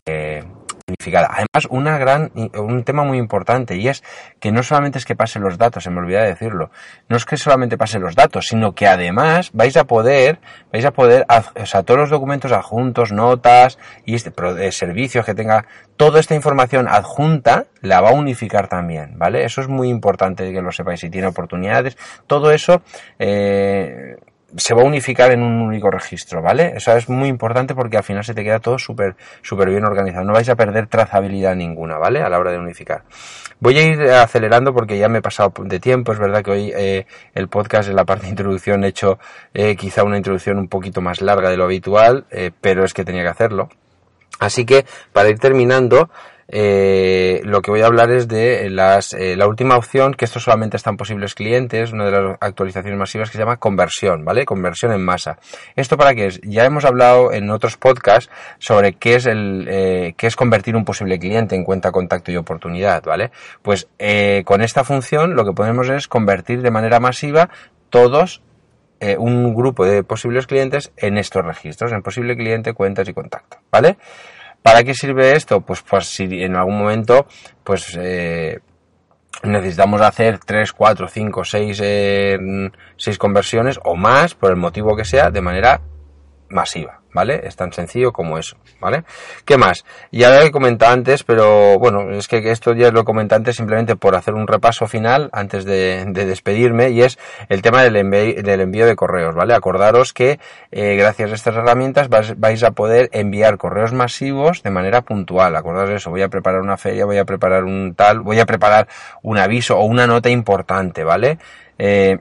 Además, 1.03 1.67
una 1.69 1.97
gran, 1.97 2.31
un 2.35 2.83
tema 2.83 3.03
muy 3.03 3.17
importante 3.17 3.75
y 3.75 3.87
es 3.87 4.03
que 4.39 4.51
no 4.51 4.63
solamente 4.63 4.97
es 4.97 5.05
que 5.05 5.15
pase 5.15 5.39
los 5.39 5.57
datos, 5.57 5.83
se 5.83 5.89
me 5.89 5.99
olvidó 5.99 6.21
decirlo, 6.21 6.71
no 7.09 7.17
es 7.17 7.25
que 7.25 7.37
solamente 7.37 7.77
pase 7.77 7.99
los 7.99 8.15
datos, 8.15 8.47
sino 8.47 8.73
que 8.73 8.87
además 8.87 9.51
vais 9.53 9.75
a 9.77 9.85
poder, 9.85 10.39
vais 10.71 10.85
a 10.85 10.91
poder, 10.91 11.25
o 11.55 11.65
sea, 11.65 11.83
todos 11.83 11.99
los 11.99 12.09
documentos 12.09 12.51
adjuntos, 12.51 13.11
notas 13.11 13.77
y 14.05 14.15
este, 14.15 14.31
de 14.31 14.71
servicios 14.71 15.25
que 15.25 15.33
tenga, 15.33 15.65
toda 15.97 16.19
esta 16.19 16.35
información 16.35 16.87
adjunta 16.87 17.65
la 17.81 18.01
va 18.01 18.09
a 18.09 18.13
unificar 18.13 18.67
también, 18.67 19.17
¿vale? 19.17 19.43
Eso 19.43 19.61
es 19.61 19.67
muy 19.67 19.89
importante 19.89 20.51
que 20.51 20.61
lo 20.61 20.71
sepáis 20.71 20.99
si 20.99 21.09
tiene 21.09 21.27
oportunidades. 21.27 21.97
Todo 22.27 22.51
eso, 22.51 22.81
eh, 23.19 24.15
se 24.57 24.73
va 24.73 24.81
a 24.81 24.85
unificar 24.85 25.31
en 25.31 25.41
un 25.41 25.61
único 25.61 25.89
registro, 25.89 26.41
¿vale? 26.41 26.73
Eso 26.75 26.95
es 26.95 27.09
muy 27.09 27.29
importante 27.29 27.75
porque 27.75 27.97
al 27.97 28.03
final 28.03 28.23
se 28.23 28.33
te 28.33 28.43
queda 28.43 28.59
todo 28.59 28.77
súper 28.77 29.15
súper 29.41 29.69
bien 29.69 29.85
organizado. 29.85 30.25
No 30.25 30.33
vais 30.33 30.49
a 30.49 30.55
perder 30.55 30.87
trazabilidad 30.87 31.55
ninguna, 31.55 31.97
¿vale? 31.97 32.21
A 32.21 32.29
la 32.29 32.39
hora 32.39 32.51
de 32.51 32.59
unificar. 32.59 33.03
Voy 33.59 33.77
a 33.77 33.83
ir 33.83 34.01
acelerando 34.01 34.73
porque 34.73 34.97
ya 34.97 35.07
me 35.07 35.19
he 35.19 35.21
pasado 35.21 35.53
de 35.63 35.79
tiempo. 35.79 36.11
Es 36.13 36.19
verdad 36.19 36.43
que 36.43 36.51
hoy 36.51 36.73
eh, 36.75 37.05
el 37.35 37.47
podcast 37.47 37.89
en 37.89 37.95
la 37.95 38.05
parte 38.05 38.23
de 38.23 38.31
introducción 38.31 38.83
he 38.83 38.87
hecho 38.87 39.19
eh, 39.53 39.75
quizá 39.75 40.03
una 40.03 40.17
introducción 40.17 40.57
un 40.57 40.67
poquito 40.67 40.99
más 41.01 41.21
larga 41.21 41.49
de 41.49 41.57
lo 41.57 41.65
habitual, 41.65 42.25
eh, 42.31 42.51
pero 42.59 42.83
es 42.83 42.93
que 42.93 43.05
tenía 43.05 43.21
que 43.21 43.29
hacerlo. 43.29 43.69
Así 44.39 44.65
que 44.65 44.85
para 45.13 45.29
ir 45.29 45.37
terminando, 45.37 46.09
eh, 46.53 47.39
lo 47.45 47.61
que 47.61 47.71
voy 47.71 47.79
a 47.79 47.85
hablar 47.85 48.11
es 48.11 48.27
de 48.27 48.69
las, 48.69 49.13
eh, 49.13 49.37
la 49.37 49.47
última 49.47 49.77
opción, 49.77 50.13
que 50.13 50.25
esto 50.25 50.41
solamente 50.41 50.75
está 50.75 50.89
en 50.89 50.97
posibles 50.97 51.33
clientes, 51.33 51.93
una 51.93 52.05
de 52.05 52.11
las 52.11 52.37
actualizaciones 52.41 52.99
masivas 52.99 53.29
que 53.29 53.37
se 53.37 53.39
llama 53.39 53.55
conversión, 53.55 54.25
¿vale? 54.25 54.43
Conversión 54.43 54.91
en 54.91 55.01
masa. 55.01 55.39
¿Esto 55.77 55.97
para 55.97 56.13
qué 56.13 56.25
es? 56.25 56.41
Ya 56.43 56.65
hemos 56.65 56.83
hablado 56.83 57.31
en 57.31 57.49
otros 57.51 57.77
podcasts 57.77 58.29
sobre 58.59 58.93
qué 58.93 59.15
es 59.15 59.27
el, 59.27 59.65
eh, 59.69 60.13
qué 60.17 60.27
es 60.27 60.35
convertir 60.35 60.75
un 60.75 60.83
posible 60.83 61.17
cliente 61.19 61.55
en 61.55 61.63
cuenta, 61.63 61.93
contacto 61.93 62.33
y 62.33 62.35
oportunidad, 62.35 63.01
¿vale? 63.05 63.31
Pues 63.61 63.87
eh, 63.97 64.43
con 64.45 64.61
esta 64.61 64.83
función 64.83 65.35
lo 65.35 65.45
que 65.45 65.53
podemos 65.53 65.87
es 65.87 66.09
convertir 66.09 66.61
de 66.61 66.71
manera 66.71 66.99
masiva 66.99 67.49
todos 67.89 68.41
un 69.17 69.55
grupo 69.55 69.83
de 69.83 70.03
posibles 70.03 70.45
clientes 70.45 70.91
en 70.95 71.17
estos 71.17 71.43
registros, 71.43 71.91
en 71.91 72.03
posible 72.03 72.37
cliente, 72.37 72.73
cuentas 72.73 73.09
y 73.09 73.15
contacto, 73.15 73.57
¿vale? 73.71 73.97
¿Para 74.61 74.83
qué 74.83 74.93
sirve 74.93 75.35
esto? 75.35 75.61
Pues, 75.61 75.81
pues 75.81 76.05
si 76.05 76.23
en 76.43 76.55
algún 76.55 76.77
momento, 76.77 77.25
pues 77.63 77.97
eh, 77.99 78.59
necesitamos 79.43 80.01
hacer 80.01 80.39
3, 80.39 80.71
4, 80.71 81.07
5, 81.07 81.43
6, 81.43 81.79
eh, 81.83 82.37
6 82.95 83.17
conversiones 83.17 83.79
o 83.83 83.95
más, 83.95 84.35
por 84.35 84.51
el 84.51 84.57
motivo 84.57 84.95
que 84.95 85.05
sea, 85.05 85.31
de 85.31 85.41
manera 85.41 85.81
masiva. 86.51 87.01
¿vale? 87.13 87.41
Es 87.43 87.55
tan 87.55 87.73
sencillo 87.73 88.11
como 88.11 88.37
eso, 88.37 88.57
¿vale? 88.79 89.03
¿Qué 89.45 89.57
más? 89.57 89.85
Ya 90.11 90.29
lo 90.29 90.41
he 90.41 90.51
comentado 90.51 90.93
antes, 90.93 91.23
pero 91.23 91.77
bueno, 91.77 92.11
es 92.11 92.27
que 92.27 92.51
esto 92.51 92.73
ya 92.73 92.91
lo 92.91 93.03
comenté 93.03 93.35
antes 93.35 93.55
simplemente 93.55 93.95
por 93.95 94.15
hacer 94.15 94.33
un 94.33 94.47
repaso 94.47 94.87
final 94.87 95.29
antes 95.33 95.65
de, 95.65 96.05
despedirme 96.05 96.89
y 96.91 97.01
es 97.01 97.17
el 97.49 97.61
tema 97.61 97.83
del, 97.83 97.95
envío, 97.95 98.41
del 98.41 98.61
envío 98.61 98.85
de 98.85 98.95
correos, 98.95 99.35
¿vale? 99.35 99.53
Acordaros 99.53 100.13
que 100.13 100.39
eh, 100.71 100.95
gracias 100.95 101.31
a 101.31 101.35
estas 101.35 101.55
herramientas 101.55 102.09
vais, 102.09 102.63
a 102.63 102.71
poder 102.71 103.09
enviar 103.11 103.57
correos 103.57 103.93
masivos 103.93 104.63
de 104.63 104.69
manera 104.69 105.01
puntual, 105.01 105.55
acordaros 105.55 105.89
de 105.89 105.95
eso, 105.97 106.09
voy 106.09 106.21
a 106.21 106.29
preparar 106.29 106.61
una 106.61 106.77
feria, 106.77 107.05
voy 107.05 107.17
a 107.17 107.25
preparar 107.25 107.63
un 107.63 107.93
tal, 107.95 108.19
voy 108.19 108.39
a 108.39 108.45
preparar 108.45 108.87
un 109.21 109.37
aviso 109.37 109.77
o 109.77 109.85
una 109.85 110.07
nota 110.07 110.29
importante, 110.29 111.03
¿vale? 111.03 111.37
Eh, 111.77 112.19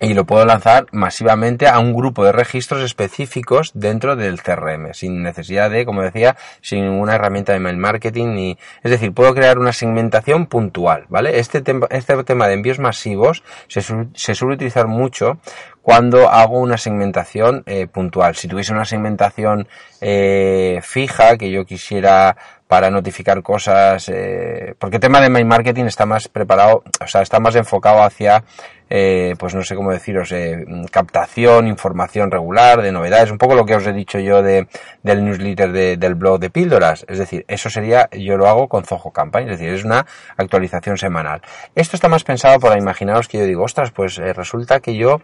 y 0.00 0.14
lo 0.14 0.24
puedo 0.24 0.44
lanzar 0.44 0.86
masivamente 0.92 1.68
a 1.68 1.78
un 1.78 1.94
grupo 1.94 2.24
de 2.24 2.32
registros 2.32 2.82
específicos 2.82 3.70
dentro 3.74 4.16
del 4.16 4.42
CRM, 4.42 4.92
sin 4.92 5.22
necesidad 5.22 5.70
de, 5.70 5.86
como 5.86 6.02
decía, 6.02 6.36
sin 6.60 6.84
ninguna 6.84 7.14
herramienta 7.14 7.52
de 7.52 7.60
mail 7.60 7.78
marketing 7.78 8.34
ni, 8.34 8.58
es 8.82 8.90
decir, 8.90 9.12
puedo 9.12 9.34
crear 9.34 9.58
una 9.58 9.72
segmentación 9.72 10.46
puntual, 10.46 11.06
¿vale? 11.08 11.38
Este, 11.38 11.62
tema, 11.62 11.86
este 11.90 12.22
tema 12.24 12.46
de 12.46 12.54
envíos 12.54 12.78
masivos 12.78 13.42
se, 13.68 13.80
se 13.80 14.34
suele 14.34 14.54
utilizar 14.54 14.86
mucho 14.86 15.38
cuando 15.86 16.28
hago 16.28 16.58
una 16.58 16.78
segmentación 16.78 17.62
eh, 17.64 17.86
puntual. 17.86 18.34
Si 18.34 18.48
tuviese 18.48 18.72
una 18.72 18.84
segmentación 18.84 19.68
eh, 20.00 20.80
fija 20.82 21.36
que 21.38 21.48
yo 21.48 21.64
quisiera 21.64 22.36
para 22.66 22.90
notificar 22.90 23.40
cosas, 23.42 24.08
eh, 24.08 24.74
porque 24.80 24.96
el 24.96 25.00
tema 25.00 25.20
de 25.20 25.30
mail 25.30 25.46
marketing 25.46 25.84
está 25.84 26.04
más 26.04 26.26
preparado, 26.26 26.82
o 27.00 27.06
sea, 27.06 27.22
está 27.22 27.38
más 27.38 27.54
enfocado 27.54 28.02
hacia 28.02 28.42
eh, 28.88 29.34
pues 29.38 29.54
no 29.54 29.62
sé 29.62 29.74
cómo 29.74 29.92
deciros, 29.92 30.32
eh, 30.32 30.64
captación, 30.90 31.66
información 31.66 32.30
regular 32.30 32.82
de 32.82 32.92
novedades, 32.92 33.30
un 33.30 33.38
poco 33.38 33.54
lo 33.54 33.64
que 33.64 33.74
os 33.74 33.86
he 33.86 33.92
dicho 33.92 34.18
yo 34.18 34.42
de, 34.42 34.68
del 35.02 35.24
newsletter 35.24 35.98
del 35.98 36.14
blog 36.14 36.38
de 36.38 36.50
píldoras. 36.50 37.04
Es 37.08 37.18
decir, 37.18 37.44
eso 37.48 37.70
sería, 37.70 38.08
yo 38.12 38.36
lo 38.36 38.46
hago 38.48 38.68
con 38.68 38.84
Zoho 38.84 39.10
Campaign, 39.10 39.48
es 39.48 39.58
decir, 39.58 39.74
es 39.74 39.84
una 39.84 40.06
actualización 40.36 40.96
semanal. 40.96 41.42
Esto 41.74 41.96
está 41.96 42.08
más 42.08 42.24
pensado 42.24 42.60
para 42.60 42.78
imaginaros 42.78 43.28
que 43.28 43.38
yo 43.38 43.44
digo, 43.44 43.64
ostras, 43.64 43.90
pues 43.90 44.18
eh, 44.18 44.32
resulta 44.32 44.80
que 44.80 44.96
yo 44.96 45.20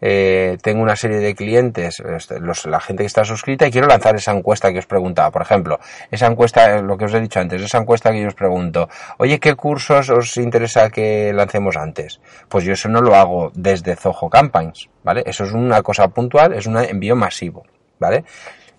eh, 0.00 0.58
tengo 0.62 0.82
una 0.82 0.96
serie 0.96 1.18
de 1.18 1.34
clientes, 1.34 2.00
este, 2.00 2.38
los, 2.40 2.66
la 2.66 2.80
gente 2.80 3.02
que 3.02 3.06
está 3.06 3.24
suscrita 3.24 3.66
y 3.66 3.70
quiero 3.70 3.86
lanzar 3.86 4.14
esa 4.16 4.32
encuesta 4.32 4.72
que 4.72 4.78
os 4.78 4.86
preguntaba. 4.86 5.30
Por 5.30 5.42
ejemplo, 5.42 5.78
esa 6.10 6.26
encuesta, 6.26 6.82
lo 6.82 6.96
que 6.96 7.06
os 7.06 7.14
he 7.14 7.20
dicho 7.20 7.40
antes, 7.40 7.62
esa 7.62 7.78
encuesta 7.78 8.12
que 8.12 8.20
yo 8.20 8.28
os 8.28 8.34
pregunto, 8.34 8.88
oye, 9.18 9.38
¿qué 9.40 9.54
cursos 9.54 10.10
os 10.10 10.36
interesa 10.36 10.90
que 10.90 11.32
lancemos 11.32 11.76
antes? 11.76 12.20
Pues 12.48 12.64
yo 12.64 12.72
eso 12.72 12.88
no 12.88 13.00
hago 13.14 13.50
desde 13.54 13.96
Zoho 13.96 14.28
Campaigns, 14.28 14.88
¿vale? 15.02 15.22
Eso 15.26 15.44
es 15.44 15.52
una 15.52 15.82
cosa 15.82 16.08
puntual, 16.08 16.52
es 16.54 16.66
un 16.66 16.78
envío 16.78 17.16
masivo, 17.16 17.64
¿vale? 17.98 18.24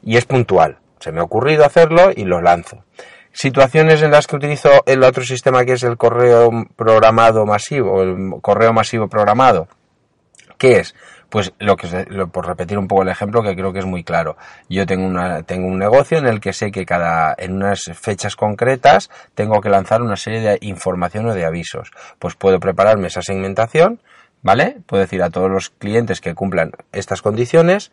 Y 0.04 0.18
es 0.18 0.26
puntual. 0.26 0.78
Se 1.00 1.12
me 1.12 1.20
ha 1.20 1.24
ocurrido 1.24 1.66
hacerlo 1.66 2.12
y 2.16 2.26
lo 2.26 2.42
lanzo. 2.42 2.84
Situaciones 3.32 4.02
en 4.02 4.12
las 4.12 4.26
que 4.26 4.36
utilizo 4.36 4.70
el 4.88 5.04
otro 5.04 5.24
sistema 5.24 5.64
que 5.64 5.74
es 5.74 5.84
el 5.84 5.96
correo 5.96 6.50
programado 6.76 7.46
masivo, 7.46 8.02
el 8.02 8.42
correo 8.42 8.74
masivo 8.74 9.08
programado. 9.08 9.68
¿Qué 10.58 10.80
es? 10.80 10.96
Pues 11.30 11.54
lo 11.60 11.76
que 11.76 11.88
por 12.32 12.48
repetir 12.48 12.78
un 12.78 12.88
poco 12.88 13.04
el 13.04 13.10
ejemplo 13.10 13.44
que 13.44 13.54
creo 13.54 13.74
que 13.74 13.80
es 13.80 13.86
muy 13.86 14.04
claro. 14.04 14.38
Yo 14.70 14.86
tengo 14.86 15.06
una 15.06 15.44
tengo 15.44 15.68
un 15.68 15.78
negocio 15.78 16.18
en 16.18 16.26
el 16.26 16.40
que 16.40 16.54
sé 16.54 16.72
que 16.72 16.86
cada 16.86 17.36
en 17.38 17.54
unas 17.54 17.84
fechas 17.94 18.36
concretas 18.36 19.10
tengo 19.36 19.60
que 19.60 19.70
lanzar 19.70 20.02
una 20.02 20.16
serie 20.16 20.40
de 20.40 20.58
información 20.62 21.28
o 21.28 21.34
de 21.36 21.46
avisos. 21.46 21.92
Pues 22.18 22.36
puedo 22.36 22.60
prepararme 22.60 23.08
esa 23.08 23.22
segmentación, 23.22 24.00
¿vale? 24.42 24.78
Puedo 24.86 25.02
decir 25.02 25.24
a 25.24 25.30
todos 25.30 25.50
los 25.50 25.70
clientes 25.70 26.22
que 26.22 26.34
cumplan 26.34 26.72
estas 26.92 27.22
condiciones 27.22 27.92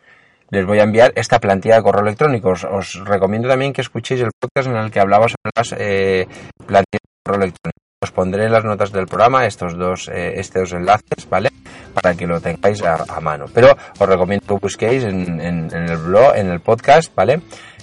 les 0.49 0.65
voy 0.65 0.79
a 0.79 0.83
enviar 0.83 1.11
esta 1.15 1.39
plantilla 1.39 1.77
de 1.77 1.83
correo 1.83 2.03
electrónico. 2.03 2.49
Os, 2.49 2.93
recomiendo 3.05 3.47
también 3.47 3.73
que 3.73 3.81
escuchéis 3.81 4.21
el 4.21 4.31
podcast 4.39 4.67
en 4.67 4.75
el 4.75 4.91
que 4.91 4.99
hablaba 4.99 5.27
sobre 5.27 5.51
las 5.55 5.75
eh, 5.77 6.27
plantillas 6.65 7.01
de 7.01 7.23
correo 7.25 7.43
electrónico. 7.43 7.79
Os 8.01 8.11
pondré 8.11 8.45
en 8.45 8.51
las 8.51 8.63
notas 8.63 8.91
del 8.91 9.07
programa 9.07 9.45
estos 9.47 9.75
dos, 9.75 10.07
eh, 10.09 10.39
estos 10.39 10.73
enlaces, 10.73 11.27
¿vale? 11.29 11.49
Para 11.93 12.13
que 12.13 12.27
lo 12.27 12.39
tengáis 12.39 12.83
a, 12.83 13.19
mano. 13.19 13.45
Pero 13.51 13.75
os 13.97 14.07
recomiendo 14.07 14.45
que 14.45 14.59
busquéis 14.61 15.03
en, 15.03 15.41
en, 15.41 15.73
en 15.73 15.89
el 15.89 15.97
blog, 15.97 16.35
en 16.35 16.49
el 16.49 16.59
podcast, 16.59 17.15
¿vale? 17.15 17.41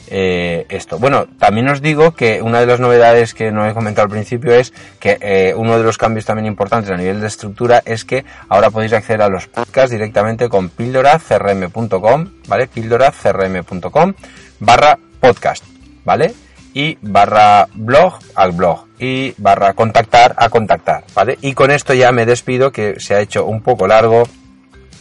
Eh, 0.09 0.67
esto. 0.69 0.99
Bueno, 0.99 1.27
también 1.39 1.69
os 1.69 1.81
digo 1.81 2.13
que 2.13 2.43
una 2.43 2.61
de 2.61 2.67
las 2.67 2.81
novedades 2.81 3.35
que 3.35 3.51
no 3.51 3.67
he 3.67 3.73
comentado 3.73 4.05
al 4.05 4.11
principio 4.11 4.55
es 4.55 4.73
que 5.01 5.19
eh, 5.21 5.55
uno 5.57 5.79
de 5.79 5.85
los 5.85 5.97
cambios 5.97 6.27
también 6.27 6.47
importantes 6.47 6.91
a 6.91 6.97
nivel 6.97 7.21
de 7.21 7.29
estructura 7.29 7.83
es 7.85 8.05
que 8.05 8.25
ahora 8.49 8.71
podéis 8.71 8.93
acceder 8.93 9.23
a 9.23 9.29
los 9.29 9.47
podcasts 9.47 9.91
directamente 9.91 10.49
con 10.49 10.69
pildoracrm.com, 10.69 12.31
¿vale? 12.49 12.67
pildoracrm.com 12.67 14.15
barra 14.61 14.99
podcast, 15.21 15.65
¿vale? 16.05 16.35
Y 16.75 16.99
barra 17.01 17.69
blog 17.75 18.19
al 18.35 18.53
blog 18.53 18.87
y 18.99 19.35
barra 19.39 19.75
contactar 19.75 20.35
a 20.37 20.49
contactar, 20.49 21.05
¿vale? 21.15 21.39
Y 21.41 21.55
con 21.55 21.71
esto 21.71 21.95
ya 21.95 22.13
me 22.13 22.27
despido 22.27 22.73
que 22.73 22.99
se 22.99 23.15
ha 23.15 23.21
hecho 23.21 23.47
un 23.47 23.63
poco 23.63 23.87
largo 23.87 24.25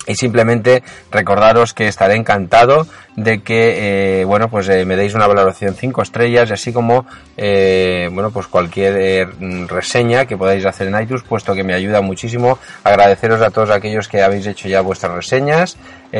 y 0.07 0.15
simplemente 0.15 0.83
recordaros 1.11 1.73
que 1.73 1.87
estaré 1.87 2.15
encantado 2.15 2.87
de 3.15 3.41
que 3.41 4.21
eh, 4.21 4.25
bueno 4.25 4.49
pues 4.49 4.69
eh, 4.69 4.85
me 4.85 4.95
deis 4.95 5.13
una 5.13 5.27
valoración 5.27 5.75
5 5.75 6.01
estrellas 6.01 6.49
y 6.49 6.53
así 6.53 6.73
como 6.73 7.05
eh, 7.37 8.09
bueno 8.11 8.31
pues 8.31 8.47
cualquier 8.47 9.29
reseña 9.67 10.25
que 10.25 10.37
podáis 10.37 10.65
hacer 10.65 10.87
en 10.87 11.01
iTunes 11.01 11.23
puesto 11.23 11.53
que 11.53 11.63
me 11.63 11.73
ayuda 11.73 12.01
muchísimo. 12.01 12.57
Agradeceros 12.83 13.41
a 13.41 13.51
todos 13.51 13.69
aquellos 13.69 14.07
que 14.07 14.21
habéis 14.21 14.47
hecho 14.47 14.67
ya 14.67 14.81
vuestras 14.81 15.13
reseñas 15.13 15.77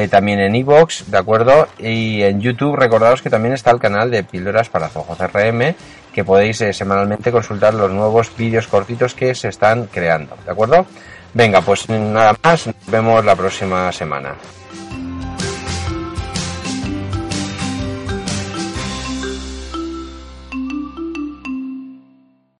también 0.10 0.40
en 0.40 0.56
iBox 0.56 1.12
de 1.12 1.18
acuerdo 1.18 1.68
y 1.78 2.22
en 2.22 2.40
YouTube 2.40 2.78
recordaros 2.78 3.22
que 3.22 3.30
también 3.30 3.54
está 3.54 3.72
el 3.72 3.80
canal 3.80 4.10
de 4.10 4.24
píldoras 4.24 4.70
para 4.70 4.88
Zoho 4.88 5.18
CRM 5.18 5.76
que 6.14 6.24
podéis 6.24 6.64
semanalmente 6.72 7.32
consultar 7.32 7.74
los 7.74 7.92
nuevos 7.92 8.32
vídeos 8.38 8.68
cortitos 8.68 9.14
que 9.14 9.36
se 9.36 9.50
están 9.50 9.88
creando 9.88 10.38
de 10.46 10.52
acuerdo 10.52 10.86
Venga, 11.34 11.62
pues 11.62 11.88
nada 11.90 12.36
más, 12.44 12.68
nos 12.68 12.76
vemos 12.88 13.24
la 13.24 13.36
próxima 13.36 13.92
semana. 13.92 14.36